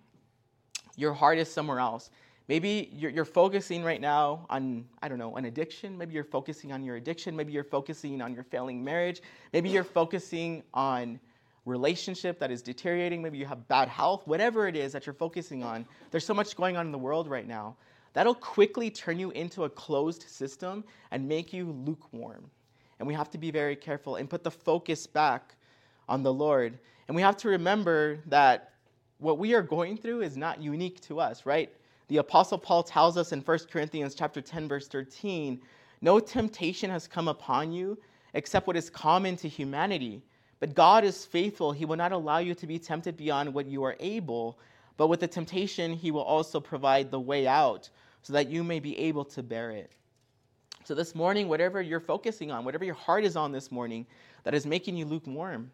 your 0.95 1.13
heart 1.13 1.37
is 1.39 1.51
somewhere 1.51 1.79
else. 1.79 2.11
Maybe 2.47 2.89
you're, 2.93 3.11
you're, 3.11 3.25
focusing 3.25 3.83
right 3.83 4.01
now 4.01 4.45
on, 4.49 4.85
I 5.01 5.07
don't 5.07 5.17
know, 5.17 5.35
an 5.37 5.45
addiction. 5.45 5.97
Maybe 5.97 6.13
you're 6.13 6.23
focusing 6.23 6.71
on 6.71 6.83
your 6.83 6.97
addiction. 6.97 7.35
Maybe 7.35 7.53
you're 7.53 7.63
focusing 7.63 8.21
on 8.21 8.33
your 8.33 8.43
failing 8.43 8.83
marriage. 8.83 9.21
Maybe 9.53 9.69
you're 9.69 9.85
focusing 9.85 10.63
on 10.73 11.19
relationship 11.65 12.39
that 12.39 12.51
is 12.51 12.61
deteriorating. 12.61 13.21
Maybe 13.21 13.37
you 13.37 13.45
have 13.45 13.67
bad 13.67 13.87
health. 13.87 14.27
Whatever 14.27 14.67
it 14.67 14.75
is 14.75 14.91
that 14.91 15.05
you're 15.05 15.13
focusing 15.13 15.63
on, 15.63 15.85
there's 16.09 16.25
so 16.25 16.33
much 16.33 16.55
going 16.55 16.75
on 16.75 16.85
in 16.85 16.91
the 16.91 16.97
world 16.97 17.29
right 17.29 17.47
now. 17.47 17.77
That'll 18.13 18.35
quickly 18.35 18.89
turn 18.89 19.19
you 19.19 19.31
into 19.31 19.63
a 19.63 19.69
closed 19.69 20.23
system 20.23 20.83
and 21.11 21.27
make 21.27 21.53
you 21.53 21.71
lukewarm. 21.71 22.49
And 23.01 23.07
we 23.07 23.15
have 23.15 23.31
to 23.31 23.39
be 23.39 23.49
very 23.49 23.75
careful 23.75 24.17
and 24.17 24.29
put 24.29 24.43
the 24.43 24.51
focus 24.51 25.07
back 25.07 25.55
on 26.07 26.21
the 26.21 26.31
Lord. 26.31 26.77
And 27.07 27.15
we 27.15 27.23
have 27.23 27.35
to 27.37 27.49
remember 27.49 28.19
that 28.27 28.73
what 29.17 29.39
we 29.39 29.55
are 29.55 29.63
going 29.63 29.97
through 29.97 30.21
is 30.21 30.37
not 30.37 30.61
unique 30.61 31.01
to 31.07 31.19
us, 31.19 31.43
right? 31.43 31.71
The 32.09 32.17
apostle 32.17 32.59
Paul 32.59 32.83
tells 32.83 33.17
us 33.17 33.31
in 33.31 33.41
1 33.41 33.59
Corinthians 33.71 34.13
chapter 34.13 34.39
10 34.39 34.67
verse 34.67 34.87
13, 34.87 35.59
no 36.01 36.19
temptation 36.19 36.91
has 36.91 37.07
come 37.07 37.27
upon 37.27 37.71
you 37.71 37.97
except 38.35 38.67
what 38.67 38.77
is 38.77 38.91
common 38.91 39.35
to 39.37 39.49
humanity. 39.49 40.21
But 40.59 40.75
God 40.75 41.03
is 41.03 41.25
faithful. 41.25 41.71
He 41.71 41.85
will 41.85 41.95
not 41.95 42.11
allow 42.11 42.37
you 42.37 42.53
to 42.53 42.67
be 42.67 42.77
tempted 42.77 43.17
beyond 43.17 43.51
what 43.51 43.65
you 43.65 43.81
are 43.83 43.95
able, 43.99 44.59
but 44.97 45.07
with 45.07 45.21
the 45.21 45.27
temptation 45.27 45.93
he 45.95 46.11
will 46.11 46.21
also 46.21 46.59
provide 46.59 47.09
the 47.09 47.19
way 47.19 47.47
out 47.47 47.89
so 48.21 48.31
that 48.33 48.47
you 48.47 48.63
may 48.63 48.79
be 48.79 48.95
able 48.99 49.25
to 49.25 49.41
bear 49.41 49.71
it. 49.71 49.91
So, 50.83 50.95
this 50.95 51.13
morning, 51.13 51.47
whatever 51.47 51.79
you're 51.81 51.99
focusing 51.99 52.49
on, 52.51 52.65
whatever 52.65 52.83
your 52.83 52.95
heart 52.95 53.23
is 53.23 53.35
on 53.35 53.51
this 53.51 53.71
morning 53.71 54.07
that 54.43 54.55
is 54.55 54.65
making 54.65 54.97
you 54.97 55.05
lukewarm, 55.05 55.71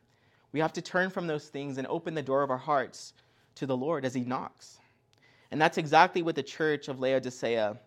we 0.52 0.60
have 0.60 0.74
to 0.74 0.82
turn 0.82 1.10
from 1.10 1.28
those 1.28 1.48
things 1.48 1.78
and 1.78 1.88
open 1.88 2.14
the 2.14 2.22
door 2.22 2.44
of 2.44 2.52
our 2.52 2.58
hearts 2.58 3.14
to 3.56 3.66
the 3.66 3.78
Lord 3.78 4.04
as 4.04 4.14
He 4.14 4.22
knocks. 4.22 4.80
And 5.52 5.62
that's 5.62 5.78
exactly 5.78 6.22
what 6.24 6.36
the 6.36 6.44
church 6.44 6.90
of 6.90 7.00
Laodicea 7.00 7.78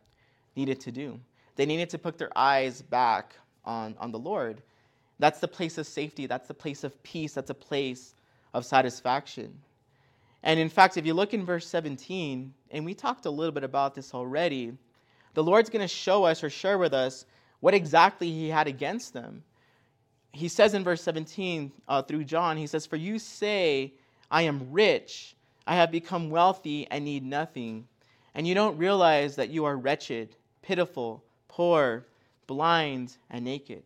needed 0.56 0.80
to 0.80 0.90
do. 0.90 1.20
They 1.56 1.66
needed 1.66 1.90
to 1.90 1.98
put 1.98 2.16
their 2.16 2.36
eyes 2.36 2.80
back 2.80 3.34
on, 3.66 3.94
on 3.98 4.12
the 4.12 4.18
Lord. 4.18 4.62
That's 5.18 5.40
the 5.40 5.48
place 5.48 5.76
of 5.76 5.86
safety, 5.86 6.26
that's 6.26 6.48
the 6.48 6.54
place 6.54 6.84
of 6.84 7.00
peace, 7.02 7.34
that's 7.34 7.50
a 7.50 7.54
place 7.54 8.14
of 8.54 8.64
satisfaction. 8.64 9.60
And 10.42 10.58
in 10.58 10.70
fact, 10.70 10.96
if 10.96 11.04
you 11.04 11.12
look 11.12 11.34
in 11.34 11.44
verse 11.44 11.66
17, 11.66 12.54
and 12.70 12.84
we 12.86 12.94
talked 12.94 13.26
a 13.26 13.30
little 13.30 13.52
bit 13.52 13.64
about 13.64 13.94
this 13.94 14.14
already, 14.14 14.72
the 15.34 15.42
Lord's 15.42 15.70
going 15.70 15.82
to 15.82 15.88
show 15.88 16.24
us 16.24 16.42
or 16.42 16.50
share 16.50 16.78
with 16.78 16.92
us 16.92 17.26
what 17.60 17.74
exactly 17.74 18.30
he 18.30 18.48
had 18.48 18.66
against 18.66 19.12
them. 19.12 19.42
He 20.32 20.48
says 20.48 20.74
in 20.74 20.84
verse 20.84 21.02
17 21.02 21.72
uh, 21.88 22.02
through 22.02 22.24
John, 22.24 22.56
he 22.56 22.66
says, 22.66 22.86
For 22.86 22.96
you 22.96 23.18
say, 23.18 23.94
I 24.30 24.42
am 24.42 24.70
rich, 24.70 25.34
I 25.66 25.76
have 25.76 25.90
become 25.90 26.30
wealthy, 26.30 26.86
and 26.90 27.04
need 27.04 27.24
nothing. 27.24 27.86
And 28.34 28.46
you 28.46 28.54
don't 28.54 28.78
realize 28.78 29.36
that 29.36 29.50
you 29.50 29.64
are 29.64 29.76
wretched, 29.76 30.36
pitiful, 30.62 31.24
poor, 31.48 32.06
blind, 32.46 33.16
and 33.28 33.44
naked. 33.44 33.82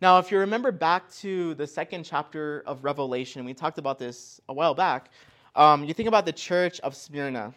Now, 0.00 0.18
if 0.18 0.30
you 0.30 0.38
remember 0.38 0.70
back 0.70 1.10
to 1.16 1.54
the 1.54 1.66
second 1.66 2.04
chapter 2.04 2.62
of 2.66 2.84
Revelation, 2.84 3.44
we 3.44 3.54
talked 3.54 3.78
about 3.78 3.98
this 3.98 4.40
a 4.48 4.52
while 4.52 4.74
back. 4.74 5.10
Um, 5.56 5.84
you 5.84 5.92
think 5.92 6.08
about 6.08 6.24
the 6.24 6.32
church 6.32 6.78
of 6.80 6.94
Smyrna. 6.94 7.52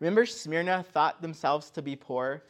Remember, 0.00 0.26
Smyrna 0.26 0.82
thought 0.82 1.22
themselves 1.22 1.70
to 1.70 1.82
be 1.82 1.94
poor, 1.94 2.42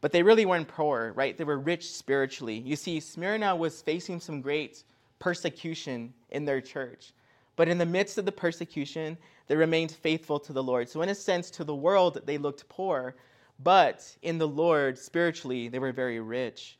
but 0.00 0.10
they 0.10 0.22
really 0.22 0.46
weren't 0.46 0.68
poor, 0.68 1.12
right? 1.14 1.36
They 1.36 1.44
were 1.44 1.58
rich 1.58 1.90
spiritually. 1.92 2.58
You 2.58 2.76
see, 2.76 2.98
Smyrna 2.98 3.54
was 3.54 3.82
facing 3.82 4.20
some 4.20 4.40
great 4.40 4.84
persecution 5.18 6.14
in 6.30 6.44
their 6.44 6.60
church. 6.60 7.12
But 7.56 7.68
in 7.68 7.78
the 7.78 7.86
midst 7.86 8.18
of 8.18 8.24
the 8.24 8.32
persecution, 8.32 9.18
they 9.48 9.56
remained 9.56 9.90
faithful 9.90 10.38
to 10.40 10.52
the 10.52 10.62
Lord. 10.62 10.88
So, 10.88 11.02
in 11.02 11.08
a 11.08 11.14
sense, 11.14 11.50
to 11.50 11.64
the 11.64 11.74
world, 11.74 12.20
they 12.24 12.38
looked 12.38 12.68
poor, 12.68 13.16
but 13.58 14.06
in 14.22 14.38
the 14.38 14.48
Lord, 14.48 14.96
spiritually, 14.96 15.68
they 15.68 15.80
were 15.80 15.92
very 15.92 16.20
rich. 16.20 16.78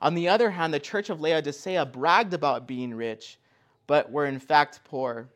On 0.00 0.14
the 0.14 0.28
other 0.28 0.50
hand, 0.50 0.72
the 0.72 0.80
church 0.80 1.10
of 1.10 1.20
Laodicea 1.20 1.84
bragged 1.86 2.32
about 2.32 2.68
being 2.68 2.94
rich, 2.94 3.38
but 3.86 4.10
were 4.10 4.26
in 4.26 4.38
fact 4.38 4.80
poor. 4.84 5.28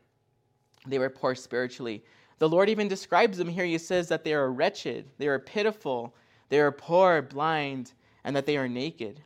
They 0.86 0.98
were 0.98 1.10
poor 1.10 1.34
spiritually. 1.34 2.04
The 2.38 2.48
Lord 2.48 2.68
even 2.68 2.88
describes 2.88 3.38
them 3.38 3.48
here. 3.48 3.64
He 3.64 3.78
says 3.78 4.08
that 4.08 4.24
they 4.24 4.34
are 4.34 4.50
wretched, 4.50 5.06
they 5.18 5.28
are 5.28 5.38
pitiful, 5.38 6.14
they 6.48 6.60
are 6.60 6.72
poor, 6.72 7.22
blind, 7.22 7.92
and 8.24 8.34
that 8.34 8.46
they 8.46 8.56
are 8.56 8.68
naked. 8.68 9.20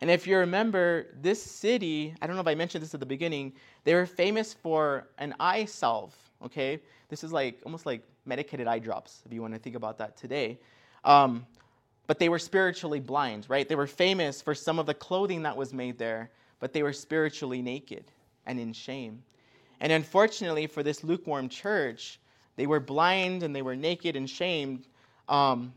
And 0.00 0.10
if 0.10 0.26
you 0.26 0.36
remember, 0.36 1.06
this 1.20 1.42
city, 1.42 2.14
I 2.20 2.26
don't 2.26 2.36
know 2.36 2.42
if 2.42 2.48
I 2.48 2.54
mentioned 2.54 2.82
this 2.82 2.94
at 2.94 3.00
the 3.00 3.06
beginning, 3.06 3.52
they 3.84 3.94
were 3.94 4.06
famous 4.06 4.52
for 4.52 5.08
an 5.18 5.34
eye 5.40 5.64
salve, 5.64 6.14
okay? 6.44 6.80
This 7.08 7.24
is 7.24 7.32
like 7.32 7.60
almost 7.64 7.86
like 7.86 8.02
medicated 8.26 8.66
eye 8.66 8.78
drops, 8.78 9.22
if 9.24 9.32
you 9.32 9.40
want 9.40 9.54
to 9.54 9.60
think 9.60 9.76
about 9.76 9.98
that 9.98 10.16
today. 10.16 10.58
Um, 11.04 11.46
but 12.06 12.18
they 12.18 12.28
were 12.28 12.38
spiritually 12.38 13.00
blind, 13.00 13.46
right? 13.48 13.68
They 13.68 13.76
were 13.76 13.86
famous 13.86 14.42
for 14.42 14.54
some 14.54 14.78
of 14.78 14.86
the 14.86 14.94
clothing 14.94 15.42
that 15.42 15.56
was 15.56 15.72
made 15.72 15.98
there, 15.98 16.30
but 16.60 16.72
they 16.72 16.82
were 16.82 16.92
spiritually 16.92 17.62
naked 17.62 18.04
and 18.46 18.60
in 18.60 18.72
shame. 18.72 19.22
And 19.80 19.92
unfortunately, 19.92 20.66
for 20.66 20.82
this 20.82 21.02
lukewarm 21.02 21.48
church, 21.48 22.20
they 22.56 22.66
were 22.66 22.80
blind 22.80 23.42
and 23.42 23.54
they 23.54 23.62
were 23.62 23.76
naked 23.76 24.16
and 24.16 24.28
shamed, 24.28 24.86
um, 25.28 25.72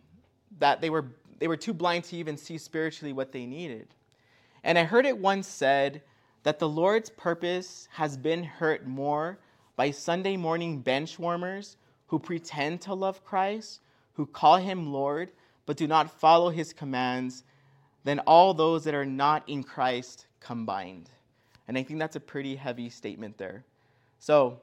that 0.59 0.81
they 0.81 0.89
were, 0.89 1.05
they 1.39 1.47
were 1.47 1.57
too 1.57 1.73
blind 1.73 2.03
to 2.05 2.15
even 2.17 2.37
see 2.37 2.57
spiritually 2.57 3.13
what 3.13 3.31
they 3.31 3.45
needed. 3.45 3.87
And 4.63 4.77
I 4.77 4.83
heard 4.83 5.05
it 5.05 5.17
once 5.17 5.47
said 5.47 6.01
that 6.43 6.59
the 6.59 6.69
Lord's 6.69 7.09
purpose 7.09 7.87
has 7.91 8.17
been 8.17 8.43
hurt 8.43 8.87
more 8.87 9.39
by 9.75 9.91
Sunday 9.91 10.37
morning 10.37 10.79
bench 10.79 11.19
warmers 11.19 11.77
who 12.07 12.19
pretend 12.19 12.81
to 12.81 12.93
love 12.93 13.23
Christ, 13.23 13.81
who 14.13 14.25
call 14.25 14.57
him 14.57 14.91
Lord, 14.91 15.31
but 15.65 15.77
do 15.77 15.87
not 15.87 16.19
follow 16.19 16.49
his 16.49 16.73
commands, 16.73 17.43
than 18.03 18.19
all 18.19 18.53
those 18.53 18.85
that 18.85 18.95
are 18.95 19.05
not 19.05 19.43
in 19.47 19.63
Christ 19.63 20.27
combined. 20.39 21.09
And 21.67 21.77
I 21.77 21.83
think 21.83 21.99
that's 21.99 22.15
a 22.15 22.21
pretty 22.21 22.55
heavy 22.55 22.89
statement 22.89 23.37
there. 23.37 23.65
So, 24.19 24.61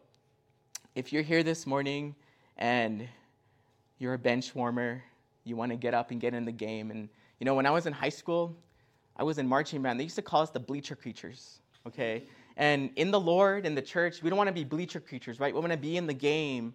if 0.95 1.13
you're 1.13 1.23
here 1.23 1.43
this 1.43 1.67
morning 1.67 2.15
and 2.57 3.09
you're 3.99 4.15
a 4.15 4.19
bench 4.19 4.55
warmer, 4.55 5.03
you 5.43 5.57
want 5.57 5.73
to 5.73 5.77
get 5.77 5.93
up 5.93 6.11
and 6.13 6.21
get 6.21 6.35
in 6.35 6.45
the 6.45 6.53
game. 6.53 6.91
And, 6.91 7.09
you 7.41 7.45
know, 7.45 7.55
when 7.55 7.67
I 7.67 7.71
was 7.71 7.87
in 7.87 7.93
high 7.93 8.11
school, 8.11 8.57
I 9.17 9.25
was 9.25 9.39
in 9.39 9.49
marching 9.49 9.83
band. 9.83 9.99
They 9.99 10.05
used 10.05 10.17
to 10.17 10.23
call 10.23 10.43
us 10.43 10.51
the 10.51 10.61
bleacher 10.61 10.95
creatures, 10.95 11.59
okay? 11.87 12.25
And 12.57 12.91
in 12.95 13.11
the 13.11 13.19
Lord, 13.19 13.67
in 13.67 13.75
the 13.75 13.83
church, 13.83 14.23
we 14.23 14.31
don't 14.31 14.37
want 14.37 14.49
to 14.49 14.55
be 14.55 14.63
bleacher 14.63 15.01
creatures, 15.01 15.41
right? 15.41 15.53
We 15.53 15.61
want 15.61 15.73
to 15.73 15.79
be 15.79 15.97
in 15.97 16.07
the 16.07 16.15
game, 16.15 16.75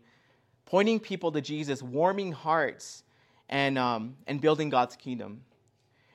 pointing 0.65 0.99
people 0.99 1.31
to 1.31 1.39
Jesus, 1.39 1.81
warming 1.81 2.33
hearts, 2.33 3.03
and, 3.47 3.77
um, 3.77 4.15
and 4.27 4.41
building 4.41 4.69
God's 4.69 4.97
kingdom. 4.97 5.41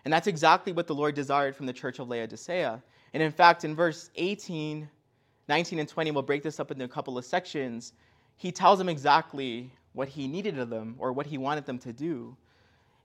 And 0.04 0.12
that's 0.12 0.26
exactly 0.26 0.74
what 0.74 0.86
the 0.86 0.94
Lord 0.94 1.14
desired 1.14 1.56
from 1.56 1.64
the 1.64 1.72
church 1.72 1.98
of 1.98 2.08
Laodicea. 2.08 2.82
And 3.14 3.22
in 3.22 3.32
fact, 3.32 3.64
in 3.64 3.74
verse 3.74 4.10
18, 4.16 4.88
19, 5.48 5.78
and 5.78 5.88
20, 5.88 6.10
we'll 6.10 6.22
break 6.22 6.42
this 6.42 6.58
up 6.58 6.70
into 6.70 6.84
a 6.84 6.88
couple 6.88 7.18
of 7.18 7.24
sections. 7.24 7.92
He 8.36 8.50
tells 8.50 8.78
them 8.78 8.88
exactly 8.88 9.70
what 9.92 10.08
he 10.08 10.26
needed 10.26 10.58
of 10.58 10.70
them 10.70 10.96
or 10.98 11.12
what 11.12 11.26
he 11.26 11.38
wanted 11.38 11.66
them 11.66 11.78
to 11.78 11.92
do. 11.92 12.36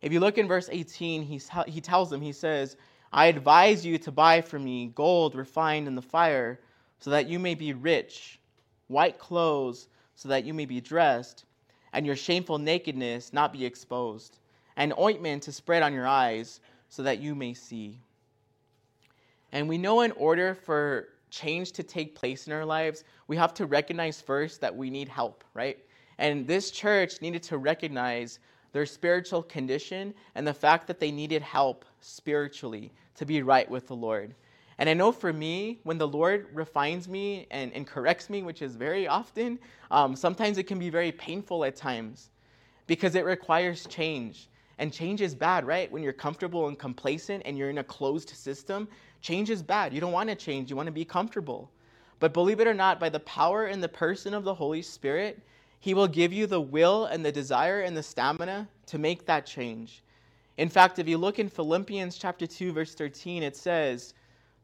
If 0.02 0.14
you 0.14 0.20
look 0.20 0.38
in 0.38 0.48
verse 0.48 0.70
18, 0.72 1.24
he, 1.24 1.42
he 1.68 1.82
tells 1.82 2.10
them, 2.10 2.22
he 2.22 2.32
says, 2.32 2.78
I 3.12 3.26
advise 3.26 3.86
you 3.86 3.98
to 4.00 4.12
buy 4.12 4.42
for 4.42 4.60
me 4.60 4.92
gold 4.96 5.36
refined 5.36 5.88
in 5.88 5.96
the 5.96 6.02
fire, 6.02 6.60
so 7.00 7.10
that 7.10 7.28
you 7.28 7.40
may 7.40 7.56
be 7.56 7.74
rich, 7.74 8.40
white 8.88 9.18
clothes, 9.18 9.88
so 10.16 10.30
that 10.30 10.46
you 10.46 10.54
may 10.54 10.66
be 10.66 10.82
dressed, 10.82 11.46
and 11.94 12.06
your 12.06 12.16
shameful 12.16 12.58
nakedness 12.58 13.34
not 13.34 13.54
be 13.54 13.66
exposed, 13.66 14.38
and 14.78 14.94
ointment 15.00 15.44
to 15.44 15.52
spread 15.52 15.84
on 15.84 15.94
your 15.94 16.08
eyes, 16.08 16.60
so 16.90 17.04
that 17.04 17.20
you 17.20 17.36
may 17.36 17.54
see. 17.54 18.00
And 19.52 19.68
we 19.68 19.78
know 19.78 20.02
in 20.02 20.12
order 20.14 20.56
for 20.56 21.10
change 21.30 21.72
to 21.74 21.84
take 21.84 22.16
place 22.16 22.48
in 22.48 22.54
our 22.54 22.66
lives, 22.66 23.04
we 23.28 23.38
have 23.38 23.54
to 23.56 23.66
recognize 23.66 24.22
first 24.22 24.62
that 24.62 24.76
we 24.76 24.90
need 24.90 25.10
help, 25.10 25.44
right? 25.54 25.78
And 26.18 26.48
this 26.48 26.72
church 26.72 27.22
needed 27.22 27.44
to 27.44 27.58
recognize 27.58 28.40
their 28.72 28.86
spiritual 28.86 29.44
condition 29.44 30.14
and 30.36 30.46
the 30.46 30.54
fact 30.54 30.88
that 30.88 31.00
they 31.00 31.12
needed 31.12 31.42
help 31.42 31.86
spiritually 32.02 32.92
to 33.16 33.26
be 33.26 33.42
right 33.42 33.70
with 33.70 33.88
the 33.88 33.96
Lord. 33.96 34.36
And 34.78 34.90
I 34.90 34.94
know 34.94 35.12
for 35.12 35.34
me, 35.34 35.80
when 35.84 35.98
the 35.98 36.08
Lord 36.08 36.48
refines 36.54 37.08
me 37.10 37.48
and, 37.52 37.74
and 37.74 37.86
corrects 37.86 38.30
me, 38.30 38.44
which 38.44 38.62
is 38.62 38.76
very 38.76 39.08
often, 39.08 39.60
um, 39.92 40.16
sometimes 40.16 40.58
it 40.58 40.64
can 40.64 40.80
be 40.80 40.90
very 40.90 41.12
painful 41.12 41.66
at 41.66 41.76
times 41.76 42.30
because 42.88 43.16
it 43.16 43.26
requires 43.26 43.86
change. 43.88 44.50
And 44.78 44.94
change 44.94 45.20
is 45.20 45.36
bad, 45.36 45.68
right? 45.68 45.92
When 45.92 46.02
you're 46.02 46.14
comfortable 46.14 46.70
and 46.70 46.80
complacent 46.80 47.44
and 47.46 47.58
you're 47.58 47.70
in 47.70 47.80
a 47.80 47.84
closed 47.84 48.30
system, 48.30 48.88
change 49.22 49.50
is 49.50 49.62
bad. 49.62 49.94
You 49.94 50.02
don't 50.02 50.12
want 50.12 50.30
to 50.30 50.36
change, 50.36 50.70
you 50.70 50.76
want 50.76 50.88
to 50.88 50.92
be 50.92 51.06
comfortable. 51.06 51.72
But 52.20 52.34
believe 52.34 52.60
it 52.60 52.68
or 52.68 52.74
not, 52.74 53.00
by 53.00 53.10
the 53.10 53.20
power 53.22 53.66
and 53.66 53.82
the 53.82 53.90
person 53.90 54.34
of 54.34 54.44
the 54.44 54.54
Holy 54.54 54.82
Spirit, 54.82 55.42
He 55.80 55.94
will 55.94 56.08
give 56.08 56.34
you 56.34 56.48
the 56.48 56.60
will 56.60 57.06
and 57.06 57.24
the 57.24 57.32
desire 57.32 57.82
and 57.82 57.96
the 57.96 58.04
stamina 58.04 58.68
to 58.88 58.98
make 58.98 59.26
that 59.26 59.46
change. 59.46 60.04
In 60.58 60.68
fact, 60.68 61.00
if 61.00 61.08
you 61.08 61.18
look 61.18 61.40
in 61.40 61.48
Philippians 61.48 62.18
chapter 62.18 62.46
2 62.46 62.74
verse 62.74 62.94
13, 62.94 63.44
it 63.44 63.56
says, 63.56 64.14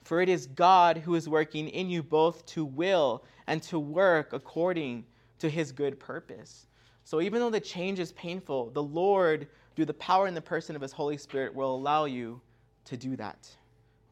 "For 0.01 0.21
it 0.21 0.27
is 0.27 0.47
God 0.47 0.97
who 0.97 1.15
is 1.15 1.29
working 1.29 1.69
in 1.69 1.89
you 1.89 2.03
both 2.03 2.45
to 2.47 2.65
will 2.65 3.23
and 3.47 3.63
to 3.63 3.79
work 3.79 4.33
according 4.33 5.05
to 5.39 5.49
his 5.49 5.71
good 5.71 5.99
purpose." 5.99 6.67
So 7.05 7.21
even 7.21 7.39
though 7.39 7.49
the 7.49 7.61
change 7.61 7.99
is 7.99 8.11
painful, 8.11 8.71
the 8.71 8.83
Lord 8.83 9.47
through 9.75 9.85
the 9.85 9.93
power 9.95 10.25
and 10.25 10.35
the 10.35 10.41
person 10.41 10.75
of 10.75 10.81
his 10.81 10.93
Holy 10.93 11.17
Spirit, 11.17 11.53
will 11.53 11.75
allow 11.75 12.05
you 12.05 12.41
to 12.85 12.97
do 12.97 13.15
that. 13.17 13.49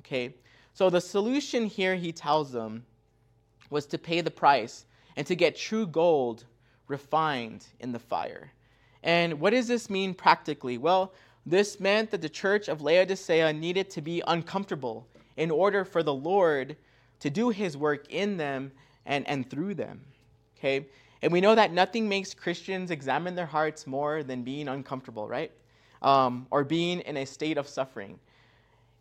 Okay? 0.06 0.36
So 0.74 0.90
the 0.90 1.02
solution 1.02 1.66
here, 1.66 1.96
he 1.96 2.12
tells 2.12 2.52
them, 2.52 2.86
was 3.70 3.86
to 3.88 3.98
pay 3.98 4.22
the 4.22 4.32
price 4.32 4.86
and 5.16 5.26
to 5.28 5.36
get 5.36 5.56
true 5.56 5.88
gold 5.88 6.46
refined 6.88 7.66
in 7.80 7.92
the 7.92 8.00
fire. 8.00 8.52
And 9.04 9.40
what 9.40 9.52
does 9.52 9.68
this 9.68 9.90
mean 9.90 10.14
practically? 10.14 10.78
Well, 10.78 11.14
this 11.46 11.80
meant 11.80 12.12
that 12.12 12.22
the 12.22 12.30
church 12.30 12.70
of 12.70 12.82
Laodicea 12.82 13.52
needed 13.54 13.90
to 13.92 14.02
be 14.02 14.24
uncomfortable 14.28 15.08
in 15.36 15.52
order 15.52 15.84
for 15.84 16.04
the 16.04 16.14
Lord 16.14 16.78
to 17.20 17.30
do 17.30 17.50
his 17.50 17.76
work 17.76 18.06
in 18.10 18.38
them 18.38 18.72
and, 19.06 19.28
and 19.28 19.50
through 19.50 19.76
them. 19.76 20.02
Okay? 20.58 20.86
And 21.22 21.32
we 21.32 21.42
know 21.42 21.56
that 21.56 21.72
nothing 21.72 22.08
makes 22.08 22.34
Christians 22.34 22.92
examine 22.92 23.36
their 23.36 23.46
hearts 23.46 23.88
more 23.88 24.24
than 24.24 24.44
being 24.44 24.68
uncomfortable, 24.68 25.28
right? 25.28 25.52
Um, 26.02 26.48
or 26.52 26.64
being 26.64 27.00
in 27.02 27.18
a 27.18 27.26
state 27.26 27.58
of 27.58 27.68
suffering. 27.68 28.20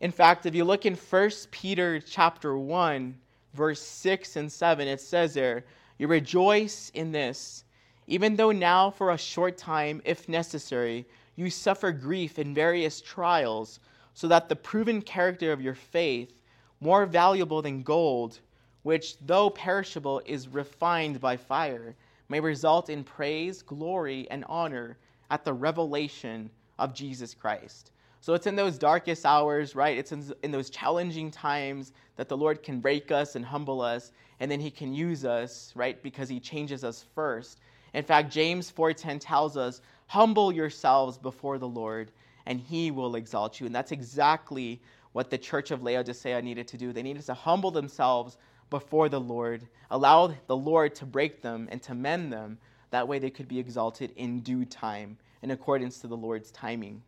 In 0.02 0.10
fact, 0.10 0.46
if 0.46 0.54
you 0.56 0.64
look 0.64 0.84
in 0.84 0.96
1 0.96 1.30
Peter 1.52 2.00
chapter 2.00 2.58
1, 2.58 3.16
verse 3.54 3.80
6 3.80 4.34
and 4.34 4.50
7, 4.50 4.88
it 4.88 5.00
says 5.00 5.34
there, 5.34 5.64
You 5.96 6.08
rejoice 6.08 6.90
in 6.92 7.12
this, 7.12 7.62
even 8.08 8.34
though 8.34 8.50
now 8.50 8.90
for 8.90 9.12
a 9.12 9.16
short 9.16 9.56
time, 9.56 10.02
if 10.04 10.28
necessary, 10.28 11.06
you 11.36 11.50
suffer 11.50 11.92
grief 11.92 12.40
in 12.40 12.52
various 12.52 13.00
trials, 13.00 13.78
so 14.12 14.26
that 14.26 14.48
the 14.48 14.56
proven 14.56 15.02
character 15.02 15.52
of 15.52 15.62
your 15.62 15.76
faith, 15.76 16.32
more 16.80 17.06
valuable 17.06 17.62
than 17.62 17.84
gold, 17.84 18.40
which 18.82 19.16
though 19.20 19.50
perishable 19.50 20.20
is 20.26 20.48
refined 20.48 21.20
by 21.20 21.36
fire, 21.36 21.94
may 22.28 22.40
result 22.40 22.90
in 22.90 23.04
praise, 23.04 23.62
glory, 23.62 24.26
and 24.32 24.44
honor 24.48 24.98
at 25.30 25.44
the 25.44 25.52
revelation 25.52 26.50
of 26.80 26.92
Jesus 26.92 27.34
Christ. 27.34 27.92
So 28.22 28.34
it's 28.34 28.46
in 28.46 28.54
those 28.54 28.78
darkest 28.78 29.26
hours, 29.26 29.74
right? 29.74 29.98
It's 29.98 30.12
in, 30.12 30.32
in, 30.44 30.52
those 30.52 30.70
challenging 30.70 31.28
times 31.28 31.92
that 32.14 32.28
the 32.28 32.36
Lord 32.36 32.62
can 32.62 32.78
break 32.78 33.10
us 33.10 33.34
and 33.34 33.44
humble 33.44 33.80
us, 33.80 34.12
and 34.38 34.48
then 34.48 34.60
He 34.60 34.70
can 34.70 34.94
use 34.94 35.24
us, 35.24 35.72
right? 35.74 36.00
Because 36.04 36.28
He 36.28 36.38
changes 36.38 36.84
us 36.84 37.04
first. 37.16 37.58
In 37.94 38.04
fact, 38.04 38.30
James 38.32 38.70
4:10 38.70 39.18
tells 39.18 39.56
us, 39.56 39.80
"Humble 40.06 40.52
yourselves 40.52 41.18
before 41.18 41.58
the 41.58 41.66
Lord, 41.66 42.12
and 42.46 42.60
He 42.60 42.92
will 42.92 43.16
exalt 43.16 43.58
you." 43.58 43.66
And 43.66 43.74
that's 43.74 43.90
exactly 43.90 44.80
what 45.14 45.28
the 45.28 45.36
church 45.36 45.72
of 45.72 45.82
Laodicea 45.82 46.40
needed 46.42 46.68
to 46.68 46.78
do. 46.78 46.92
They 46.92 47.02
needed 47.02 47.26
to 47.26 47.34
humble 47.34 47.72
themselves 47.72 48.38
before 48.70 49.08
the 49.08 49.20
Lord, 49.20 49.66
allow 49.90 50.32
the 50.46 50.56
Lord 50.56 50.94
to 50.94 51.06
break 51.06 51.42
them 51.42 51.68
and 51.72 51.82
to 51.82 51.94
mend 51.96 52.32
them. 52.32 52.58
That 52.90 53.08
way 53.08 53.18
they 53.18 53.30
could 53.30 53.48
be 53.48 53.58
exalted 53.58 54.12
in 54.14 54.42
due 54.42 54.64
time, 54.64 55.18
in 55.42 55.50
accordance 55.50 55.98
to 56.02 56.06
the 56.06 56.16
Lord's 56.16 56.52
timing. 56.52 57.02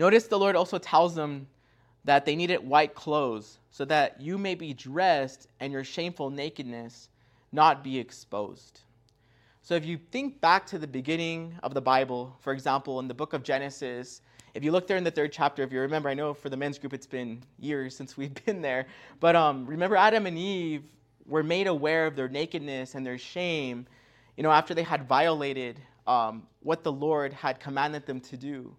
Notice 0.00 0.28
the 0.28 0.38
Lord 0.38 0.56
also 0.56 0.78
tells 0.78 1.14
them 1.14 1.46
that 2.04 2.24
they 2.24 2.34
needed 2.34 2.66
white 2.66 2.94
clothes 2.94 3.58
so 3.70 3.84
that 3.84 4.18
you 4.18 4.38
may 4.38 4.54
be 4.54 4.72
dressed 4.72 5.46
and 5.60 5.70
your 5.70 5.84
shameful 5.84 6.30
nakedness 6.30 7.10
not 7.52 7.84
be 7.84 7.98
exposed. 7.98 8.80
So, 9.60 9.74
if 9.74 9.84
you 9.84 9.98
think 10.10 10.40
back 10.40 10.64
to 10.68 10.78
the 10.78 10.86
beginning 10.86 11.54
of 11.62 11.74
the 11.74 11.82
Bible, 11.82 12.34
for 12.40 12.54
example, 12.54 12.98
in 13.00 13.08
the 13.08 13.14
book 13.14 13.34
of 13.34 13.42
Genesis, 13.42 14.22
if 14.54 14.64
you 14.64 14.72
look 14.72 14.86
there 14.86 14.96
in 14.96 15.04
the 15.04 15.10
third 15.10 15.32
chapter, 15.32 15.62
if 15.62 15.70
you 15.70 15.80
remember, 15.80 16.08
I 16.08 16.14
know 16.14 16.32
for 16.32 16.48
the 16.48 16.56
men's 16.56 16.78
group 16.78 16.94
it's 16.94 17.06
been 17.06 17.42
years 17.58 17.94
since 17.98 18.16
we've 18.16 18.46
been 18.46 18.62
there, 18.62 18.86
but 19.20 19.36
um, 19.36 19.66
remember 19.66 19.96
Adam 19.96 20.24
and 20.24 20.38
Eve 20.38 20.82
were 21.26 21.42
made 21.42 21.66
aware 21.66 22.06
of 22.06 22.16
their 22.16 22.30
nakedness 22.30 22.94
and 22.94 23.04
their 23.04 23.18
shame, 23.18 23.86
you 24.38 24.44
know, 24.44 24.50
after 24.50 24.72
they 24.72 24.82
had 24.82 25.06
violated 25.06 25.78
um, 26.06 26.44
what 26.62 26.84
the 26.84 26.90
Lord 26.90 27.34
had 27.34 27.60
commanded 27.60 28.06
them 28.06 28.22
to 28.22 28.38
do. 28.38 28.74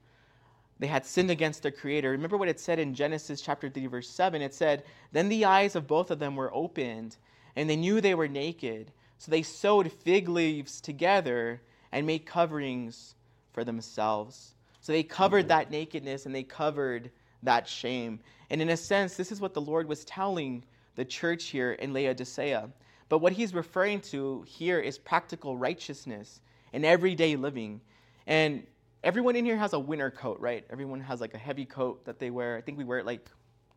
They 0.82 0.88
had 0.88 1.06
sinned 1.06 1.30
against 1.30 1.62
their 1.62 1.72
Creator. 1.72 2.10
Remember 2.10 2.38
what 2.38 2.50
it 2.50 2.60
said 2.60 2.80
in 2.80 2.96
Genesis 2.96 3.39
chapter 3.39 3.70
3, 3.70 3.86
verse 3.86 4.10
7? 4.10 4.41
It 4.41 4.56
said, 4.56 4.84
Then 5.12 5.30
the 5.30 5.46
eyes 5.46 5.76
of 5.76 5.86
both 5.86 6.10
of 6.10 6.17
them 6.17 6.36
were 6.36 6.52
opened, 6.52 7.17
and 7.56 7.70
they 7.70 7.76
knew 7.76 8.02
they 8.02 8.15
were 8.15 8.28
naked. 8.28 8.91
So 9.20 9.30
they 9.30 9.44
sewed 9.44 9.91
fig 9.91 10.28
leaves 10.28 10.82
together 10.82 11.62
and 11.91 12.08
made 12.08 12.26
coverings 12.26 13.13
for 13.54 13.63
themselves. 13.63 14.56
So 14.80 14.91
they 14.91 15.04
covered 15.04 15.44
mm-hmm. 15.44 15.50
that 15.50 15.70
nakedness 15.70 16.26
and 16.26 16.34
they 16.34 16.41
covered 16.41 17.12
that 17.44 17.67
shame. 17.67 18.20
And 18.50 18.60
in 18.60 18.70
a 18.70 18.78
sense, 18.78 19.15
this 19.15 19.32
is 19.32 19.39
what 19.39 19.54
the 19.54 19.62
Lord 19.62 19.88
was 19.88 20.04
telling 20.06 20.63
the 20.96 21.06
church 21.06 21.46
here 21.50 21.74
in 21.74 21.94
Laodicea. 21.94 22.72
But 23.08 23.20
what 23.20 23.34
he's 23.34 23.54
referring 23.54 24.02
to 24.02 24.44
here 24.48 24.80
is 24.80 24.98
practical 24.98 25.56
righteousness 25.58 26.41
in 26.74 26.84
everyday 26.84 27.36
living. 27.36 27.82
And 28.26 28.65
everyone 29.04 29.36
in 29.36 29.46
here 29.46 29.58
has 29.58 29.74
a 29.74 29.80
winter 29.80 30.12
coat, 30.12 30.40
right? 30.40 30.66
Everyone 30.70 31.00
has 31.02 31.22
like 31.22 31.34
a 31.34 31.38
heavy 31.38 31.66
coat 31.66 32.06
that 32.06 32.20
they 32.20 32.30
wear. 32.30 32.58
I 32.58 32.62
think 32.62 32.78
we 32.78 32.84
wear 32.84 33.00
it 33.00 33.06
like 33.06 33.28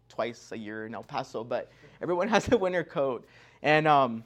twice 0.08 0.52
a 0.52 0.58
year 0.58 0.86
in 0.86 0.94
El 0.94 1.02
Paso, 1.02 1.44
but 1.44 1.70
everyone 2.02 2.28
has 2.28 2.50
a 2.52 2.56
winter 2.56 2.84
coat. 2.84 3.26
And 3.62 3.88
um, 3.88 4.24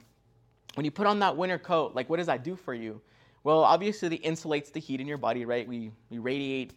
when 0.75 0.85
you 0.85 0.91
put 0.91 1.07
on 1.07 1.19
that 1.19 1.35
winter 1.35 1.57
coat, 1.57 1.95
like 1.95 2.09
what 2.09 2.17
does 2.17 2.27
that 2.27 2.43
do 2.43 2.55
for 2.55 2.73
you? 2.73 3.01
Well, 3.43 3.63
obviously, 3.63 4.13
it 4.15 4.23
insulates 4.23 4.71
the 4.71 4.79
heat 4.79 4.99
in 4.99 5.07
your 5.07 5.17
body, 5.17 5.45
right? 5.45 5.67
We, 5.67 5.91
we 6.09 6.19
radiate 6.19 6.73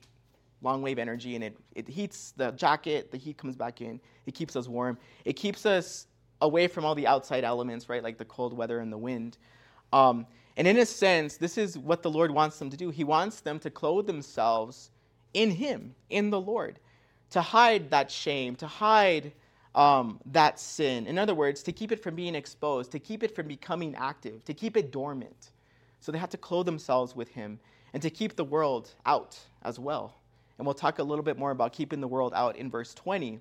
long 0.63 0.81
wave 0.81 0.99
energy 0.99 1.35
and 1.35 1.43
it, 1.43 1.57
it 1.75 1.89
heats 1.89 2.33
the 2.37 2.53
jacket, 2.53 3.11
the 3.11 3.19
heat 3.19 3.37
comes 3.37 3.57
back 3.57 3.81
in, 3.81 4.01
it 4.27 4.35
keeps 4.35 4.55
us 4.55 4.69
warm. 4.69 4.97
It 5.25 5.33
keeps 5.33 5.67
us 5.67 6.07
away 6.41 6.69
from 6.69 6.85
all 6.85 6.95
the 6.95 7.07
outside 7.07 7.43
elements, 7.43 7.89
right? 7.89 8.03
Like 8.03 8.17
the 8.17 8.25
cold 8.25 8.57
weather 8.57 8.79
and 8.79 8.93
the 8.93 8.99
wind. 8.99 9.39
Um, 9.93 10.27
and 10.57 10.69
in 10.69 10.79
a 10.79 10.87
sense, 10.87 11.37
this 11.37 11.57
is 11.57 11.79
what 11.79 12.03
the 12.03 12.11
Lord 12.11 12.31
wants 12.31 12.59
them 12.59 12.71
to 12.71 12.77
do. 12.77 12.91
He 12.91 13.05
wants 13.05 13.41
them 13.41 13.59
to 13.61 13.71
clothe 13.71 14.07
themselves 14.07 14.91
in 15.33 15.51
Him, 15.51 15.95
in 16.11 16.31
the 16.31 16.41
Lord, 16.41 16.79
to 17.31 17.41
hide 17.41 17.91
that 17.91 18.11
shame, 18.11 18.57
to 18.57 18.67
hide 18.67 19.33
um, 19.75 20.21
that 20.27 20.61
sin. 20.61 21.07
In 21.07 21.19
other 21.19 21.35
words, 21.35 21.63
to 21.63 21.73
keep 21.73 21.93
it 21.93 22.03
from 22.03 22.15
being 22.15 22.35
exposed, 22.35 22.93
to 22.93 22.99
keep 22.99 23.23
it 23.23 23.35
from 23.35 23.49
becoming 23.49 23.95
active, 23.95 24.45
to 24.45 24.55
keep 24.55 24.77
it 24.77 24.91
dormant. 24.91 25.51
So 26.01 26.13
they 26.13 26.19
have 26.19 26.31
to 26.31 26.37
clothe 26.37 26.67
themselves 26.67 27.17
with 27.17 27.29
him 27.29 27.59
and 27.93 28.03
to 28.03 28.11
keep 28.11 28.37
the 28.37 28.45
world 28.45 28.91
out 29.07 29.39
as 29.63 29.79
well. 29.79 30.15
And 30.59 30.67
we'll 30.67 30.75
talk 30.75 30.99
a 30.99 31.03
little 31.03 31.25
bit 31.25 31.39
more 31.39 31.51
about 31.51 31.73
keeping 31.73 32.01
the 32.01 32.09
world 32.09 32.33
out 32.35 32.57
in 32.57 32.71
verse 32.71 32.93
20. 32.95 33.41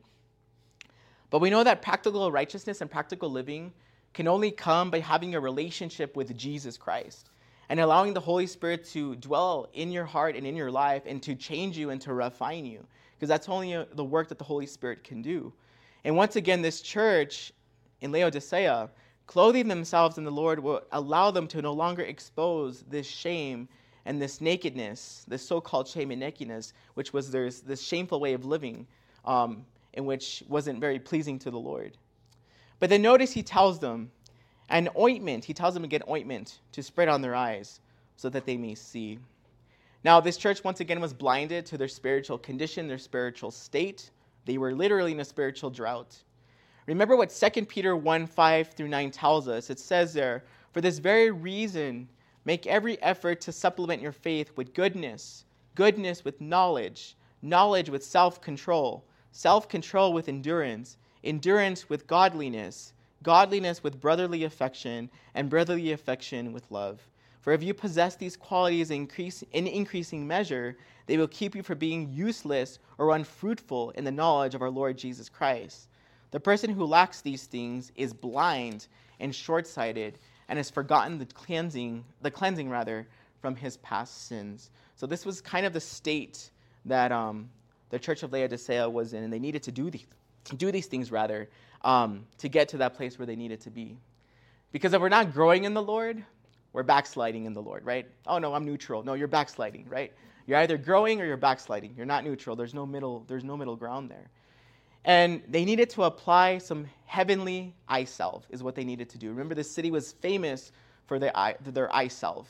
But 1.29 1.39
we 1.39 1.49
know 1.49 1.63
that 1.63 1.81
practical 1.81 2.31
righteousness 2.31 2.81
and 2.81 2.89
practical 2.89 3.29
living 3.29 3.73
can 4.13 4.27
only 4.27 4.51
come 4.51 4.91
by 4.91 4.99
having 4.99 5.35
a 5.35 5.39
relationship 5.39 6.15
with 6.15 6.35
Jesus 6.37 6.77
Christ. 6.77 7.29
and 7.69 7.79
allowing 7.79 8.13
the 8.13 8.19
Holy 8.19 8.47
Spirit 8.47 8.83
to 8.83 9.15
dwell 9.15 9.69
in 9.73 9.93
your 9.93 10.03
heart 10.03 10.35
and 10.35 10.45
in 10.45 10.57
your 10.57 10.69
life 10.69 11.03
and 11.05 11.23
to 11.23 11.33
change 11.33 11.77
you 11.77 11.89
and 11.89 12.01
to 12.01 12.13
refine 12.13 12.65
you. 12.65 12.85
Because 13.15 13.29
that's 13.29 13.47
only 13.47 13.85
the 13.93 14.03
work 14.03 14.27
that 14.27 14.37
the 14.37 14.43
Holy 14.43 14.65
Spirit 14.65 15.05
can 15.05 15.21
do. 15.21 15.53
And 16.03 16.17
once 16.17 16.35
again, 16.35 16.61
this 16.61 16.81
church 16.81 17.53
in 18.01 18.11
Laodicea, 18.11 18.89
clothing 19.25 19.69
themselves 19.69 20.17
in 20.17 20.25
the 20.25 20.31
Lord 20.31 20.59
will 20.59 20.81
allow 20.91 21.31
them 21.31 21.47
to 21.47 21.61
no 21.61 21.71
longer 21.71 22.01
expose 22.01 22.81
this 22.89 23.07
shame 23.07 23.69
and 24.03 24.21
this 24.21 24.41
nakedness, 24.41 25.23
this 25.29 25.47
so 25.47 25.61
called 25.61 25.87
shame 25.87 26.11
and 26.11 26.19
nakedness, 26.19 26.73
which 26.95 27.13
was 27.13 27.31
this 27.31 27.81
shameful 27.81 28.19
way 28.19 28.33
of 28.33 28.43
living, 28.43 28.85
um, 29.23 29.65
in 29.93 30.05
which 30.05 30.43
wasn't 30.49 30.81
very 30.81 30.99
pleasing 30.99 31.39
to 31.39 31.49
the 31.49 31.59
Lord. 31.59 31.95
But 32.81 32.89
then 32.89 33.03
notice 33.03 33.31
he 33.31 33.43
tells 33.43 33.77
them, 33.77 34.11
an 34.67 34.89
ointment, 34.97 35.45
he 35.45 35.53
tells 35.53 35.75
them 35.75 35.83
to 35.83 35.87
get 35.87 36.09
ointment 36.09 36.61
to 36.71 36.81
spread 36.81 37.09
on 37.09 37.21
their 37.21 37.35
eyes 37.35 37.79
so 38.15 38.27
that 38.29 38.47
they 38.47 38.57
may 38.57 38.73
see. 38.73 39.19
Now, 40.03 40.19
this 40.19 40.35
church 40.35 40.63
once 40.63 40.79
again 40.79 40.99
was 40.99 41.13
blinded 41.13 41.63
to 41.67 41.77
their 41.77 41.87
spiritual 41.87 42.39
condition, 42.39 42.87
their 42.87 42.97
spiritual 42.97 43.51
state. 43.51 44.09
They 44.45 44.57
were 44.57 44.73
literally 44.73 45.11
in 45.11 45.19
a 45.19 45.25
spiritual 45.25 45.69
drought. 45.69 46.17
Remember 46.87 47.15
what 47.15 47.29
2 47.29 47.65
Peter 47.67 47.95
1 47.95 48.25
5 48.25 48.69
through 48.69 48.87
9 48.87 49.11
tells 49.11 49.47
us. 49.47 49.69
It 49.69 49.77
says 49.77 50.11
there, 50.11 50.43
For 50.71 50.81
this 50.81 50.97
very 50.97 51.29
reason, 51.29 52.09
make 52.45 52.65
every 52.65 52.99
effort 53.03 53.41
to 53.41 53.51
supplement 53.51 54.01
your 54.01 54.11
faith 54.11 54.53
with 54.55 54.73
goodness, 54.73 55.45
goodness 55.75 56.25
with 56.25 56.41
knowledge, 56.41 57.15
knowledge 57.43 57.91
with 57.91 58.03
self 58.03 58.41
control, 58.41 59.05
self 59.31 59.69
control 59.69 60.13
with 60.13 60.27
endurance, 60.29 60.97
endurance 61.23 61.89
with 61.89 62.07
godliness 62.07 62.93
godliness 63.23 63.83
with 63.83 64.01
brotherly 64.01 64.43
affection, 64.43 65.09
and 65.35 65.49
brotherly 65.49 65.91
affection 65.91 66.53
with 66.53 66.69
love. 66.71 66.99
For 67.41 67.53
if 67.53 67.63
you 67.63 67.73
possess 67.73 68.15
these 68.15 68.37
qualities 68.37 68.91
in, 68.91 69.07
increasing 69.51 70.27
measure, 70.27 70.77
they 71.07 71.17
will 71.17 71.27
keep 71.27 71.55
you 71.55 71.63
from 71.63 71.77
being 71.77 72.11
useless 72.11 72.79
or 72.97 73.15
unfruitful 73.15 73.91
in 73.91 74.03
the 74.03 74.11
knowledge 74.11 74.53
of 74.53 74.61
our 74.61 74.69
Lord 74.69 74.97
Jesus 74.97 75.27
Christ. 75.27 75.87
The 76.31 76.39
person 76.39 76.69
who 76.69 76.85
lacks 76.85 77.21
these 77.21 77.45
things 77.45 77.91
is 77.95 78.13
blind 78.13 78.87
and 79.19 79.33
short-sighted 79.33 80.19
and 80.47 80.57
has 80.57 80.69
forgotten 80.69 81.17
the 81.17 81.25
cleansing, 81.25 82.03
the 82.21 82.31
cleansing 82.31 82.69
rather, 82.69 83.07
from 83.39 83.55
his 83.55 83.77
past 83.77 84.27
sins. 84.27 84.69
So 84.95 85.07
this 85.07 85.25
was 85.25 85.41
kind 85.41 85.65
of 85.65 85.73
the 85.73 85.79
state 85.79 86.51
that 86.85 87.11
um, 87.11 87.49
the 87.89 87.97
church 87.97 88.21
of 88.21 88.31
Laodicea 88.31 88.87
was 88.87 89.13
in, 89.13 89.23
and 89.23 89.33
they 89.33 89.39
needed 89.39 89.63
to 89.63 89.71
do 89.71 89.89
these, 89.89 90.05
do 90.57 90.71
these 90.71 90.87
things 90.87 91.11
rather 91.11 91.49
um, 91.83 92.25
to 92.39 92.49
get 92.49 92.69
to 92.69 92.77
that 92.77 92.95
place 92.95 93.17
where 93.17 93.25
they 93.25 93.35
needed 93.35 93.61
to 93.61 93.69
be. 93.69 93.97
Because 94.71 94.93
if 94.93 95.01
we're 95.01 95.09
not 95.09 95.33
growing 95.33 95.65
in 95.65 95.73
the 95.73 95.81
Lord, 95.81 96.23
we're 96.73 96.83
backsliding 96.83 97.45
in 97.45 97.53
the 97.53 97.61
Lord, 97.61 97.85
right? 97.85 98.07
Oh 98.25 98.37
no, 98.37 98.53
I'm 98.53 98.65
neutral. 98.65 99.03
No, 99.03 99.13
you're 99.13 99.27
backsliding, 99.27 99.87
right? 99.89 100.13
You're 100.47 100.59
either 100.59 100.77
growing 100.77 101.21
or 101.21 101.25
you're 101.25 101.37
backsliding. 101.37 101.93
You're 101.95 102.05
not 102.05 102.23
neutral. 102.23 102.55
There's 102.55 102.73
no 102.73 102.85
middle, 102.85 103.25
there's 103.27 103.43
no 103.43 103.57
middle 103.57 103.75
ground 103.75 104.09
there. 104.09 104.29
And 105.03 105.41
they 105.47 105.65
needed 105.65 105.89
to 105.91 106.03
apply 106.03 106.59
some 106.59 106.87
heavenly 107.05 107.73
eye 107.87 108.03
salve, 108.03 108.45
is 108.49 108.61
what 108.61 108.75
they 108.75 108.83
needed 108.83 109.09
to 109.09 109.17
do. 109.17 109.29
Remember, 109.29 109.55
the 109.55 109.63
city 109.63 109.91
was 109.91 110.13
famous 110.13 110.71
for 111.05 111.19
their 111.19 111.35
eye, 111.35 111.55
their 111.63 111.93
eye 111.93 112.07
salve. 112.07 112.47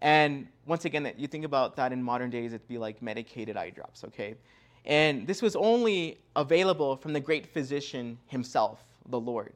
And 0.00 0.48
once 0.66 0.84
again, 0.84 1.12
you 1.16 1.28
think 1.28 1.44
about 1.44 1.76
that 1.76 1.92
in 1.92 2.02
modern 2.02 2.28
days, 2.28 2.52
it'd 2.52 2.66
be 2.66 2.76
like 2.76 3.00
medicated 3.00 3.56
eye 3.56 3.70
drops, 3.70 4.02
okay? 4.04 4.34
And 4.84 5.26
this 5.26 5.42
was 5.42 5.54
only 5.54 6.18
available 6.34 6.96
from 6.96 7.12
the 7.12 7.20
great 7.20 7.46
physician 7.46 8.18
himself, 8.26 8.82
the 9.08 9.20
Lord. 9.20 9.52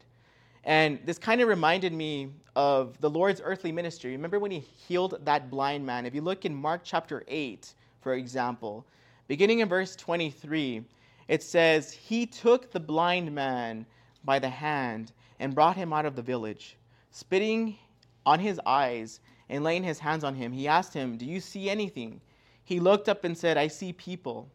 And 0.65 0.99
this 1.05 1.19
kind 1.19 1.41
of 1.41 1.49
reminded 1.49 1.93
me 1.93 2.31
of 2.55 3.01
the 3.01 3.11
Lord's 3.11 3.41
earthly 3.45 3.73
ministry. 3.73 4.13
Remember 4.13 4.39
when 4.39 4.51
he 4.51 4.61
healed 4.61 5.19
that 5.25 5.51
blind 5.51 5.85
man? 5.85 6.07
If 6.07 6.15
you 6.15 6.23
look 6.23 6.45
in 6.45 6.55
Mark 6.55 6.81
chapter 6.85 7.25
8, 7.29 7.73
for 8.01 8.15
example, 8.15 8.85
beginning 9.29 9.61
in 9.61 9.69
verse 9.69 9.95
23, 9.97 10.85
it 11.29 11.43
says, 11.43 11.93
He 11.93 12.27
took 12.27 12.71
the 12.71 12.81
blind 12.81 13.33
man 13.33 13.87
by 14.25 14.39
the 14.39 14.49
hand 14.49 15.13
and 15.39 15.55
brought 15.55 15.77
him 15.77 15.93
out 15.93 16.07
of 16.07 16.17
the 16.17 16.23
village. 16.23 16.77
Spitting 17.11 17.77
on 18.25 18.41
his 18.41 18.61
eyes 18.67 19.21
and 19.49 19.63
laying 19.63 19.85
his 19.85 19.99
hands 19.99 20.25
on 20.25 20.35
him, 20.35 20.53
he 20.53 20.67
asked 20.67 20.95
him, 20.95 21.17
Do 21.17 21.25
you 21.25 21.41
see 21.41 21.71
anything? 21.71 22.21
He 22.65 22.81
looked 22.81 23.09
up 23.09 23.25
and 23.25 23.37
said, 23.37 23.57
I 23.57 23.69
see 23.69 23.93
people 23.93 24.49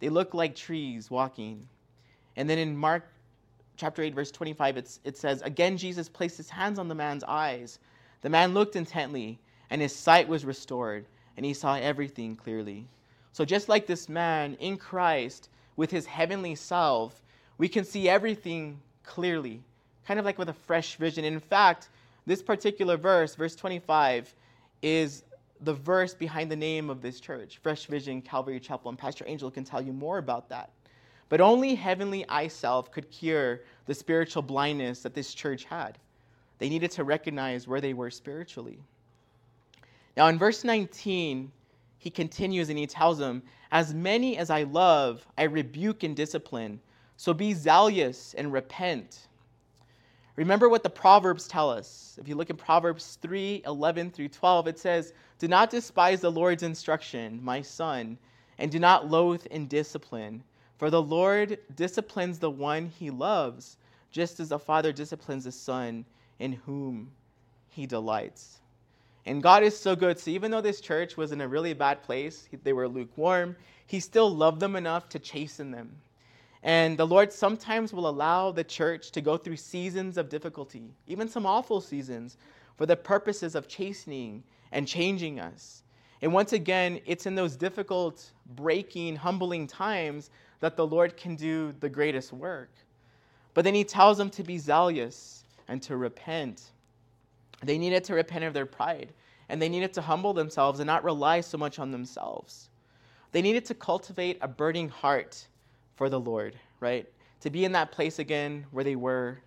they 0.00 0.08
look 0.08 0.34
like 0.34 0.54
trees 0.54 1.10
walking. 1.10 1.68
And 2.36 2.48
then 2.48 2.58
in 2.58 2.76
Mark 2.76 3.04
chapter 3.76 4.02
8, 4.02 4.14
verse 4.14 4.30
25, 4.30 4.76
it 4.76 5.16
says, 5.16 5.42
Again, 5.42 5.76
Jesus 5.76 6.08
placed 6.08 6.36
his 6.36 6.50
hands 6.50 6.78
on 6.78 6.88
the 6.88 6.94
man's 6.94 7.24
eyes. 7.24 7.78
The 8.22 8.30
man 8.30 8.54
looked 8.54 8.76
intently, 8.76 9.38
and 9.70 9.80
his 9.80 9.94
sight 9.94 10.28
was 10.28 10.44
restored, 10.44 11.06
and 11.36 11.44
he 11.44 11.54
saw 11.54 11.76
everything 11.76 12.36
clearly. 12.36 12.86
So, 13.32 13.44
just 13.44 13.68
like 13.68 13.86
this 13.86 14.08
man 14.08 14.54
in 14.60 14.76
Christ 14.76 15.48
with 15.76 15.90
his 15.90 16.06
heavenly 16.06 16.54
salve, 16.54 17.20
we 17.58 17.68
can 17.68 17.84
see 17.84 18.08
everything 18.08 18.80
clearly, 19.04 19.60
kind 20.06 20.18
of 20.20 20.24
like 20.24 20.38
with 20.38 20.48
a 20.48 20.54
fresh 20.54 20.96
vision. 20.96 21.24
In 21.24 21.40
fact, 21.40 21.88
this 22.26 22.42
particular 22.42 22.96
verse, 22.96 23.34
verse 23.34 23.56
25, 23.56 24.34
is 24.82 25.24
the 25.64 25.74
verse 25.74 26.14
behind 26.14 26.50
the 26.50 26.56
name 26.56 26.90
of 26.90 27.00
this 27.00 27.20
church, 27.20 27.58
Fresh 27.62 27.86
Vision 27.86 28.20
Calvary 28.20 28.60
Chapel, 28.60 28.90
and 28.90 28.98
Pastor 28.98 29.24
Angel 29.26 29.50
can 29.50 29.64
tell 29.64 29.80
you 29.82 29.92
more 29.92 30.18
about 30.18 30.48
that. 30.48 30.70
But 31.28 31.40
only 31.40 31.74
heavenly 31.74 32.28
eye 32.28 32.48
salve 32.48 32.90
could 32.90 33.10
cure 33.10 33.62
the 33.86 33.94
spiritual 33.94 34.42
blindness 34.42 35.00
that 35.02 35.14
this 35.14 35.34
church 35.34 35.64
had. 35.64 35.98
They 36.58 36.68
needed 36.68 36.90
to 36.92 37.04
recognize 37.04 37.66
where 37.66 37.80
they 37.80 37.94
were 37.94 38.10
spiritually. 38.10 38.78
Now, 40.16 40.28
in 40.28 40.38
verse 40.38 40.64
19, 40.64 41.50
he 41.98 42.10
continues 42.10 42.68
and 42.68 42.78
he 42.78 42.86
tells 42.86 43.18
them, 43.18 43.42
As 43.72 43.94
many 43.94 44.36
as 44.36 44.50
I 44.50 44.64
love, 44.64 45.26
I 45.36 45.44
rebuke 45.44 46.02
and 46.02 46.14
discipline. 46.14 46.80
So 47.16 47.32
be 47.32 47.54
zealous 47.54 48.34
and 48.34 48.52
repent. 48.52 49.28
Remember 50.36 50.68
what 50.68 50.82
the 50.82 50.90
Proverbs 50.90 51.46
tell 51.46 51.70
us. 51.70 52.18
If 52.20 52.26
you 52.28 52.34
look 52.34 52.50
in 52.50 52.56
Proverbs 52.56 53.18
3 53.22 53.62
11 53.66 54.10
through 54.10 54.28
12, 54.28 54.66
it 54.66 54.78
says, 54.78 55.12
Do 55.38 55.46
not 55.46 55.70
despise 55.70 56.20
the 56.20 56.32
Lord's 56.32 56.64
instruction, 56.64 57.40
my 57.42 57.62
son, 57.62 58.18
and 58.58 58.70
do 58.70 58.80
not 58.80 59.10
loathe 59.10 59.46
in 59.46 59.68
discipline. 59.68 60.42
For 60.76 60.90
the 60.90 61.02
Lord 61.02 61.58
disciplines 61.76 62.40
the 62.40 62.50
one 62.50 62.86
he 62.86 63.10
loves, 63.10 63.76
just 64.10 64.40
as 64.40 64.50
a 64.50 64.58
father 64.58 64.92
disciplines 64.92 65.46
a 65.46 65.52
son 65.52 66.04
in 66.40 66.52
whom 66.52 67.12
he 67.68 67.86
delights. 67.86 68.58
And 69.26 69.42
God 69.42 69.62
is 69.62 69.78
so 69.78 69.94
good. 69.96 70.18
So 70.18 70.30
even 70.30 70.50
though 70.50 70.60
this 70.60 70.80
church 70.80 71.16
was 71.16 71.32
in 71.32 71.40
a 71.40 71.48
really 71.48 71.74
bad 71.74 72.02
place, 72.02 72.48
they 72.64 72.72
were 72.72 72.88
lukewarm, 72.88 73.56
he 73.86 74.00
still 74.00 74.34
loved 74.34 74.60
them 74.60 74.76
enough 74.76 75.08
to 75.10 75.18
chasten 75.18 75.70
them. 75.70 75.96
And 76.64 76.98
the 76.98 77.06
Lord 77.06 77.30
sometimes 77.30 77.92
will 77.92 78.08
allow 78.08 78.50
the 78.50 78.64
church 78.64 79.10
to 79.10 79.20
go 79.20 79.36
through 79.36 79.58
seasons 79.58 80.16
of 80.16 80.30
difficulty, 80.30 80.94
even 81.06 81.28
some 81.28 81.44
awful 81.44 81.82
seasons, 81.82 82.38
for 82.76 82.86
the 82.86 82.96
purposes 82.96 83.54
of 83.54 83.68
chastening 83.68 84.42
and 84.72 84.88
changing 84.88 85.38
us. 85.38 85.82
And 86.22 86.32
once 86.32 86.54
again, 86.54 87.00
it's 87.04 87.26
in 87.26 87.34
those 87.34 87.54
difficult, 87.54 88.32
breaking, 88.56 89.16
humbling 89.16 89.66
times 89.66 90.30
that 90.60 90.74
the 90.74 90.86
Lord 90.86 91.18
can 91.18 91.36
do 91.36 91.74
the 91.80 91.88
greatest 91.90 92.32
work. 92.32 92.70
But 93.52 93.64
then 93.64 93.74
he 93.74 93.84
tells 93.84 94.16
them 94.16 94.30
to 94.30 94.42
be 94.42 94.56
zealous 94.56 95.44
and 95.68 95.82
to 95.82 95.98
repent. 95.98 96.62
They 97.62 97.76
needed 97.76 98.04
to 98.04 98.14
repent 98.14 98.44
of 98.44 98.54
their 98.54 98.64
pride, 98.64 99.12
and 99.50 99.60
they 99.60 99.68
needed 99.68 99.92
to 99.94 100.00
humble 100.00 100.32
themselves 100.32 100.80
and 100.80 100.86
not 100.86 101.04
rely 101.04 101.42
so 101.42 101.58
much 101.58 101.78
on 101.78 101.90
themselves. 101.90 102.70
They 103.32 103.42
needed 103.42 103.66
to 103.66 103.74
cultivate 103.74 104.38
a 104.40 104.48
burning 104.48 104.88
heart 104.88 105.46
for 105.96 106.08
the 106.08 106.20
Lord, 106.20 106.58
right? 106.80 107.08
To 107.40 107.50
be 107.50 107.64
in 107.64 107.72
that 107.72 107.92
place 107.92 108.18
again 108.18 108.66
where 108.70 108.84
they 108.84 108.96
were, 108.96 109.38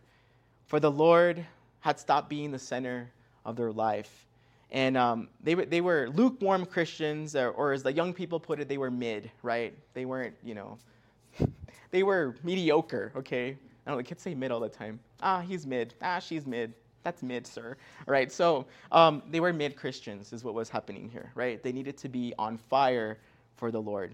for 0.66 0.80
the 0.80 0.92
Lord 0.92 1.46
had 1.80 2.00
stopped 2.00 2.30
being 2.30 2.52
the 2.52 2.60
center 2.60 3.10
of 3.46 3.56
their 3.56 3.72
life. 3.72 4.26
And 4.72 4.98
um, 4.98 5.30
they, 5.42 5.54
they 5.54 5.82
were 5.82 6.10
lukewarm 6.14 6.66
Christians, 6.66 7.36
or, 7.36 7.52
or 7.52 7.72
as 7.72 7.84
the 7.84 7.94
young 7.94 8.14
people 8.14 8.40
put 8.40 8.60
it, 8.60 8.68
they 8.68 8.78
were 8.78 8.92
mid, 8.92 9.32
right? 9.42 9.74
They 9.94 10.06
weren't, 10.06 10.36
you 10.44 10.56
know, 10.56 10.78
they 11.92 12.04
were 12.04 12.36
mediocre, 12.44 13.14
okay? 13.16 13.58
I 13.86 13.90
don't 13.90 14.00
know, 14.00 14.04
kids 14.04 14.22
say 14.22 14.36
mid 14.36 14.52
all 14.52 14.60
the 14.60 14.68
time. 14.68 15.00
Ah, 15.22 15.40
he's 15.40 15.66
mid. 15.66 15.94
Ah, 16.02 16.20
she's 16.20 16.46
mid. 16.46 16.74
That's 17.04 17.24
mid, 17.24 17.48
sir. 17.48 17.78
All 18.06 18.12
right, 18.12 18.30
so 18.30 18.66
um, 18.92 19.24
they 19.32 19.40
were 19.40 19.54
mid 19.54 19.78
Christians, 19.78 20.34
is 20.34 20.44
what 20.44 20.54
was 20.54 20.68
happening 20.68 21.10
here, 21.10 21.32
right? 21.36 21.64
They 21.64 21.72
needed 21.72 21.98
to 22.00 22.10
be 22.10 22.34
on 22.38 22.58
fire 22.58 23.18
for 23.56 23.72
the 23.72 23.82
Lord. 23.82 24.14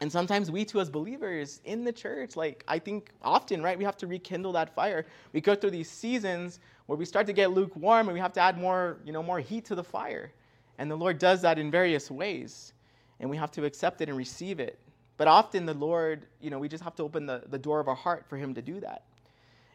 And 0.00 0.12
sometimes 0.12 0.50
we 0.50 0.64
too, 0.64 0.80
as 0.80 0.90
believers 0.90 1.60
in 1.64 1.84
the 1.84 1.92
church, 1.92 2.36
like 2.36 2.64
I 2.68 2.78
think 2.78 3.10
often, 3.22 3.62
right, 3.62 3.78
we 3.78 3.84
have 3.84 3.96
to 3.98 4.06
rekindle 4.06 4.52
that 4.52 4.74
fire. 4.74 5.06
We 5.32 5.40
go 5.40 5.54
through 5.54 5.70
these 5.70 5.90
seasons 5.90 6.60
where 6.86 6.98
we 6.98 7.04
start 7.04 7.26
to 7.26 7.32
get 7.32 7.52
lukewarm 7.52 8.08
and 8.08 8.14
we 8.14 8.20
have 8.20 8.32
to 8.34 8.40
add 8.40 8.58
more, 8.58 8.98
you 9.04 9.12
know, 9.12 9.22
more 9.22 9.40
heat 9.40 9.64
to 9.66 9.74
the 9.74 9.84
fire. 9.84 10.32
And 10.78 10.90
the 10.90 10.96
Lord 10.96 11.18
does 11.18 11.40
that 11.42 11.58
in 11.58 11.70
various 11.70 12.10
ways. 12.10 12.74
And 13.20 13.30
we 13.30 13.38
have 13.38 13.50
to 13.52 13.64
accept 13.64 14.02
it 14.02 14.08
and 14.10 14.18
receive 14.18 14.60
it. 14.60 14.78
But 15.16 15.28
often 15.28 15.64
the 15.64 15.74
Lord, 15.74 16.26
you 16.40 16.50
know, 16.50 16.58
we 16.58 16.68
just 16.68 16.84
have 16.84 16.94
to 16.96 17.02
open 17.02 17.24
the, 17.24 17.42
the 17.48 17.58
door 17.58 17.80
of 17.80 17.88
our 17.88 17.94
heart 17.94 18.26
for 18.28 18.36
Him 18.36 18.52
to 18.54 18.60
do 18.60 18.80
that. 18.80 19.04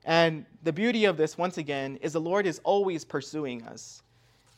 And 0.06 0.46
the 0.64 0.74
beauty 0.74 1.06
of 1.06 1.18
this, 1.18 1.38
once 1.38 1.58
again, 1.58 1.98
is 2.02 2.14
the 2.14 2.22
Lord 2.22 2.46
is 2.46 2.60
always 2.64 3.04
pursuing 3.04 3.64
us. 3.64 4.04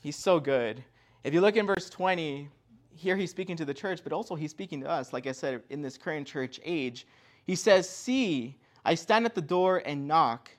He's 0.02 0.16
so 0.18 0.40
good. 0.40 0.84
If 1.24 1.34
you 1.34 1.40
look 1.40 1.56
in 1.56 1.66
verse 1.66 1.90
20, 1.90 2.50
here 2.96 3.16
he's 3.16 3.32
speaking 3.32 3.56
to 3.58 3.66
the 3.66 3.74
church, 3.74 4.02
but 4.04 4.14
also 4.14 4.36
he's 4.36 4.52
speaking 4.52 4.82
to 4.82 4.90
us, 4.90 5.14
like 5.14 5.28
I 5.28 5.32
said, 5.32 5.62
in 5.70 5.82
this 5.82 5.98
current 5.98 6.28
church 6.28 6.60
age. 6.64 7.08
He 7.46 7.56
says, 7.56 7.90
See, 7.90 8.58
I 8.86 8.96
stand 8.96 9.26
at 9.26 9.36
the 9.36 9.42
door 9.42 9.82
and 9.86 10.08
knock. 10.08 10.52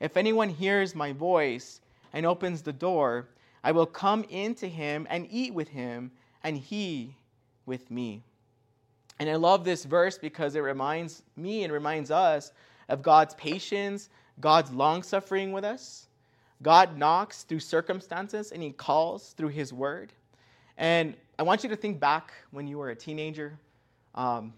If 0.00 0.16
anyone 0.16 0.48
hears 0.48 0.94
my 0.94 1.12
voice 1.12 1.80
and 2.12 2.24
opens 2.24 2.62
the 2.62 2.72
door, 2.72 3.28
I 3.64 3.72
will 3.72 3.86
come 3.86 4.24
into 4.24 4.66
him 4.66 5.06
and 5.10 5.26
eat 5.30 5.52
with 5.52 5.68
him, 5.68 6.12
and 6.44 6.56
he 6.56 7.16
with 7.66 7.90
me. 7.90 8.22
And 9.18 9.28
I 9.28 9.34
love 9.34 9.64
this 9.64 9.84
verse 9.84 10.16
because 10.16 10.54
it 10.54 10.60
reminds 10.60 11.22
me 11.36 11.64
and 11.64 11.72
reminds 11.72 12.10
us 12.10 12.52
of 12.88 13.02
God's 13.02 13.34
patience, 13.34 14.08
God's 14.40 14.70
long 14.70 15.02
suffering 15.02 15.52
with 15.52 15.64
us. 15.64 16.06
God 16.62 16.96
knocks 16.96 17.42
through 17.42 17.60
circumstances 17.60 18.52
and 18.52 18.62
he 18.62 18.70
calls 18.70 19.32
through 19.36 19.48
his 19.48 19.72
word. 19.72 20.12
And 20.76 21.14
I 21.38 21.44
want 21.44 21.62
you 21.62 21.68
to 21.68 21.76
think 21.76 22.00
back 22.00 22.32
when 22.50 22.66
you 22.66 22.78
were 22.78 22.90
a 22.90 22.96
teenager. 22.96 23.56
Um, 24.16 24.52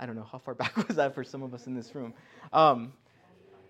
I 0.00 0.06
don't 0.06 0.16
know 0.16 0.26
how 0.30 0.38
far 0.38 0.54
back 0.62 0.74
was 0.88 0.96
that 0.96 1.14
for 1.14 1.22
some 1.22 1.42
of 1.42 1.52
us 1.52 1.66
in 1.66 1.74
this 1.74 1.94
room. 1.94 2.14
Um, 2.52 2.92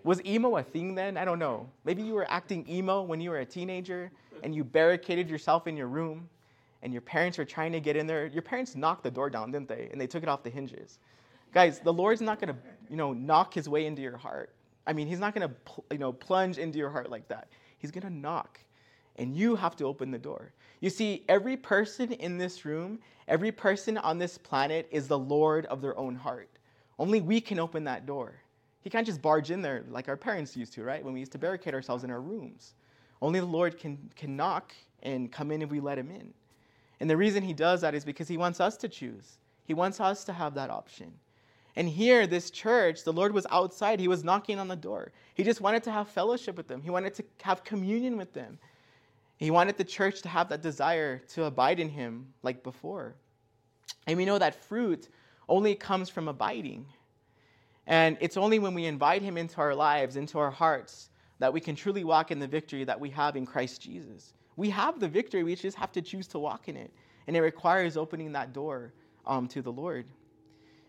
was 0.05 0.23
emo 0.25 0.55
a 0.55 0.63
thing 0.63 0.95
then? 0.95 1.17
I 1.17 1.25
don't 1.25 1.39
know. 1.39 1.69
Maybe 1.83 2.01
you 2.01 2.13
were 2.13 2.29
acting 2.31 2.65
emo 2.69 3.01
when 3.01 3.19
you 3.19 3.31
were 3.31 3.39
a 3.39 3.45
teenager 3.45 4.11
and 4.43 4.55
you 4.55 4.63
barricaded 4.63 5.29
yourself 5.29 5.67
in 5.67 5.75
your 5.75 5.87
room 5.87 6.29
and 6.81 6.93
your 6.93 7.01
parents 7.01 7.37
were 7.37 7.43
trying 7.43 7.73
to 7.73 7.81
get 7.81 7.97
in 7.97 8.07
there. 8.07 8.27
Your 8.27 8.41
parents 8.41 8.73
knocked 8.73 9.03
the 9.03 9.11
door 9.11 9.29
down, 9.29 9.51
didn't 9.51 9.67
they? 9.67 9.89
And 9.91 9.99
they 9.99 10.07
took 10.07 10.23
it 10.23 10.29
off 10.29 10.41
the 10.41 10.49
hinges. 10.49 10.99
Guys, 11.53 11.81
the 11.81 11.91
Lord's 11.91 12.21
not 12.21 12.39
going 12.39 12.53
to, 12.53 12.59
you 12.89 12.95
know, 12.95 13.11
knock 13.11 13.53
his 13.53 13.67
way 13.67 13.85
into 13.85 14.01
your 14.01 14.15
heart. 14.15 14.53
I 14.87 14.93
mean, 14.93 15.07
he's 15.07 15.19
not 15.19 15.35
going 15.35 15.49
to, 15.49 15.55
you 15.91 15.97
know, 15.97 16.13
plunge 16.13 16.57
into 16.57 16.77
your 16.77 16.89
heart 16.89 17.09
like 17.09 17.27
that. 17.27 17.49
He's 17.79 17.91
going 17.91 18.03
to 18.03 18.09
knock 18.09 18.61
and 19.17 19.35
you 19.35 19.55
have 19.57 19.75
to 19.75 19.85
open 19.85 20.11
the 20.11 20.17
door. 20.17 20.53
You 20.79 20.89
see, 20.89 21.25
every 21.27 21.57
person 21.57 22.13
in 22.13 22.37
this 22.37 22.63
room, 22.65 22.99
every 23.27 23.51
person 23.51 23.97
on 23.97 24.17
this 24.17 24.37
planet 24.37 24.87
is 24.91 25.07
the 25.07 25.19
Lord 25.19 25.65
of 25.65 25.81
their 25.81 25.97
own 25.97 26.15
heart. 26.15 26.49
Only 26.97 27.21
we 27.21 27.41
can 27.41 27.59
open 27.59 27.83
that 27.85 28.05
door. 28.05 28.35
He 28.81 28.89
can't 28.89 29.05
just 29.05 29.21
barge 29.21 29.51
in 29.51 29.61
there 29.61 29.83
like 29.89 30.07
our 30.07 30.17
parents 30.17 30.55
used 30.55 30.73
to, 30.73 30.83
right? 30.83 31.03
When 31.03 31.13
we 31.13 31.19
used 31.19 31.33
to 31.33 31.37
barricade 31.37 31.73
ourselves 31.73 32.03
in 32.03 32.11
our 32.11 32.21
rooms. 32.21 32.73
Only 33.21 33.39
the 33.39 33.45
Lord 33.45 33.77
can, 33.77 33.97
can 34.15 34.35
knock 34.35 34.73
and 35.03 35.31
come 35.31 35.51
in 35.51 35.61
if 35.61 35.69
we 35.69 35.79
let 35.79 35.97
him 35.97 36.09
in. 36.09 36.33
And 36.99 37.09
the 37.09 37.17
reason 37.17 37.43
he 37.43 37.53
does 37.53 37.81
that 37.81 37.95
is 37.95 38.05
because 38.05 38.27
he 38.27 38.37
wants 38.37 38.59
us 38.59 38.77
to 38.77 38.87
choose. 38.87 39.37
He 39.65 39.73
wants 39.73 39.99
us 39.99 40.23
to 40.25 40.33
have 40.33 40.53
that 40.55 40.69
option. 40.69 41.13
And 41.75 41.87
here, 41.87 42.27
this 42.27 42.49
church, 42.49 43.03
the 43.03 43.13
Lord 43.13 43.33
was 43.33 43.45
outside. 43.51 43.99
He 43.99 44.07
was 44.07 44.23
knocking 44.23 44.59
on 44.59 44.67
the 44.67 44.75
door. 44.75 45.11
He 45.33 45.43
just 45.43 45.61
wanted 45.61 45.83
to 45.83 45.91
have 45.91 46.09
fellowship 46.09 46.57
with 46.57 46.67
them, 46.67 46.81
He 46.81 46.89
wanted 46.89 47.13
to 47.15 47.23
have 47.41 47.63
communion 47.63 48.17
with 48.17 48.33
them. 48.33 48.57
He 49.39 49.51
wanted 49.51 49.77
the 49.77 49.85
church 49.85 50.21
to 50.23 50.29
have 50.29 50.49
that 50.49 50.61
desire 50.61 51.19
to 51.29 51.45
abide 51.45 51.79
in 51.79 51.87
Him 51.87 52.27
like 52.43 52.61
before. 52.61 53.15
And 54.05 54.17
we 54.17 54.25
know 54.25 54.37
that 54.37 54.65
fruit 54.65 55.07
only 55.47 55.75
comes 55.75 56.09
from 56.09 56.27
abiding. 56.27 56.85
And 57.87 58.17
it's 58.19 58.35
only 58.35 58.59
when 58.59 58.73
we 58.73 58.85
invite 58.85 59.21
Him 59.21 59.37
into 59.37 59.61
our 59.61 59.73
lives, 59.73 60.17
into 60.17 60.39
our 60.39 60.51
hearts, 60.51 61.09
that 61.39 61.53
we 61.53 61.61
can 61.61 61.73
truly 61.73 62.03
walk 62.03 62.31
in 62.31 62.39
the 62.39 62.47
victory 62.47 62.83
that 62.83 62.99
we 62.99 63.09
have 63.11 63.37
in 63.37 63.45
Christ 63.45 63.81
Jesus. 63.81 64.33
We 64.57 64.69
have 64.71 64.99
the 64.99 65.07
victory, 65.07 65.43
we 65.43 65.55
just 65.55 65.77
have 65.77 65.93
to 65.93 66.01
choose 66.01 66.27
to 66.27 66.39
walk 66.39 66.67
in 66.67 66.75
it. 66.75 66.91
And 67.27 67.37
it 67.37 67.39
requires 67.39 67.95
opening 67.95 68.33
that 68.33 68.51
door 68.51 68.91
um, 69.25 69.47
to 69.47 69.61
the 69.61 69.71
Lord. 69.71 70.05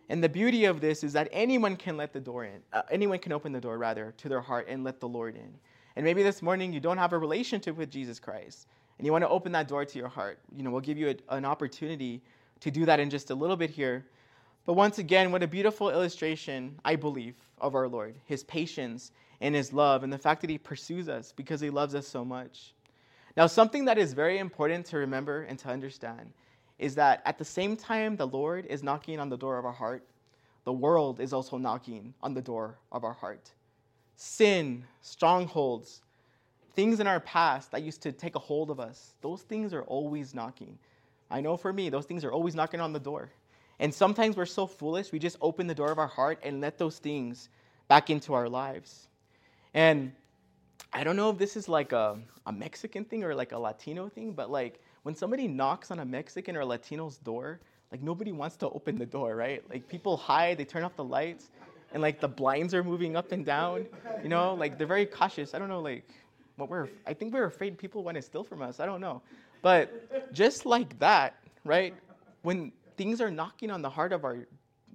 And 0.09 0.25
the 0.25 0.29
beauty 0.29 0.65
of 0.65 0.81
this 0.81 1.05
is 1.05 1.13
that 1.13 1.29
anyone 1.31 1.77
can 1.77 1.97
let 1.97 2.13
the 2.13 2.19
door 2.19 2.47
in, 2.47 2.61
uh, 2.73 2.83
anyone 2.91 3.21
can 3.21 3.31
open 3.31 3.53
the 3.53 3.61
door, 3.61 3.79
rather, 3.79 4.13
to 4.17 4.29
their 4.29 4.41
heart 4.41 4.67
and 4.69 4.83
let 4.83 4.99
the 4.99 5.09
Lord 5.09 5.37
in. 5.37 5.55
And 5.97 6.05
maybe 6.05 6.22
this 6.22 6.43
morning 6.43 6.72
you 6.72 6.80
don't 6.80 6.99
have 6.99 7.12
a 7.12 7.18
relationship 7.18 7.76
with 7.76 7.91
Jesus 7.91 8.18
Christ 8.18 8.66
and 8.99 9.07
you 9.07 9.12
want 9.12 9.24
to 9.24 9.28
open 9.30 9.53
that 9.53 9.66
door 9.66 9.84
to 9.84 9.99
your 9.99 10.09
heart. 10.09 10.38
You 10.55 10.62
know, 10.62 10.70
we'll 10.70 10.82
give 10.82 10.99
you 10.99 11.09
a, 11.09 11.34
an 11.34 11.47
opportunity 11.47 12.20
to 12.61 12.70
do 12.70 12.84
that 12.84 13.01
in 13.01 13.09
just 13.09 13.30
a 13.30 13.34
little 13.34 13.57
bit 13.57 13.70
here. 13.70 14.05
But 14.66 14.74
once 14.74 14.99
again, 14.99 15.32
what 15.32 15.43
a 15.43 15.47
beautiful 15.47 15.88
illustration, 15.88 16.78
I 16.84 16.97
believe, 16.97 17.34
of 17.59 17.74
our 17.74 17.88
Lord, 17.88 18.14
his 18.26 18.45
patience 18.45 19.12
and 19.41 19.55
his 19.55 19.72
love, 19.72 20.03
and 20.03 20.12
the 20.12 20.18
fact 20.18 20.43
that 20.43 20.51
he 20.51 20.59
pursues 20.59 21.09
us 21.09 21.32
because 21.32 21.62
he 21.62 21.70
loves 21.70 21.95
us 21.95 22.07
so 22.07 22.26
much. 22.26 22.74
Now, 23.38 23.47
something 23.47 23.86
that 23.86 23.97
is 23.97 24.12
very 24.12 24.38
important 24.38 24.84
to 24.86 24.99
remember 24.99 25.45
and 25.45 25.59
to 25.61 25.68
understand 25.68 26.32
is 26.78 26.95
that 26.97 27.22
at 27.24 27.38
the 27.38 27.45
same 27.45 27.76
time 27.76 28.16
the 28.16 28.26
Lord 28.26 28.66
is 28.66 28.82
knocking 28.82 29.18
on 29.18 29.30
the 29.30 29.38
door 29.38 29.57
of 29.57 29.64
our 29.64 29.72
heart, 29.72 30.07
the 30.64 30.72
world 30.72 31.20
is 31.20 31.32
also 31.32 31.57
knocking 31.57 32.12
on 32.22 32.34
the 32.34 32.43
door 32.43 32.78
of 32.93 33.03
our 33.03 33.14
heart. 33.14 33.51
Sin, 34.23 34.85
strongholds, 35.01 36.03
things 36.75 37.01
in 37.01 37.07
our 37.07 37.21
past 37.21 37.71
that 37.71 37.83
used 37.83 38.03
to 38.03 38.12
take 38.12 38.35
a 38.35 38.39
hold 38.39 38.71
of 38.71 38.79
us, 38.79 39.14
those 39.23 39.41
things 39.41 39.73
are 39.73 39.81
always 39.85 40.35
knocking. 40.35 40.79
I 41.31 41.41
know 41.41 41.57
for 41.57 41.73
me, 41.73 41.89
those 41.89 42.05
things 42.05 42.23
are 42.23 42.31
always 42.31 42.55
knocking 42.55 42.83
on 42.83 42.93
the 42.93 43.01
door. 43.01 43.31
And 43.79 43.95
sometimes 43.95 44.37
we're 44.37 44.45
so 44.45 44.66
foolish, 44.66 45.11
we 45.11 45.18
just 45.18 45.39
open 45.41 45.66
the 45.66 45.75
door 45.75 45.91
of 45.91 45.99
our 45.99 46.07
heart 46.07 46.39
and 46.43 46.61
let 46.61 46.77
those 46.77 46.99
things 46.99 47.49
back 47.89 48.11
into 48.11 48.35
our 48.35 48.47
lives. 48.47 49.09
And 49.73 50.12
I 50.93 51.03
don't 51.03 51.16
know 51.16 51.31
if 51.31 51.39
this 51.39 51.57
is 51.57 51.66
like 51.66 51.93
a, 51.93 52.18
a 52.45 52.53
Mexican 52.53 53.07
thing 53.07 53.25
or 53.25 53.35
like 53.35 53.53
a 53.53 53.59
Latino 53.59 54.11
thing, 54.11 54.33
but 54.33 54.51
like 54.51 54.83
when 55.03 55.14
somebody 55.14 55.49
knocks 55.49 55.91
on 55.91 56.01
a 56.01 56.05
Mexican 56.05 56.59
or 56.59 56.64
Latino's 56.66 57.16
door, 57.16 57.59
like 57.91 58.03
nobody 58.03 58.33
wants 58.33 58.57
to 58.59 58.68
open 58.68 58.99
the 58.99 59.07
door, 59.07 59.35
right? 59.35 59.64
Like 59.71 59.89
people 59.89 60.18
hide, 60.18 60.59
they 60.59 60.66
turn 60.66 60.83
off 60.83 60.95
the 60.95 61.05
lights, 61.05 61.49
and 61.93 62.03
like 62.03 62.20
the 62.20 62.28
blinds 62.28 62.74
are 62.74 62.84
moving 62.84 63.16
up 63.16 63.32
and 63.32 63.45
down, 63.45 63.86
you 64.22 64.28
know, 64.28 64.55
like 64.55 64.78
they're 64.78 64.86
very 64.86 65.07
cautious. 65.07 65.55
I 65.55 65.59
don't 65.59 65.68
know, 65.68 65.80
like 65.80 66.09
what 66.57 66.68
we're, 66.68 66.88
I 67.07 67.14
think 67.14 67.32
we're 67.32 67.47
afraid 67.47 67.76
people 67.78 68.05
want 68.05 68.16
to 68.16 68.22
steal 68.22 68.45
from 68.45 68.62
us. 68.62 68.80
I 68.80 68.86
don't 68.86 69.01
know. 69.01 69.22
But 69.62 70.32
just 70.32 70.66
like 70.66 70.99
that, 70.99 71.34
right? 71.64 71.95
When 72.43 72.72
things 72.97 73.20
are 73.20 73.30
knocking 73.30 73.70
on 73.70 73.82
the 73.82 73.91
heart 73.91 74.12
of 74.12 74.24
our, 74.24 74.47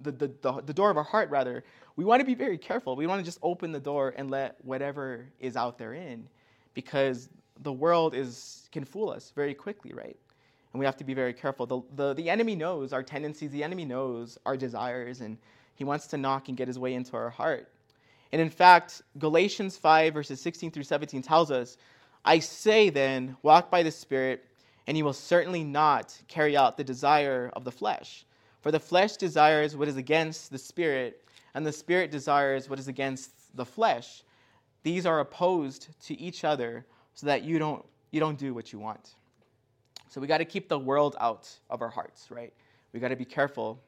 the, 0.02 0.12
the, 0.12 0.30
the, 0.42 0.62
the 0.66 0.74
door 0.74 0.90
of 0.90 0.96
our 0.96 1.04
heart, 1.04 1.30
rather, 1.30 1.64
we 1.96 2.04
want 2.04 2.20
to 2.20 2.24
be 2.26 2.34
very 2.34 2.58
careful. 2.58 2.96
We 2.96 3.06
want 3.06 3.20
to 3.20 3.24
just 3.24 3.38
open 3.42 3.72
the 3.72 3.80
door 3.80 4.14
and 4.16 4.30
let 4.30 4.56
whatever 4.64 5.26
is 5.40 5.56
out 5.56 5.78
there 5.78 5.94
in 5.94 6.28
because 6.74 7.28
the 7.62 7.72
world 7.72 8.14
is, 8.14 8.68
can 8.72 8.84
fool 8.84 9.10
us 9.10 9.32
very 9.34 9.54
quickly, 9.54 9.92
right? 9.92 10.16
And 10.72 10.78
we 10.78 10.84
have 10.84 10.96
to 10.98 11.04
be 11.04 11.14
very 11.14 11.32
careful. 11.32 11.66
The, 11.66 11.80
the, 11.94 12.14
the 12.14 12.28
enemy 12.28 12.54
knows 12.54 12.92
our 12.92 13.02
tendencies, 13.02 13.50
the 13.50 13.62
enemy 13.62 13.84
knows 13.84 14.38
our 14.44 14.56
desires, 14.56 15.20
and 15.20 15.38
he 15.76 15.84
wants 15.84 16.08
to 16.08 16.16
knock 16.16 16.48
and 16.48 16.56
get 16.56 16.66
his 16.66 16.78
way 16.78 16.94
into 16.94 17.16
our 17.16 17.30
heart. 17.30 17.68
And 18.32 18.42
in 18.42 18.50
fact, 18.50 19.02
Galatians 19.18 19.76
5, 19.76 20.12
verses 20.12 20.40
16 20.40 20.72
through 20.72 20.82
17 20.82 21.22
tells 21.22 21.50
us, 21.50 21.76
I 22.24 22.40
say 22.40 22.90
then, 22.90 23.36
walk 23.42 23.70
by 23.70 23.84
the 23.84 23.90
Spirit, 23.90 24.44
and 24.86 24.96
you 24.96 25.04
will 25.04 25.12
certainly 25.12 25.62
not 25.62 26.18
carry 26.26 26.56
out 26.56 26.76
the 26.76 26.84
desire 26.84 27.50
of 27.52 27.64
the 27.64 27.70
flesh. 27.70 28.24
For 28.62 28.72
the 28.72 28.80
flesh 28.80 29.16
desires 29.16 29.76
what 29.76 29.86
is 29.86 29.96
against 29.96 30.50
the 30.50 30.58
Spirit, 30.58 31.22
and 31.54 31.64
the 31.64 31.72
Spirit 31.72 32.10
desires 32.10 32.68
what 32.68 32.80
is 32.80 32.88
against 32.88 33.30
the 33.56 33.64
flesh. 33.64 34.24
These 34.82 35.06
are 35.06 35.20
opposed 35.20 35.88
to 36.06 36.20
each 36.20 36.42
other 36.44 36.84
so 37.14 37.26
that 37.26 37.42
you 37.44 37.58
don't, 37.58 37.84
you 38.10 38.18
don't 38.18 38.38
do 38.38 38.54
what 38.54 38.72
you 38.72 38.78
want. 38.78 39.14
So 40.08 40.20
we 40.20 40.26
got 40.26 40.38
to 40.38 40.44
keep 40.44 40.68
the 40.68 40.78
world 40.78 41.16
out 41.20 41.48
of 41.70 41.82
our 41.82 41.88
hearts, 41.88 42.30
right? 42.30 42.52
We 42.92 43.00
got 43.00 43.08
to 43.08 43.16
be 43.16 43.24
careful. 43.24 43.78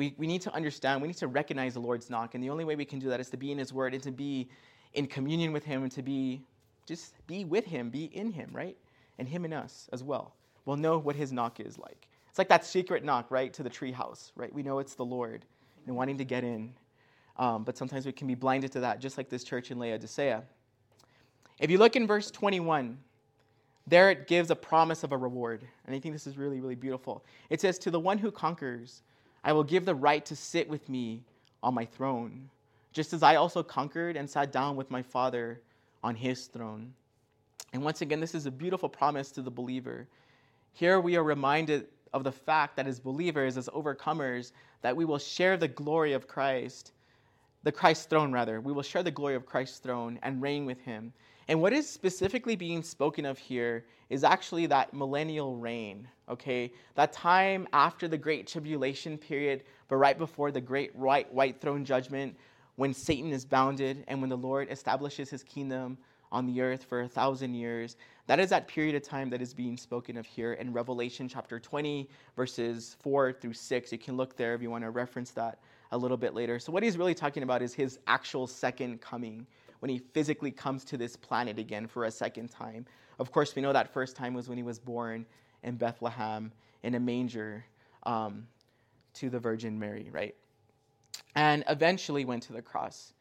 We, 0.00 0.14
we 0.16 0.26
need 0.26 0.40
to 0.42 0.54
understand, 0.54 1.02
we 1.02 1.08
need 1.08 1.18
to 1.18 1.26
recognize 1.26 1.74
the 1.74 1.80
Lord's 1.80 2.08
knock. 2.08 2.34
And 2.34 2.42
the 2.42 2.48
only 2.48 2.64
way 2.64 2.74
we 2.74 2.86
can 2.86 2.98
do 2.98 3.10
that 3.10 3.20
is 3.20 3.28
to 3.28 3.36
be 3.36 3.52
in 3.52 3.58
His 3.58 3.70
Word 3.70 3.92
and 3.92 4.02
to 4.04 4.10
be 4.10 4.48
in 4.94 5.06
communion 5.06 5.52
with 5.52 5.62
Him 5.62 5.82
and 5.82 5.92
to 5.92 6.00
be 6.00 6.40
just 6.86 7.12
be 7.26 7.44
with 7.44 7.66
Him, 7.66 7.90
be 7.90 8.04
in 8.04 8.32
Him, 8.32 8.48
right? 8.50 8.78
And 9.18 9.28
Him 9.28 9.44
and 9.44 9.52
us 9.52 9.90
as 9.92 10.02
well. 10.02 10.32
We'll 10.64 10.78
know 10.78 10.96
what 10.96 11.16
His 11.16 11.32
knock 11.32 11.60
is 11.60 11.78
like. 11.78 12.08
It's 12.30 12.38
like 12.38 12.48
that 12.48 12.64
secret 12.64 13.04
knock, 13.04 13.30
right, 13.30 13.52
to 13.52 13.62
the 13.62 13.68
treehouse, 13.68 14.32
right? 14.36 14.50
We 14.54 14.62
know 14.62 14.78
it's 14.78 14.94
the 14.94 15.04
Lord 15.04 15.44
and 15.86 15.94
wanting 15.94 16.16
to 16.16 16.24
get 16.24 16.44
in. 16.44 16.72
Um, 17.36 17.62
but 17.62 17.76
sometimes 17.76 18.06
we 18.06 18.12
can 18.12 18.26
be 18.26 18.34
blinded 18.34 18.72
to 18.72 18.80
that, 18.80 19.00
just 19.00 19.18
like 19.18 19.28
this 19.28 19.44
church 19.44 19.70
in 19.70 19.78
Laodicea. 19.78 20.42
If 21.58 21.70
you 21.70 21.76
look 21.76 21.94
in 21.94 22.06
verse 22.06 22.30
21, 22.30 22.96
there 23.86 24.10
it 24.10 24.26
gives 24.26 24.50
a 24.50 24.56
promise 24.56 25.04
of 25.04 25.12
a 25.12 25.16
reward. 25.18 25.62
And 25.84 25.94
I 25.94 25.98
think 25.98 26.14
this 26.14 26.26
is 26.26 26.38
really, 26.38 26.58
really 26.58 26.74
beautiful. 26.74 27.22
It 27.50 27.60
says, 27.60 27.78
To 27.80 27.90
the 27.90 28.00
one 28.00 28.16
who 28.16 28.30
conquers, 28.30 29.02
I 29.42 29.52
will 29.52 29.64
give 29.64 29.84
the 29.84 29.94
right 29.94 30.24
to 30.26 30.36
sit 30.36 30.68
with 30.68 30.88
me 30.88 31.22
on 31.62 31.74
my 31.74 31.84
throne, 31.84 32.50
just 32.92 33.12
as 33.12 33.22
I 33.22 33.36
also 33.36 33.62
conquered 33.62 34.16
and 34.16 34.28
sat 34.28 34.52
down 34.52 34.76
with 34.76 34.90
my 34.90 35.02
Father 35.02 35.60
on 36.02 36.14
his 36.14 36.46
throne. 36.46 36.92
And 37.72 37.82
once 37.82 38.00
again, 38.00 38.20
this 38.20 38.34
is 38.34 38.46
a 38.46 38.50
beautiful 38.50 38.88
promise 38.88 39.30
to 39.32 39.42
the 39.42 39.50
believer. 39.50 40.06
Here 40.72 41.00
we 41.00 41.16
are 41.16 41.24
reminded 41.24 41.86
of 42.12 42.24
the 42.24 42.32
fact 42.32 42.76
that 42.76 42.86
as 42.86 42.98
believers, 42.98 43.56
as 43.56 43.68
overcomers, 43.68 44.52
that 44.82 44.96
we 44.96 45.04
will 45.04 45.18
share 45.18 45.56
the 45.56 45.68
glory 45.68 46.12
of 46.12 46.26
Christ, 46.26 46.92
the 47.62 47.72
Christ's 47.72 48.06
throne 48.06 48.32
rather. 48.32 48.60
We 48.60 48.72
will 48.72 48.82
share 48.82 49.02
the 49.02 49.10
glory 49.10 49.34
of 49.34 49.46
Christ's 49.46 49.78
throne 49.78 50.18
and 50.22 50.42
reign 50.42 50.66
with 50.66 50.80
him. 50.80 51.12
And 51.50 51.60
what 51.60 51.72
is 51.72 51.90
specifically 51.90 52.54
being 52.54 52.80
spoken 52.80 53.26
of 53.26 53.36
here 53.36 53.84
is 54.08 54.22
actually 54.22 54.66
that 54.66 54.94
millennial 54.94 55.56
reign, 55.56 56.06
okay? 56.28 56.72
That 56.94 57.12
time 57.12 57.66
after 57.72 58.06
the 58.06 58.16
great 58.16 58.46
tribulation 58.46 59.18
period, 59.18 59.64
but 59.88 59.96
right 59.96 60.16
before 60.16 60.52
the 60.52 60.60
great 60.60 60.94
white, 60.94 61.32
white 61.34 61.60
throne 61.60 61.84
judgment, 61.84 62.36
when 62.76 62.94
Satan 62.94 63.32
is 63.32 63.44
bounded 63.44 64.04
and 64.06 64.20
when 64.20 64.30
the 64.30 64.36
Lord 64.36 64.70
establishes 64.70 65.28
his 65.28 65.42
kingdom 65.42 65.98
on 66.30 66.46
the 66.46 66.60
earth 66.60 66.84
for 66.84 67.00
a 67.00 67.08
thousand 67.08 67.54
years. 67.54 67.96
That 68.28 68.38
is 68.38 68.50
that 68.50 68.68
period 68.68 68.94
of 68.94 69.02
time 69.02 69.28
that 69.30 69.42
is 69.42 69.52
being 69.52 69.76
spoken 69.76 70.16
of 70.16 70.26
here 70.26 70.52
in 70.52 70.72
Revelation 70.72 71.28
chapter 71.28 71.58
20, 71.58 72.08
verses 72.36 72.96
4 73.00 73.32
through 73.32 73.54
6. 73.54 73.90
You 73.90 73.98
can 73.98 74.16
look 74.16 74.36
there 74.36 74.54
if 74.54 74.62
you 74.62 74.70
want 74.70 74.84
to 74.84 74.90
reference 74.90 75.32
that 75.32 75.58
a 75.90 75.98
little 75.98 76.16
bit 76.16 76.32
later. 76.32 76.60
So, 76.60 76.70
what 76.70 76.84
he's 76.84 76.96
really 76.96 77.14
talking 77.14 77.42
about 77.42 77.60
is 77.60 77.74
his 77.74 77.98
actual 78.06 78.46
second 78.46 79.00
coming 79.00 79.48
when 79.80 79.90
he 79.90 79.98
physically 79.98 80.50
comes 80.50 80.84
to 80.84 80.96
this 80.96 81.16
planet 81.16 81.58
again 81.58 81.86
for 81.86 82.04
a 82.04 82.10
second 82.10 82.48
time. 82.48 82.86
Of 83.18 83.32
course, 83.32 83.54
we 83.54 83.62
know 83.62 83.72
that 83.72 83.92
first 83.92 84.16
time 84.16 84.32
was 84.32 84.48
when 84.48 84.56
he 84.56 84.64
was 84.64 84.78
born 84.78 85.26
in 85.62 85.76
Bethlehem 85.76 86.52
in 86.82 86.94
a 86.94 87.00
manger 87.00 87.64
um, 88.04 88.46
to 89.14 89.28
the 89.28 89.38
Virgin 89.38 89.78
Mary, 89.78 90.08
right? 90.12 90.34
And 91.34 91.64
eventually 91.68 92.24
went 92.24 92.42
to 92.44 92.52
the 92.52 92.62
cross. 92.62 93.12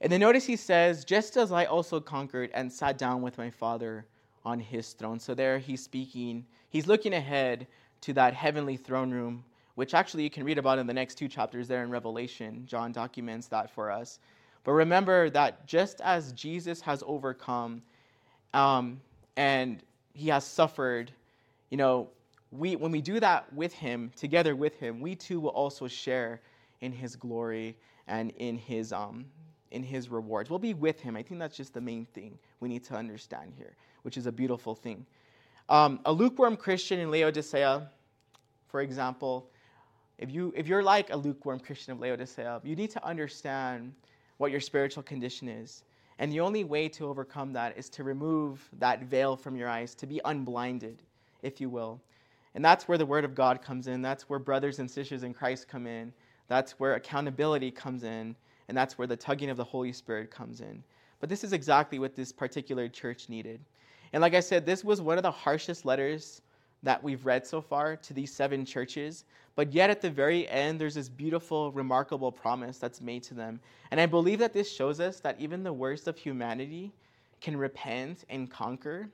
And 0.00 0.12
then 0.12 0.20
notice 0.20 0.44
he 0.44 0.56
says, 0.56 1.04
just 1.04 1.36
as 1.36 1.52
I 1.52 1.64
also 1.64 2.00
conquered 2.00 2.50
and 2.54 2.70
sat 2.70 2.98
down 2.98 3.22
with 3.22 3.38
my 3.38 3.50
Father 3.50 4.06
on 4.44 4.60
his 4.60 4.92
throne. 4.92 5.18
So 5.18 5.34
there 5.34 5.58
he's 5.58 5.82
speaking, 5.82 6.46
he's 6.70 6.86
looking 6.86 7.14
ahead 7.14 7.66
to 8.02 8.12
that 8.12 8.34
heavenly 8.34 8.76
throne 8.76 9.10
room, 9.10 9.44
which 9.74 9.94
actually 9.94 10.22
you 10.22 10.30
can 10.30 10.44
read 10.44 10.58
about 10.58 10.78
in 10.78 10.86
the 10.86 10.94
next 10.94 11.16
two 11.16 11.28
chapters 11.28 11.66
there 11.66 11.82
in 11.82 11.90
Revelation. 11.90 12.64
John 12.66 12.92
documents 12.92 13.48
that 13.48 13.70
for 13.70 13.90
us. 13.90 14.18
But 14.66 14.72
remember 14.72 15.30
that 15.30 15.64
just 15.68 16.00
as 16.00 16.32
Jesus 16.32 16.80
has 16.80 17.04
overcome 17.06 17.82
um, 18.52 19.00
and 19.36 19.80
he 20.12 20.28
has 20.30 20.44
suffered, 20.44 21.12
you 21.70 21.76
know, 21.76 22.08
we, 22.50 22.74
when 22.74 22.90
we 22.90 23.00
do 23.00 23.20
that 23.20 23.52
with 23.52 23.72
him, 23.72 24.10
together 24.16 24.56
with 24.56 24.74
him, 24.80 25.00
we 25.00 25.14
too 25.14 25.38
will 25.38 25.50
also 25.50 25.86
share 25.86 26.40
in 26.80 26.90
his 26.90 27.14
glory 27.14 27.76
and 28.08 28.32
in 28.38 28.58
his 28.58 28.92
um, 28.92 29.26
in 29.70 29.84
his 29.84 30.08
rewards. 30.08 30.50
We'll 30.50 30.58
be 30.58 30.74
with 30.74 30.98
him. 30.98 31.14
I 31.14 31.22
think 31.22 31.38
that's 31.38 31.56
just 31.56 31.72
the 31.72 31.80
main 31.80 32.04
thing 32.06 32.36
we 32.58 32.68
need 32.68 32.82
to 32.84 32.94
understand 32.96 33.52
here, 33.56 33.76
which 34.02 34.16
is 34.16 34.26
a 34.26 34.32
beautiful 34.32 34.74
thing. 34.74 35.06
Um, 35.68 36.00
a 36.06 36.12
lukewarm 36.12 36.56
Christian 36.56 36.98
in 36.98 37.12
Laodicea, 37.12 37.88
for 38.66 38.80
example, 38.80 39.48
if, 40.18 40.30
you, 40.30 40.52
if 40.56 40.66
you're 40.66 40.82
like 40.82 41.12
a 41.12 41.16
lukewarm 41.16 41.60
Christian 41.60 41.92
of 41.92 42.00
Laodicea, 42.00 42.60
you 42.64 42.74
need 42.74 42.90
to 42.90 43.04
understand 43.04 43.92
what 44.38 44.50
your 44.50 44.60
spiritual 44.60 45.02
condition 45.02 45.48
is. 45.48 45.84
And 46.18 46.32
the 46.32 46.40
only 46.40 46.64
way 46.64 46.88
to 46.90 47.06
overcome 47.06 47.52
that 47.52 47.76
is 47.76 47.90
to 47.90 48.04
remove 48.04 48.68
that 48.78 49.04
veil 49.04 49.36
from 49.36 49.56
your 49.56 49.68
eyes, 49.68 49.94
to 49.96 50.06
be 50.06 50.20
unblinded, 50.24 51.02
if 51.42 51.60
you 51.60 51.68
will. 51.68 52.00
And 52.54 52.64
that's 52.64 52.88
where 52.88 52.96
the 52.96 53.04
Word 53.04 53.24
of 53.24 53.34
God 53.34 53.60
comes 53.60 53.86
in. 53.86 54.00
That's 54.00 54.28
where 54.28 54.38
brothers 54.38 54.78
and 54.78 54.90
sisters 54.90 55.24
in 55.24 55.34
Christ 55.34 55.68
come 55.68 55.86
in. 55.86 56.12
That's 56.48 56.72
where 56.80 56.94
accountability 56.94 57.70
comes 57.70 58.02
in. 58.02 58.34
And 58.68 58.76
that's 58.76 58.96
where 58.96 59.06
the 59.06 59.16
tugging 59.16 59.50
of 59.50 59.58
the 59.58 59.64
Holy 59.64 59.92
Spirit 59.92 60.30
comes 60.30 60.60
in. 60.60 60.82
But 61.20 61.28
this 61.28 61.44
is 61.44 61.52
exactly 61.52 61.98
what 61.98 62.14
this 62.14 62.32
particular 62.32 62.88
church 62.88 63.28
needed. 63.28 63.60
And 64.12 64.22
like 64.22 64.34
I 64.34 64.40
said, 64.40 64.64
this 64.64 64.84
was 64.84 65.00
one 65.00 65.18
of 65.18 65.22
the 65.22 65.30
harshest 65.30 65.84
letters 65.84 66.40
that 66.86 67.02
we've 67.02 67.26
read 67.26 67.44
so 67.44 67.60
far 67.60 67.96
to 67.96 68.14
these 68.14 68.32
seven 68.32 68.64
churches. 68.64 69.24
But 69.56 69.72
yet, 69.72 69.90
at 69.90 70.00
the 70.00 70.08
very 70.08 70.48
end, 70.48 70.80
there's 70.80 70.94
this 70.94 71.08
beautiful, 71.08 71.72
remarkable 71.72 72.30
promise 72.30 72.78
that's 72.78 73.00
made 73.00 73.24
to 73.24 73.34
them. 73.34 73.58
And 73.90 74.00
I 74.00 74.06
believe 74.06 74.38
that 74.38 74.52
this 74.52 74.72
shows 74.72 75.00
us 75.00 75.18
that 75.20 75.34
even 75.40 75.64
the 75.64 75.72
worst 75.72 76.06
of 76.06 76.16
humanity 76.16 76.92
can 77.40 77.56
repent 77.56 78.24
and 78.30 78.48
conquer 78.48 79.08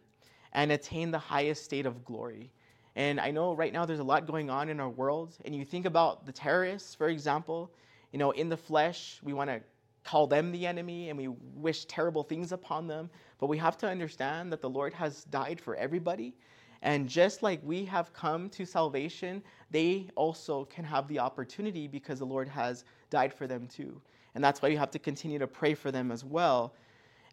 and 0.53 0.71
attain 0.71 1.11
the 1.11 1.19
highest 1.19 1.65
state 1.65 1.87
of 1.87 2.05
glory. 2.05 2.51
And 2.95 3.19
I 3.19 3.31
know 3.31 3.55
right 3.55 3.73
now 3.73 3.87
there's 3.87 4.01
a 4.01 4.05
lot 4.05 4.27
going 4.27 4.51
on 4.51 4.69
in 4.69 4.79
our 4.79 4.91
world. 4.91 5.39
And 5.47 5.57
you 5.57 5.65
think 5.65 5.87
about 5.87 6.27
the 6.27 6.33
terrorists, 6.33 6.95
for 6.95 7.09
example, 7.09 7.71
you 8.13 8.19
know, 8.19 8.33
in 8.33 8.51
the 8.51 8.57
flesh, 8.59 9.19
we 9.23 9.33
want 9.33 9.49
to 9.49 9.63
call 10.05 10.27
them 10.27 10.53
the 10.53 10.67
enemy 10.67 11.09
and 11.09 11.19
we 11.19 11.29
wish 11.55 11.87
terrible 11.87 12.23
things 12.23 12.53
upon 12.53 12.87
them. 12.87 13.09
But 13.39 13.47
we 13.47 13.57
have 13.57 13.79
to 13.79 13.89
understand 13.89 14.53
that 14.53 14.61
the 14.61 14.69
Lord 14.69 14.93
has 14.93 15.25
died 15.25 15.59
for 15.59 15.75
everybody. 15.75 16.35
And 16.83 17.09
just 17.09 17.43
like 17.43 17.61
we 17.65 17.85
have 17.85 18.13
come 18.13 18.51
to 18.51 18.67
salvation, 18.67 19.43
they 19.71 20.09
also 20.17 20.65
can 20.65 20.85
have 20.85 21.07
the 21.09 21.19
opportunity 21.21 21.87
because 21.87 22.19
the 22.19 22.27
Lord 22.27 22.49
has 22.49 22.85
died 23.09 23.33
for 23.33 23.47
them 23.47 23.69
too. 23.69 24.01
And 24.35 24.43
that's 24.43 24.61
why 24.61 24.69
we 24.69 24.77
have 24.77 24.91
to 24.91 24.99
continue 24.99 25.39
to 25.39 25.47
pray 25.47 25.75
for 25.75 25.93
them 25.93 26.11
as 26.11 26.25
well 26.25 26.75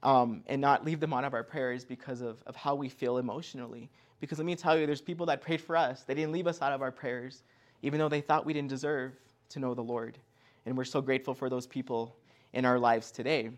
um, 0.04 0.43
and 0.47 0.62
not 0.62 0.86
leave 0.86 1.00
them 1.00 1.14
out 1.14 1.24
of 1.24 1.34
our 1.34 1.43
prayers 1.43 1.84
because 1.84 2.22
of, 2.22 2.43
of 2.45 2.56
how 2.56 2.76
we 2.76 2.89
feel 2.89 3.18
emotionally. 3.18 3.89
Because 4.20 4.38
let 4.38 4.45
me 4.45 4.56
tell 4.56 4.78
you, 4.78 4.86
there's 4.86 5.02
people 5.02 5.26
that 5.26 5.41
prayed 5.41 5.62
for 5.62 5.76
us. 5.76 6.04
They 6.04 6.14
didn't 6.14 6.32
leave 6.32 6.47
us 6.47 6.62
out 6.62 6.74
of 6.74 6.82
our 6.82 6.91
prayers, 6.91 7.43
even 7.82 8.00
though 8.00 8.10
they 8.10 8.22
thought 8.22 8.45
we 8.45 8.54
didn't 8.54 8.70
deserve 8.70 9.14
to 9.50 9.60
know 9.60 9.74
the 9.74 9.82
Lord. 9.82 10.18
And 10.66 10.78
we're 10.78 10.84
so 10.84 11.02
grateful 11.02 11.34
for 11.34 11.50
those 11.50 11.66
people 11.66 12.16
in 12.54 12.66
our 12.66 12.78
lives 12.78 13.12
today. 13.12 13.50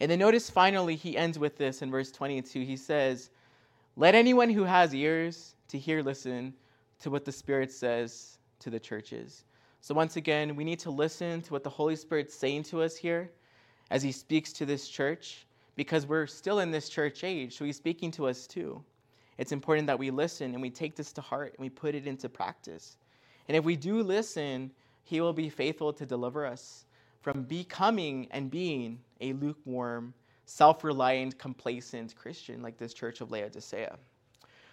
And 0.00 0.10
then 0.10 0.18
notice 0.18 0.48
finally, 0.48 0.94
he 0.94 1.16
ends 1.16 1.38
with 1.38 1.56
this 1.56 1.82
in 1.82 1.90
verse 1.90 2.12
22. 2.12 2.60
He 2.60 2.76
says, 2.76 3.30
Let 3.98 4.14
anyone 4.14 4.48
who 4.48 4.62
has 4.62 4.94
ears 4.94 5.56
to 5.66 5.76
hear 5.76 6.04
listen 6.04 6.54
to 7.00 7.10
what 7.10 7.24
the 7.24 7.32
Spirit 7.32 7.72
says 7.72 8.38
to 8.60 8.70
the 8.70 8.78
churches. 8.78 9.42
So, 9.80 9.92
once 9.92 10.14
again, 10.14 10.54
we 10.54 10.62
need 10.62 10.78
to 10.80 10.90
listen 10.90 11.42
to 11.42 11.52
what 11.52 11.64
the 11.64 11.70
Holy 11.70 11.96
Spirit's 11.96 12.32
saying 12.32 12.62
to 12.64 12.80
us 12.80 12.94
here 12.94 13.28
as 13.90 14.00
he 14.00 14.12
speaks 14.12 14.52
to 14.52 14.64
this 14.64 14.88
church 14.88 15.48
because 15.74 16.06
we're 16.06 16.28
still 16.28 16.60
in 16.60 16.70
this 16.70 16.88
church 16.88 17.24
age, 17.24 17.58
so 17.58 17.64
he's 17.64 17.76
speaking 17.76 18.12
to 18.12 18.28
us 18.28 18.46
too. 18.46 18.80
It's 19.36 19.50
important 19.50 19.88
that 19.88 19.98
we 19.98 20.12
listen 20.12 20.52
and 20.52 20.62
we 20.62 20.70
take 20.70 20.94
this 20.94 21.12
to 21.14 21.20
heart 21.20 21.54
and 21.58 21.64
we 21.64 21.68
put 21.68 21.96
it 21.96 22.06
into 22.06 22.28
practice. 22.28 22.98
And 23.48 23.56
if 23.56 23.64
we 23.64 23.74
do 23.74 24.04
listen, 24.04 24.70
he 25.02 25.20
will 25.20 25.32
be 25.32 25.48
faithful 25.48 25.92
to 25.94 26.06
deliver 26.06 26.46
us 26.46 26.84
from 27.20 27.42
becoming 27.42 28.28
and 28.30 28.48
being 28.48 29.00
a 29.20 29.32
lukewarm, 29.32 30.14
self 30.48 30.82
reliant, 30.82 31.38
complacent 31.38 32.16
Christian 32.16 32.62
like 32.62 32.78
this 32.78 32.94
church 32.94 33.20
of 33.20 33.30
Laodicea. 33.30 33.96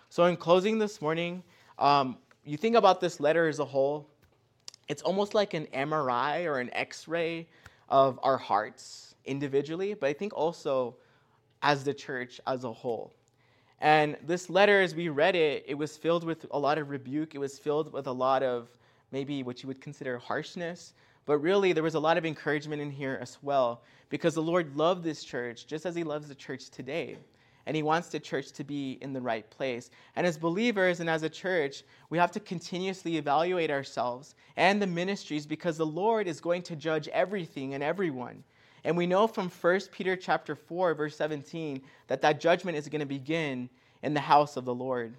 So, 0.09 0.25
in 0.25 0.37
closing 0.37 0.79
this 0.79 1.01
morning, 1.01 1.43
um, 1.77 2.17
you 2.45 2.57
think 2.57 2.75
about 2.75 3.01
this 3.01 3.19
letter 3.19 3.47
as 3.47 3.59
a 3.59 3.65
whole, 3.65 4.07
it's 4.87 5.01
almost 5.01 5.33
like 5.33 5.53
an 5.53 5.65
MRI 5.73 6.45
or 6.45 6.59
an 6.59 6.73
X 6.73 7.07
ray 7.07 7.47
of 7.89 8.19
our 8.23 8.37
hearts 8.37 9.15
individually, 9.25 9.93
but 9.93 10.07
I 10.07 10.13
think 10.13 10.33
also 10.33 10.95
as 11.61 11.83
the 11.83 11.93
church 11.93 12.39
as 12.47 12.63
a 12.63 12.71
whole. 12.71 13.11
And 13.81 14.15
this 14.25 14.49
letter, 14.49 14.81
as 14.81 14.95
we 14.95 15.09
read 15.09 15.35
it, 15.35 15.65
it 15.67 15.73
was 15.73 15.97
filled 15.97 16.23
with 16.23 16.45
a 16.51 16.59
lot 16.59 16.77
of 16.77 16.89
rebuke, 16.89 17.35
it 17.35 17.39
was 17.39 17.59
filled 17.59 17.91
with 17.91 18.07
a 18.07 18.11
lot 18.11 18.43
of 18.43 18.69
maybe 19.11 19.43
what 19.43 19.61
you 19.61 19.67
would 19.67 19.81
consider 19.81 20.17
harshness. 20.19 20.93
But 21.25 21.39
really, 21.39 21.73
there 21.73 21.83
was 21.83 21.95
a 21.95 21.99
lot 21.99 22.17
of 22.17 22.25
encouragement 22.25 22.81
in 22.81 22.91
here 22.91 23.17
as 23.21 23.37
well, 23.41 23.81
because 24.09 24.35
the 24.35 24.43
Lord 24.43 24.75
loved 24.75 25.03
this 25.03 25.23
church 25.23 25.65
just 25.65 25.85
as 25.85 25.95
He 25.95 26.03
loves 26.03 26.27
the 26.27 26.35
church 26.35 26.69
today. 26.69 27.17
And 27.65 27.75
He 27.75 27.81
wants 27.81 28.09
the 28.09 28.19
church 28.19 28.51
to 28.51 28.63
be 28.63 28.99
in 29.01 29.11
the 29.11 29.21
right 29.21 29.49
place. 29.49 29.89
And 30.15 30.27
as 30.27 30.37
believers 30.37 30.99
and 30.99 31.09
as 31.09 31.23
a 31.23 31.29
church, 31.29 31.83
we 32.11 32.19
have 32.19 32.31
to 32.33 32.39
continuously 32.39 33.17
evaluate 33.17 33.71
ourselves 33.71 34.35
and 34.55 34.79
the 34.79 34.87
ministries 34.87 35.47
because 35.47 35.77
the 35.77 35.85
Lord 35.85 36.27
is 36.27 36.39
going 36.39 36.61
to 36.63 36.75
judge 36.75 37.07
everything 37.07 37.73
and 37.73 37.83
everyone. 37.83 38.43
And 38.83 38.95
we 38.95 39.07
know 39.07 39.25
from 39.25 39.49
1 39.49 39.79
Peter 39.91 40.15
chapter 40.15 40.55
4 40.55 40.93
verse 40.93 41.17
17 41.17 41.81
that 42.05 42.21
that 42.21 42.39
judgment 42.39 42.77
is 42.77 42.87
going 42.87 42.99
to 42.99 43.05
begin 43.07 43.67
in 44.03 44.13
the 44.13 44.19
house 44.19 44.57
of 44.57 44.65
the 44.65 44.75
Lord. 44.75 45.15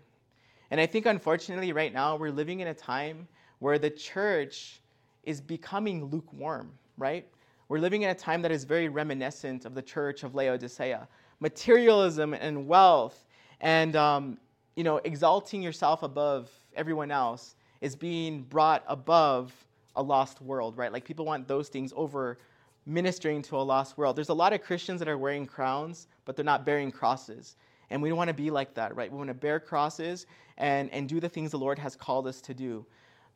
And 0.70 0.80
I 0.80 0.86
think 0.86 1.04
unfortunately 1.04 1.72
right 1.72 1.92
now 1.92 2.14
we're 2.14 2.30
living 2.30 2.61
in 2.61 2.68
a 2.68 2.74
time 2.74 3.26
where 3.59 3.80
the 3.80 3.90
church 3.90 4.80
is 5.27 5.41
becoming 5.41 6.07
lukewarm, 6.07 6.72
right? 6.97 7.27
We're 7.68 7.81
living 7.81 8.03
in 8.03 8.11
a 8.11 8.14
time 8.14 8.43
that 8.43 8.53
is 8.53 8.64
very 8.64 8.89
reminiscent 8.89 9.64
of 9.64 9.74
the 9.74 9.83
church 9.83 10.22
of 10.22 10.35
Laodicea. 10.35 11.07
Materialism 11.41 12.33
and 12.33 12.66
wealth 12.66 13.27
and 13.61 13.97
um, 13.97 14.39
you 14.74 14.85
know 14.85 14.99
exalting 14.99 15.62
yourself 15.62 16.03
above 16.03 16.51
everyone 16.74 17.11
else 17.11 17.57
is 17.81 17.95
being 17.95 18.43
brought 18.43 18.85
above 18.87 19.53
a 19.97 20.03
lost 20.03 20.41
world, 20.41 20.77
right? 20.77 20.93
Like 20.93 21.05
people 21.05 21.27
want 21.27 21.49
those 21.49 21.68
things 21.68 21.93
over 21.97 22.39
ministering 22.87 23.43
to 23.43 23.57
a 23.57 23.59
lost 23.59 23.99
world. 23.99 24.16
There's 24.16 24.29
a 24.29 24.35
lot 24.35 24.53
of 24.53 24.62
Christians 24.62 25.01
that 25.01 25.09
are 25.09 25.18
wearing 25.18 25.47
crowns, 25.47 26.07
but 26.24 26.37
they're 26.37 26.45
not 26.45 26.64
bearing 26.64 26.93
crosses. 26.93 27.57
And 27.91 28.01
we 28.01 28.09
don't 28.09 28.18
want 28.18 28.29
to 28.29 28.35
be 28.35 28.51
like 28.51 28.74
that, 28.74 28.95
right? 28.97 29.11
We 29.11 29.18
want 29.18 29.29
to 29.29 29.35
bear 29.35 29.59
crosses 29.61 30.27
and, 30.59 30.91
and 30.93 31.09
do 31.09 31.20
the 31.20 31.29
things 31.29 31.51
the 31.51 31.59
Lord 31.59 31.79
has 31.79 31.97
called 31.97 32.27
us 32.27 32.41
to 32.43 32.55
do. 32.55 32.85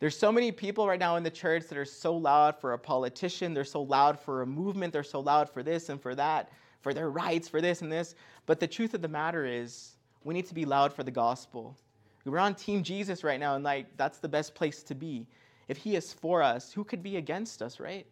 There's 0.00 0.16
so 0.16 0.32
many 0.32 0.50
people 0.50 0.88
right 0.88 0.98
now 0.98 1.16
in 1.16 1.22
the 1.22 1.30
church 1.30 1.68
that 1.68 1.76
are 1.76 1.84
so 1.84 2.16
loud 2.16 2.58
for 2.58 2.72
a 2.72 2.78
politician, 2.78 3.52
they're 3.52 3.64
so 3.64 3.82
loud 3.82 4.18
for 4.18 4.40
a 4.40 4.46
movement, 4.46 4.94
they're 4.94 5.02
so 5.02 5.20
loud 5.20 5.50
for 5.50 5.62
this 5.62 5.90
and 5.90 6.00
for 6.00 6.14
that, 6.14 6.50
for 6.80 6.94
their 6.94 7.10
rights, 7.10 7.50
for 7.50 7.60
this 7.60 7.82
and 7.82 7.92
this. 7.92 8.14
But 8.46 8.60
the 8.60 8.66
truth 8.66 8.94
of 8.94 9.02
the 9.02 9.08
matter 9.08 9.44
is, 9.44 9.96
we 10.24 10.32
need 10.32 10.46
to 10.46 10.54
be 10.54 10.64
loud 10.64 10.94
for 10.94 11.02
the 11.02 11.10
gospel. 11.10 11.76
We're 12.24 12.38
on 12.38 12.54
Team 12.54 12.82
Jesus 12.82 13.22
right 13.22 13.38
now, 13.38 13.54
and 13.56 13.64
like 13.64 13.94
that's 13.98 14.18
the 14.18 14.28
best 14.28 14.54
place 14.54 14.82
to 14.84 14.94
be. 14.94 15.26
If 15.68 15.76
he 15.76 15.96
is 15.96 16.12
for 16.14 16.42
us, 16.42 16.72
who 16.72 16.82
could 16.82 17.02
be 17.02 17.18
against 17.18 17.60
us, 17.60 17.78
right? 17.78 18.06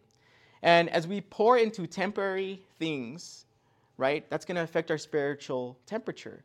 And 0.61 0.89
as 0.89 1.07
we 1.07 1.21
pour 1.21 1.57
into 1.57 1.87
temporary 1.87 2.61
things, 2.77 3.45
right, 3.97 4.29
that's 4.29 4.45
going 4.45 4.57
to 4.57 4.63
affect 4.63 4.91
our 4.91 4.97
spiritual 4.97 5.77
temperature. 5.85 6.43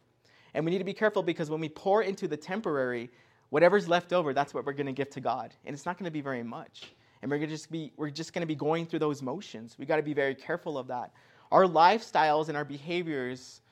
And 0.55 0.65
we 0.65 0.71
need 0.71 0.79
to 0.79 0.85
be 0.85 0.95
careful 0.95 1.23
because 1.23 1.51
when 1.51 1.61
we 1.61 1.69
pour 1.69 2.03
into 2.03 2.29
the 2.29 2.37
temporary, 2.37 3.11
whatever's 3.51 3.89
left 3.89 4.13
over, 4.13 4.33
that's 4.35 4.55
what 4.55 4.65
we're 4.67 4.73
going 4.73 4.87
to 4.87 4.93
give 4.93 5.11
to 5.11 5.21
God. 5.21 5.55
And 5.65 5.75
it's 5.75 5.87
not 5.87 5.99
going 5.99 6.07
to 6.07 6.11
be 6.11 6.21
very 6.21 6.43
much. 6.43 6.93
And 7.23 7.31
we're, 7.31 7.39
gonna 7.39 7.49
just 7.49 7.71
be, 7.71 7.93
we're 7.97 8.11
just 8.11 8.33
going 8.33 8.43
to 8.43 8.47
be 8.47 8.55
going 8.55 8.87
through 8.87 8.99
those 8.99 9.23
motions. 9.23 9.77
we 9.79 9.87
got 9.87 9.97
to 9.97 10.03
be 10.03 10.15
very 10.15 10.35
careful 10.35 10.77
of 10.77 10.87
that. 10.89 11.13
our 11.53 11.65
lifestyles 11.65 12.49
and 12.49 12.57
our 12.57 12.65
behaviors, 12.65 13.63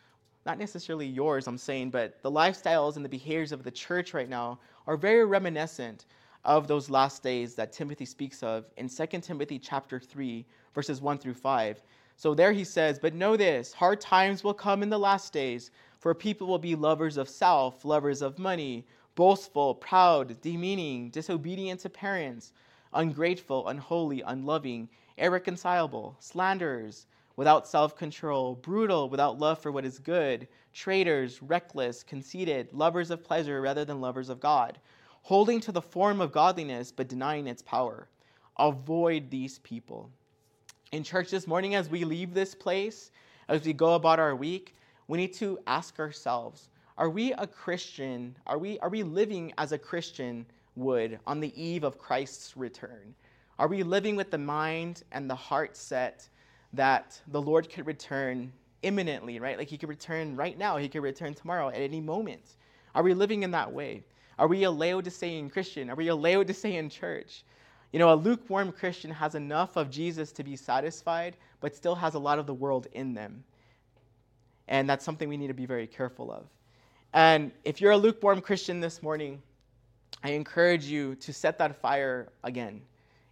not 0.47 0.59
necessarily 0.59 1.07
yours, 1.07 1.47
I'm 1.47 1.59
saying, 1.59 1.91
but 1.91 2.23
the 2.23 2.31
lifestyles 2.31 2.97
and 2.97 3.05
the 3.05 3.09
behaviors 3.09 3.53
of 3.53 3.62
the 3.62 3.70
church 3.70 4.14
right 4.14 4.29
now 4.29 4.59
are 4.87 4.97
very 4.97 5.25
reminiscent 5.25 6.07
of 6.45 6.66
those 6.66 6.91
last 6.91 7.23
days 7.23 7.55
that 7.55 7.73
Timothy 7.73 8.05
speaks 8.05 8.43
of 8.43 8.64
in 8.77 8.89
2 8.89 9.07
Timothy 9.20 9.59
chapter 9.59 10.01
3, 10.01 10.45
verses 10.75 11.01
1 11.01 11.18
through 11.18 11.35
5. 11.35 11.83
So 12.16 12.35
there 12.35 12.53
he 12.53 12.64
says, 12.64 12.99
But 12.99 13.14
know 13.14 13.37
this 13.37 13.73
hard 13.73 14.01
times 14.01 14.45
will 14.45 14.55
come 14.55 14.83
in 14.83 14.91
the 14.91 14.99
last 14.99 15.33
days, 15.33 15.70
for 15.99 16.14
people 16.14 16.47
will 16.47 16.59
be 16.59 16.75
lovers 16.75 17.16
of 17.16 17.29
self, 17.29 17.85
lovers 17.85 18.23
of 18.23 18.39
money, 18.39 18.87
boastful, 19.15 19.75
proud, 19.75 20.41
demeaning, 20.41 21.11
disobedient 21.11 21.81
to 21.81 21.91
parents, 21.91 22.53
ungrateful, 22.93 23.69
unholy, 23.69 24.23
unloving, 24.23 24.89
irreconcilable, 25.17 26.17
slanderers, 26.19 27.07
without 27.37 27.67
self 27.67 27.97
control, 27.97 28.55
brutal, 28.57 29.09
without 29.09 29.39
love 29.39 29.59
for 29.59 29.73
what 29.73 29.85
is 29.85 29.99
good, 29.99 30.49
traitors, 30.73 31.43
reckless, 31.43 32.03
conceited, 32.03 32.73
lovers 32.73 33.11
of 33.11 33.25
pleasure 33.25 33.61
rather 33.61 33.85
than 33.85 34.01
lovers 34.01 34.29
of 34.29 34.41
God 34.41 34.79
holding 35.23 35.61
to 35.61 35.73
the 35.73 35.81
form 35.83 36.21
of 36.21 36.33
godliness 36.33 36.93
but 36.93 37.09
denying 37.09 37.47
its 37.47 37.63
power. 37.63 38.09
Avoid 38.59 39.31
these 39.31 39.61
people. 39.61 40.11
In 40.91 41.03
church 41.03 41.31
this 41.31 41.47
morning, 41.47 41.75
as 41.75 41.89
we 41.89 42.05
leave 42.05 42.35
this 42.35 42.55
place, 42.55 43.11
as 43.49 43.65
we 43.65 43.73
go 43.73 43.95
about 43.95 44.19
our 44.19 44.37
week, 44.37 44.75
we 45.09 45.19
need 45.19 45.33
to 45.35 45.59
ask 45.67 45.99
ourselves 45.99 46.69
are 46.99 47.11
we 47.11 47.32
a 47.32 47.47
Christian? 47.47 48.36
Are 48.47 48.59
we, 48.59 48.78
are 48.80 48.88
we 48.88 49.03
living 49.03 49.53
as 49.59 49.72
a 49.72 49.78
Christian 49.78 50.47
would 50.76 51.18
on 51.26 51.40
the 51.40 51.62
eve 51.62 51.84
of 51.84 51.99
Christ's 51.99 52.57
return? 52.57 53.14
Are 53.59 53.68
we 53.68 53.82
living 53.82 54.16
with 54.16 54.30
the 54.30 54.38
mind 54.38 55.03
and 55.12 55.28
the 55.28 55.34
heart 55.34 55.76
set 55.76 56.28
that 56.72 57.20
the 57.28 57.40
Lord 57.40 57.70
could 57.70 57.86
return 57.86 58.53
imminently, 58.82 59.38
right? 59.38 59.57
Like 59.57 59.68
he 59.68 59.78
could 59.78 59.88
return 59.88 60.36
right 60.36 60.59
now, 60.59 60.76
he 60.76 60.88
could 60.88 61.03
return 61.03 61.34
tomorrow 61.34 61.68
at 61.68 61.76
any 61.76 62.01
moment. 62.01 62.57
Are 62.95 63.03
we 63.03 63.14
living 63.14 63.43
in 63.43 63.51
that 63.53 63.72
way? 63.72 64.03
Are 64.38 64.49
we 64.49 64.64
a 64.64 64.70
Laodicean 64.70 65.51
Christian? 65.51 65.90
Are 65.90 65.95
we 65.95 66.09
a 66.09 66.16
Laodicean 66.16 66.90
church? 66.90 67.45
You 67.93 67.99
know, 67.99 68.12
a 68.12 68.16
lukewarm 68.16 68.72
Christian 68.72 69.11
has 69.11 69.34
enough 69.34 69.76
of 69.76 69.90
Jesus 69.90 70.32
to 70.32 70.43
be 70.43 70.57
satisfied, 70.57 71.36
but 71.61 71.76
still 71.76 71.95
has 71.95 72.14
a 72.14 72.18
lot 72.18 72.38
of 72.38 72.47
the 72.47 72.55
world 72.55 72.86
in 72.93 73.14
them. 73.14 73.45
And 74.68 74.88
that's 74.88 75.05
something 75.05 75.28
we 75.28 75.36
need 75.36 75.49
to 75.49 75.55
be 75.55 75.66
very 75.66 75.86
careful 75.86 76.32
of. 76.32 76.47
And 77.13 77.53
if 77.65 77.81
you're 77.81 77.93
a 77.93 77.97
lukewarm 77.97 78.41
Christian 78.41 78.81
this 78.81 79.03
morning, 79.03 79.43
I 80.25 80.31
encourage 80.31 80.87
you 80.87 81.15
to 81.17 81.33
set 81.33 81.59
that 81.59 81.81
fire 81.81 82.33
again 82.43 82.81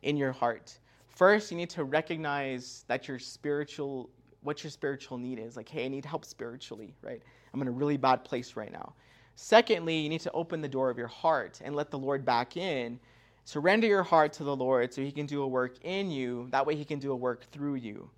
in 0.02 0.16
your 0.16 0.32
heart. 0.32 0.78
First, 1.08 1.50
you 1.50 1.56
need 1.56 1.70
to 1.70 1.84
recognize 1.84 2.84
that 2.88 3.08
your 3.08 3.18
spiritual, 3.18 4.10
what 4.42 4.62
your 4.62 4.70
spiritual 4.70 5.16
need 5.16 5.38
is. 5.38 5.56
Like, 5.56 5.68
hey, 5.68 5.86
I 5.86 5.88
need 5.88 6.04
help 6.04 6.24
spiritually, 6.24 6.94
right? 7.02 7.22
I'm 7.54 7.62
in 7.62 7.68
a 7.68 7.72
really 7.72 7.96
bad 7.96 8.24
place 8.24 8.54
right 8.54 8.72
now. 8.72 8.92
Secondly, 9.36 9.98
you 9.98 10.08
need 10.10 10.20
to 10.22 10.32
open 10.32 10.60
the 10.60 10.68
door 10.68 10.90
of 10.90 10.98
your 10.98 11.06
heart 11.06 11.60
and 11.64 11.74
let 11.74 11.90
the 11.90 11.98
Lord 11.98 12.24
back 12.24 12.56
in. 12.56 13.00
Surrender 13.44 13.86
your 13.86 14.02
heart 14.02 14.32
to 14.34 14.44
the 14.44 14.54
Lord 14.54 14.92
so 14.92 15.00
he 15.00 15.10
can 15.10 15.26
do 15.26 15.42
a 15.42 15.48
work 15.48 15.78
in 15.84 16.10
you. 16.10 16.48
That 16.50 16.66
way, 16.66 16.76
he 16.76 16.84
can 16.84 16.98
do 16.98 17.12
a 17.12 17.16
work 17.16 17.50
through 17.50 17.76
you. 17.76 18.10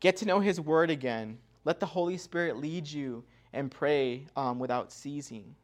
Get 0.00 0.16
to 0.18 0.24
know 0.24 0.40
his 0.40 0.60
word 0.60 0.88
again. 0.88 1.38
Let 1.64 1.80
the 1.80 1.86
Holy 1.86 2.16
Spirit 2.16 2.56
lead 2.56 2.86
you 2.86 3.22
and 3.54 3.70
pray 3.70 4.26
um, 4.36 4.58
without 4.58 4.92
ceasing. 4.92 5.54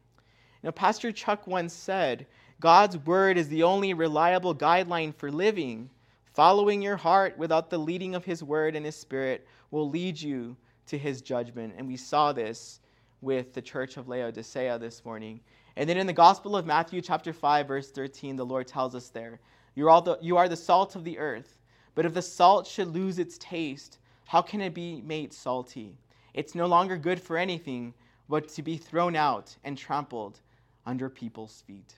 Now, 0.63 0.71
Pastor 0.71 1.11
Chuck 1.11 1.45
once 1.45 1.73
said, 1.73 2.25
God's 2.59 2.97
word 2.99 3.37
is 3.37 3.49
the 3.49 3.63
only 3.63 3.93
reliable 3.93 4.55
guideline 4.55 5.13
for 5.13 5.31
living. 5.31 5.89
Following 6.33 6.81
your 6.81 6.97
heart 6.97 7.37
without 7.37 7.69
the 7.69 7.77
leading 7.77 8.15
of 8.15 8.23
his 8.23 8.43
word 8.43 8.75
and 8.75 8.85
his 8.85 8.95
spirit 8.95 9.47
will 9.71 9.89
lead 9.89 10.19
you 10.19 10.55
to 10.87 10.97
his 10.97 11.21
judgment. 11.21 11.73
And 11.77 11.87
we 11.87 11.97
saw 11.97 12.31
this 12.31 12.79
with 13.21 13.53
the 13.53 13.61
church 13.61 13.97
of 13.97 14.07
Laodicea 14.07 14.79
this 14.79 15.03
morning. 15.03 15.41
And 15.75 15.89
then 15.89 15.97
in 15.97 16.07
the 16.07 16.13
Gospel 16.13 16.55
of 16.55 16.65
Matthew, 16.65 17.01
chapter 17.01 17.33
5, 17.33 17.67
verse 17.67 17.91
13, 17.91 18.35
the 18.35 18.45
Lord 18.45 18.67
tells 18.67 18.95
us 18.95 19.09
there, 19.09 19.39
you 19.75 19.89
are, 19.89 20.01
the, 20.01 20.17
you 20.21 20.37
are 20.37 20.49
the 20.49 20.55
salt 20.55 20.95
of 20.95 21.03
the 21.03 21.17
earth. 21.17 21.57
But 21.95 22.05
if 22.05 22.13
the 22.13 22.21
salt 22.21 22.67
should 22.67 22.87
lose 22.87 23.19
its 23.19 23.37
taste, 23.37 23.99
how 24.25 24.41
can 24.41 24.61
it 24.61 24.73
be 24.73 25.01
made 25.01 25.33
salty? 25.33 25.97
It's 26.33 26.55
no 26.55 26.65
longer 26.65 26.97
good 26.97 27.21
for 27.21 27.37
anything 27.37 27.93
but 28.29 28.47
to 28.49 28.61
be 28.61 28.77
thrown 28.77 29.15
out 29.15 29.55
and 29.63 29.77
trampled 29.77 30.39
under 30.85 31.09
people's 31.09 31.63
feet. 31.67 31.95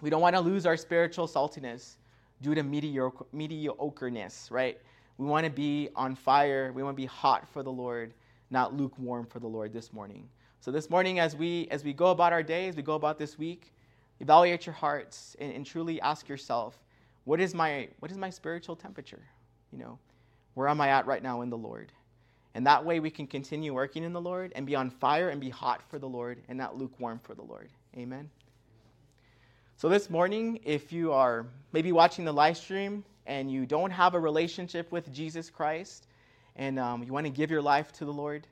We 0.00 0.10
don't 0.10 0.20
want 0.20 0.36
to 0.36 0.40
lose 0.40 0.66
our 0.66 0.76
spiritual 0.76 1.26
saltiness 1.26 1.96
due 2.42 2.54
to 2.54 2.62
mediocre, 2.62 3.24
mediocreness, 3.34 4.50
right? 4.50 4.78
We 5.16 5.26
want 5.26 5.44
to 5.44 5.50
be 5.50 5.88
on 5.96 6.14
fire. 6.14 6.72
We 6.72 6.82
want 6.82 6.96
to 6.96 7.00
be 7.00 7.06
hot 7.06 7.48
for 7.48 7.62
the 7.62 7.72
Lord 7.72 8.14
not 8.50 8.74
lukewarm 8.74 9.26
for 9.26 9.38
the 9.40 9.46
Lord 9.46 9.72
this 9.72 9.92
morning. 9.92 10.28
So 10.60 10.70
this 10.70 10.90
morning, 10.90 11.18
as 11.18 11.36
we 11.36 11.68
as 11.70 11.84
we 11.84 11.92
go 11.92 12.06
about 12.06 12.32
our 12.32 12.42
day, 12.42 12.68
as 12.68 12.76
we 12.76 12.82
go 12.82 12.94
about 12.94 13.18
this 13.18 13.38
week, 13.38 13.72
evaluate 14.20 14.66
your 14.66 14.74
hearts 14.74 15.36
and, 15.38 15.52
and 15.52 15.64
truly 15.64 16.00
ask 16.00 16.28
yourself, 16.28 16.82
what 17.24 17.40
is 17.40 17.54
my 17.54 17.88
what 18.00 18.10
is 18.10 18.18
my 18.18 18.30
spiritual 18.30 18.76
temperature? 18.76 19.22
You 19.72 19.78
know, 19.78 19.98
where 20.54 20.68
am 20.68 20.80
I 20.80 20.88
at 20.88 21.06
right 21.06 21.22
now 21.22 21.42
in 21.42 21.50
the 21.50 21.58
Lord? 21.58 21.92
And 22.58 22.66
that 22.66 22.84
way 22.84 22.98
we 22.98 23.08
can 23.08 23.28
continue 23.28 23.72
working 23.72 24.02
in 24.02 24.12
the 24.12 24.20
Lord 24.20 24.52
and 24.56 24.66
be 24.66 24.74
on 24.74 24.90
fire 24.90 25.28
and 25.28 25.40
be 25.40 25.48
hot 25.48 25.80
for 25.88 26.00
the 26.00 26.08
Lord 26.08 26.42
and 26.48 26.58
not 26.58 26.76
lukewarm 26.76 27.20
for 27.22 27.36
the 27.36 27.42
Lord. 27.42 27.68
Amen. 27.96 28.28
So 29.76 29.88
this 29.88 30.10
morning, 30.10 30.58
if 30.64 30.92
you 30.92 31.12
are 31.12 31.46
maybe 31.72 31.92
watching 31.92 32.24
the 32.24 32.32
live 32.32 32.56
stream 32.56 33.04
and 33.26 33.48
you 33.48 33.64
don't 33.64 33.92
have 33.92 34.14
a 34.14 34.18
relationship 34.18 34.90
with 34.90 35.14
Jesus 35.14 35.50
Christ, 35.50 36.08
and 36.56 36.80
um, 36.80 37.04
you 37.04 37.12
want 37.12 37.26
to 37.26 37.30
give 37.30 37.48
your 37.48 37.62
life 37.62 37.92
to 37.92 38.04
the 38.04 38.12
Lord, 38.12 38.48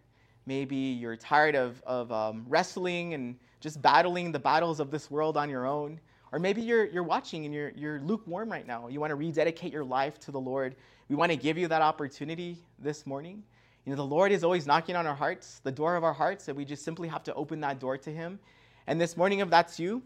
maybe 0.46 0.76
you're 0.76 1.16
tired 1.16 1.56
of, 1.56 1.82
of 1.84 2.12
um, 2.12 2.46
wrestling 2.48 3.12
and 3.14 3.34
just 3.58 3.82
battling 3.82 4.30
the 4.30 4.38
battles 4.38 4.78
of 4.78 4.92
this 4.92 5.10
world 5.10 5.36
on 5.36 5.50
your 5.50 5.66
own. 5.66 5.98
Or 6.30 6.38
maybe 6.38 6.62
you're, 6.62 6.84
you're 6.84 7.02
watching 7.02 7.44
and 7.44 7.52
you're, 7.52 7.70
you're 7.70 7.98
lukewarm 7.98 8.52
right 8.52 8.68
now. 8.68 8.86
You 8.86 9.00
want 9.00 9.10
to 9.10 9.16
rededicate 9.16 9.72
your 9.72 9.84
life 9.84 10.20
to 10.20 10.30
the 10.30 10.38
Lord. 10.38 10.76
We 11.08 11.16
want 11.16 11.32
to 11.32 11.36
give 11.36 11.58
you 11.58 11.66
that 11.66 11.82
opportunity 11.82 12.56
this 12.78 13.04
morning. 13.04 13.42
You 13.86 13.92
know, 13.92 13.96
the 13.96 14.04
Lord 14.04 14.32
is 14.32 14.42
always 14.42 14.66
knocking 14.66 14.96
on 14.96 15.06
our 15.06 15.14
hearts, 15.14 15.60
the 15.62 15.70
door 15.70 15.94
of 15.94 16.02
our 16.02 16.12
hearts, 16.12 16.48
and 16.48 16.56
we 16.56 16.64
just 16.64 16.84
simply 16.84 17.06
have 17.06 17.22
to 17.22 17.34
open 17.34 17.60
that 17.60 17.78
door 17.78 17.96
to 17.96 18.10
Him. 18.10 18.40
And 18.88 19.00
this 19.00 19.16
morning, 19.16 19.38
if 19.38 19.48
that's 19.48 19.78
you, 19.78 20.02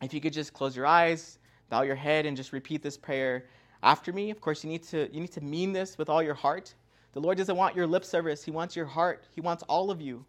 if 0.00 0.14
you 0.14 0.22
could 0.22 0.32
just 0.32 0.54
close 0.54 0.74
your 0.74 0.86
eyes, 0.86 1.38
bow 1.68 1.82
your 1.82 1.96
head, 1.96 2.24
and 2.24 2.34
just 2.34 2.54
repeat 2.54 2.82
this 2.82 2.96
prayer 2.96 3.44
after 3.82 4.10
me. 4.10 4.30
Of 4.30 4.40
course, 4.40 4.64
you 4.64 4.70
need 4.70 4.84
to, 4.84 5.12
you 5.12 5.20
need 5.20 5.32
to 5.32 5.42
mean 5.42 5.70
this 5.70 5.98
with 5.98 6.08
all 6.08 6.22
your 6.22 6.34
heart. 6.34 6.72
The 7.12 7.20
Lord 7.20 7.36
doesn't 7.36 7.56
want 7.56 7.76
your 7.76 7.86
lip 7.86 8.06
service, 8.06 8.42
He 8.42 8.50
wants 8.50 8.74
your 8.74 8.86
heart. 8.86 9.26
He 9.34 9.42
wants 9.42 9.62
all 9.64 9.90
of 9.90 10.00
you. 10.00 10.24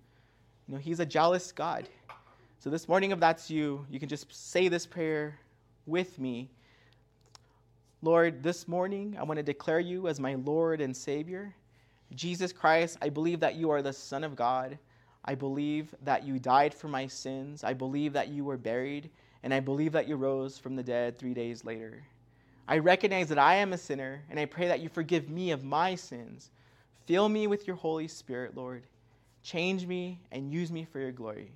You 0.68 0.74
know, 0.74 0.78
He's 0.78 1.00
a 1.00 1.06
jealous 1.06 1.54
God. 1.54 1.88
So 2.60 2.70
this 2.70 2.90
morning, 2.90 3.12
if 3.12 3.22
that's 3.22 3.50
you, 3.50 3.86
you 3.90 4.02
can 4.02 4.10
just 4.10 4.34
say 4.34 4.68
this 4.68 4.86
prayer 4.86 5.40
with 5.86 6.20
me. 6.20 6.50
Lord, 8.02 8.44
this 8.44 8.68
morning 8.68 9.16
I 9.18 9.24
want 9.24 9.38
to 9.38 9.44
declare 9.44 9.80
you 9.80 10.10
as 10.10 10.20
my 10.20 10.36
Lord 10.36 10.82
and 10.82 10.96
Savior. 10.96 11.56
Jesus 12.16 12.54
Christ, 12.54 12.98
I 13.02 13.10
believe 13.10 13.40
that 13.42 13.56
you 13.56 13.70
are 13.72 13.82
the 13.82 13.94
Son 13.94 14.24
of 14.24 14.36
God. 14.36 14.78
I 15.26 15.36
believe 15.36 15.94
that 16.04 16.26
you 16.26 16.40
died 16.40 16.74
for 16.74 16.88
my 16.88 17.08
sins. 17.08 17.64
I 17.64 17.74
believe 17.74 18.14
that 18.14 18.30
you 18.30 18.46
were 18.46 18.58
buried. 18.58 19.10
And 19.44 19.54
I 19.54 19.60
believe 19.60 19.92
that 19.92 20.08
you 20.08 20.16
rose 20.16 20.58
from 20.58 20.76
the 20.76 20.84
dead 20.84 21.18
three 21.18 21.34
days 21.34 21.66
later. 21.66 22.04
I 22.68 22.80
recognize 22.80 23.30
that 23.30 23.38
I 23.38 23.56
am 23.56 23.74
a 23.74 23.78
sinner, 23.78 24.24
and 24.30 24.40
I 24.40 24.46
pray 24.46 24.68
that 24.68 24.80
you 24.80 24.90
forgive 24.90 25.30
me 25.30 25.52
of 25.52 25.64
my 25.64 25.94
sins. 25.94 26.50
Fill 27.06 27.30
me 27.30 27.46
with 27.46 27.68
your 27.68 27.76
Holy 27.76 28.08
Spirit, 28.08 28.56
Lord. 28.56 28.84
Change 29.44 29.86
me 29.86 30.20
and 30.32 30.52
use 30.52 30.72
me 30.72 30.84
for 30.84 31.00
your 31.00 31.12
glory. 31.12 31.52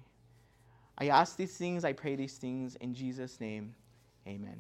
I 1.00 1.08
ask 1.08 1.36
these 1.36 1.56
things, 1.56 1.84
I 1.84 1.94
pray 1.94 2.16
these 2.16 2.38
things 2.38 2.76
in 2.76 2.94
Jesus' 2.94 3.40
name. 3.40 3.74
Amen. 4.28 4.58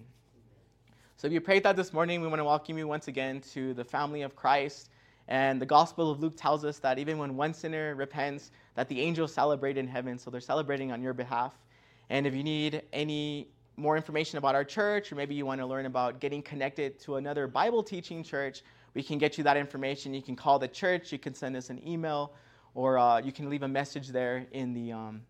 So 1.17 1.27
if 1.27 1.33
you 1.33 1.41
prayed 1.41 1.63
that 1.63 1.75
this 1.75 1.93
morning, 1.93 2.21
we 2.21 2.27
want 2.27 2.39
to 2.39 2.45
welcome 2.45 2.77
you 2.77 2.87
once 2.87 3.07
again 3.07 3.41
to 3.53 3.75
the 3.75 3.83
family 3.83 4.23
of 4.23 4.35
Christ. 4.35 4.89
And 5.29 5.61
the 5.61 5.65
Gospel 5.65 6.09
of 6.09 6.19
Luke 6.19 6.33
tells 6.35 6.65
us 6.65 6.79
that 6.79 6.97
even 6.97 7.19
when 7.19 7.37
one 7.37 7.53
sinner 7.53 7.93
repents, 7.93 8.51
that 8.73 8.89
the 8.89 8.99
angels 8.99 9.31
celebrate 9.31 9.77
in 9.77 9.87
heaven. 9.87 10.17
So 10.17 10.31
they're 10.31 10.41
celebrating 10.41 10.91
on 10.91 11.03
your 11.03 11.13
behalf. 11.13 11.53
And 12.09 12.25
if 12.25 12.33
you 12.33 12.43
need 12.43 12.81
any 12.91 13.47
more 13.77 13.95
information 13.95 14.39
about 14.39 14.55
our 14.55 14.63
church, 14.63 15.11
or 15.11 15.15
maybe 15.15 15.35
you 15.35 15.45
want 15.45 15.61
to 15.61 15.67
learn 15.67 15.85
about 15.85 16.19
getting 16.19 16.41
connected 16.41 16.99
to 17.01 17.17
another 17.17 17.47
Bible 17.47 17.83
teaching 17.83 18.23
church, 18.23 18.63
we 18.95 19.03
can 19.03 19.19
get 19.19 19.37
you 19.37 19.43
that 19.43 19.55
information. 19.55 20.15
You 20.15 20.23
can 20.23 20.35
call 20.35 20.57
the 20.57 20.67
church, 20.67 21.11
you 21.11 21.19
can 21.19 21.35
send 21.35 21.55
us 21.55 21.69
an 21.69 21.79
email, 21.87 22.33
or 22.73 22.97
uh, 22.97 23.19
you 23.19 23.31
can 23.31 23.51
leave 23.51 23.61
a 23.61 23.67
message 23.67 24.07
there 24.07 24.47
in 24.51 24.73
the, 24.73 24.91
um, 24.91 25.21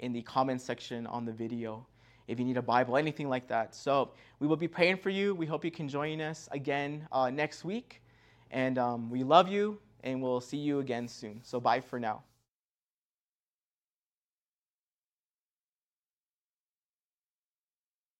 in 0.00 0.12
the 0.12 0.22
comment 0.22 0.60
section 0.60 1.06
on 1.06 1.24
the 1.24 1.32
video 1.32 1.86
if 2.26 2.38
you 2.38 2.44
need 2.44 2.58
a 2.58 2.62
Bible, 2.62 2.96
anything 2.96 3.28
like 3.28 3.46
that. 3.48 3.74
So 3.74 4.10
we 4.40 4.48
will 4.48 4.56
be 4.56 4.68
praying 4.68 4.98
for 4.98 5.10
you. 5.10 5.34
We 5.34 5.46
hope 5.46 5.64
you 5.64 5.70
can 5.70 5.88
join 5.88 6.20
us 6.20 6.48
again 6.52 7.06
uh, 7.12 7.30
next 7.30 7.64
week. 7.64 8.02
And 8.50 8.78
um, 8.78 9.10
we 9.10 9.24
love 9.24 9.48
you, 9.48 9.78
and 10.02 10.22
we'll 10.22 10.40
see 10.40 10.56
you 10.56 10.80
again 10.80 11.08
soon. 11.08 11.40
So 11.42 11.60
bye 11.60 11.80
for 11.80 11.98
now. 12.00 12.22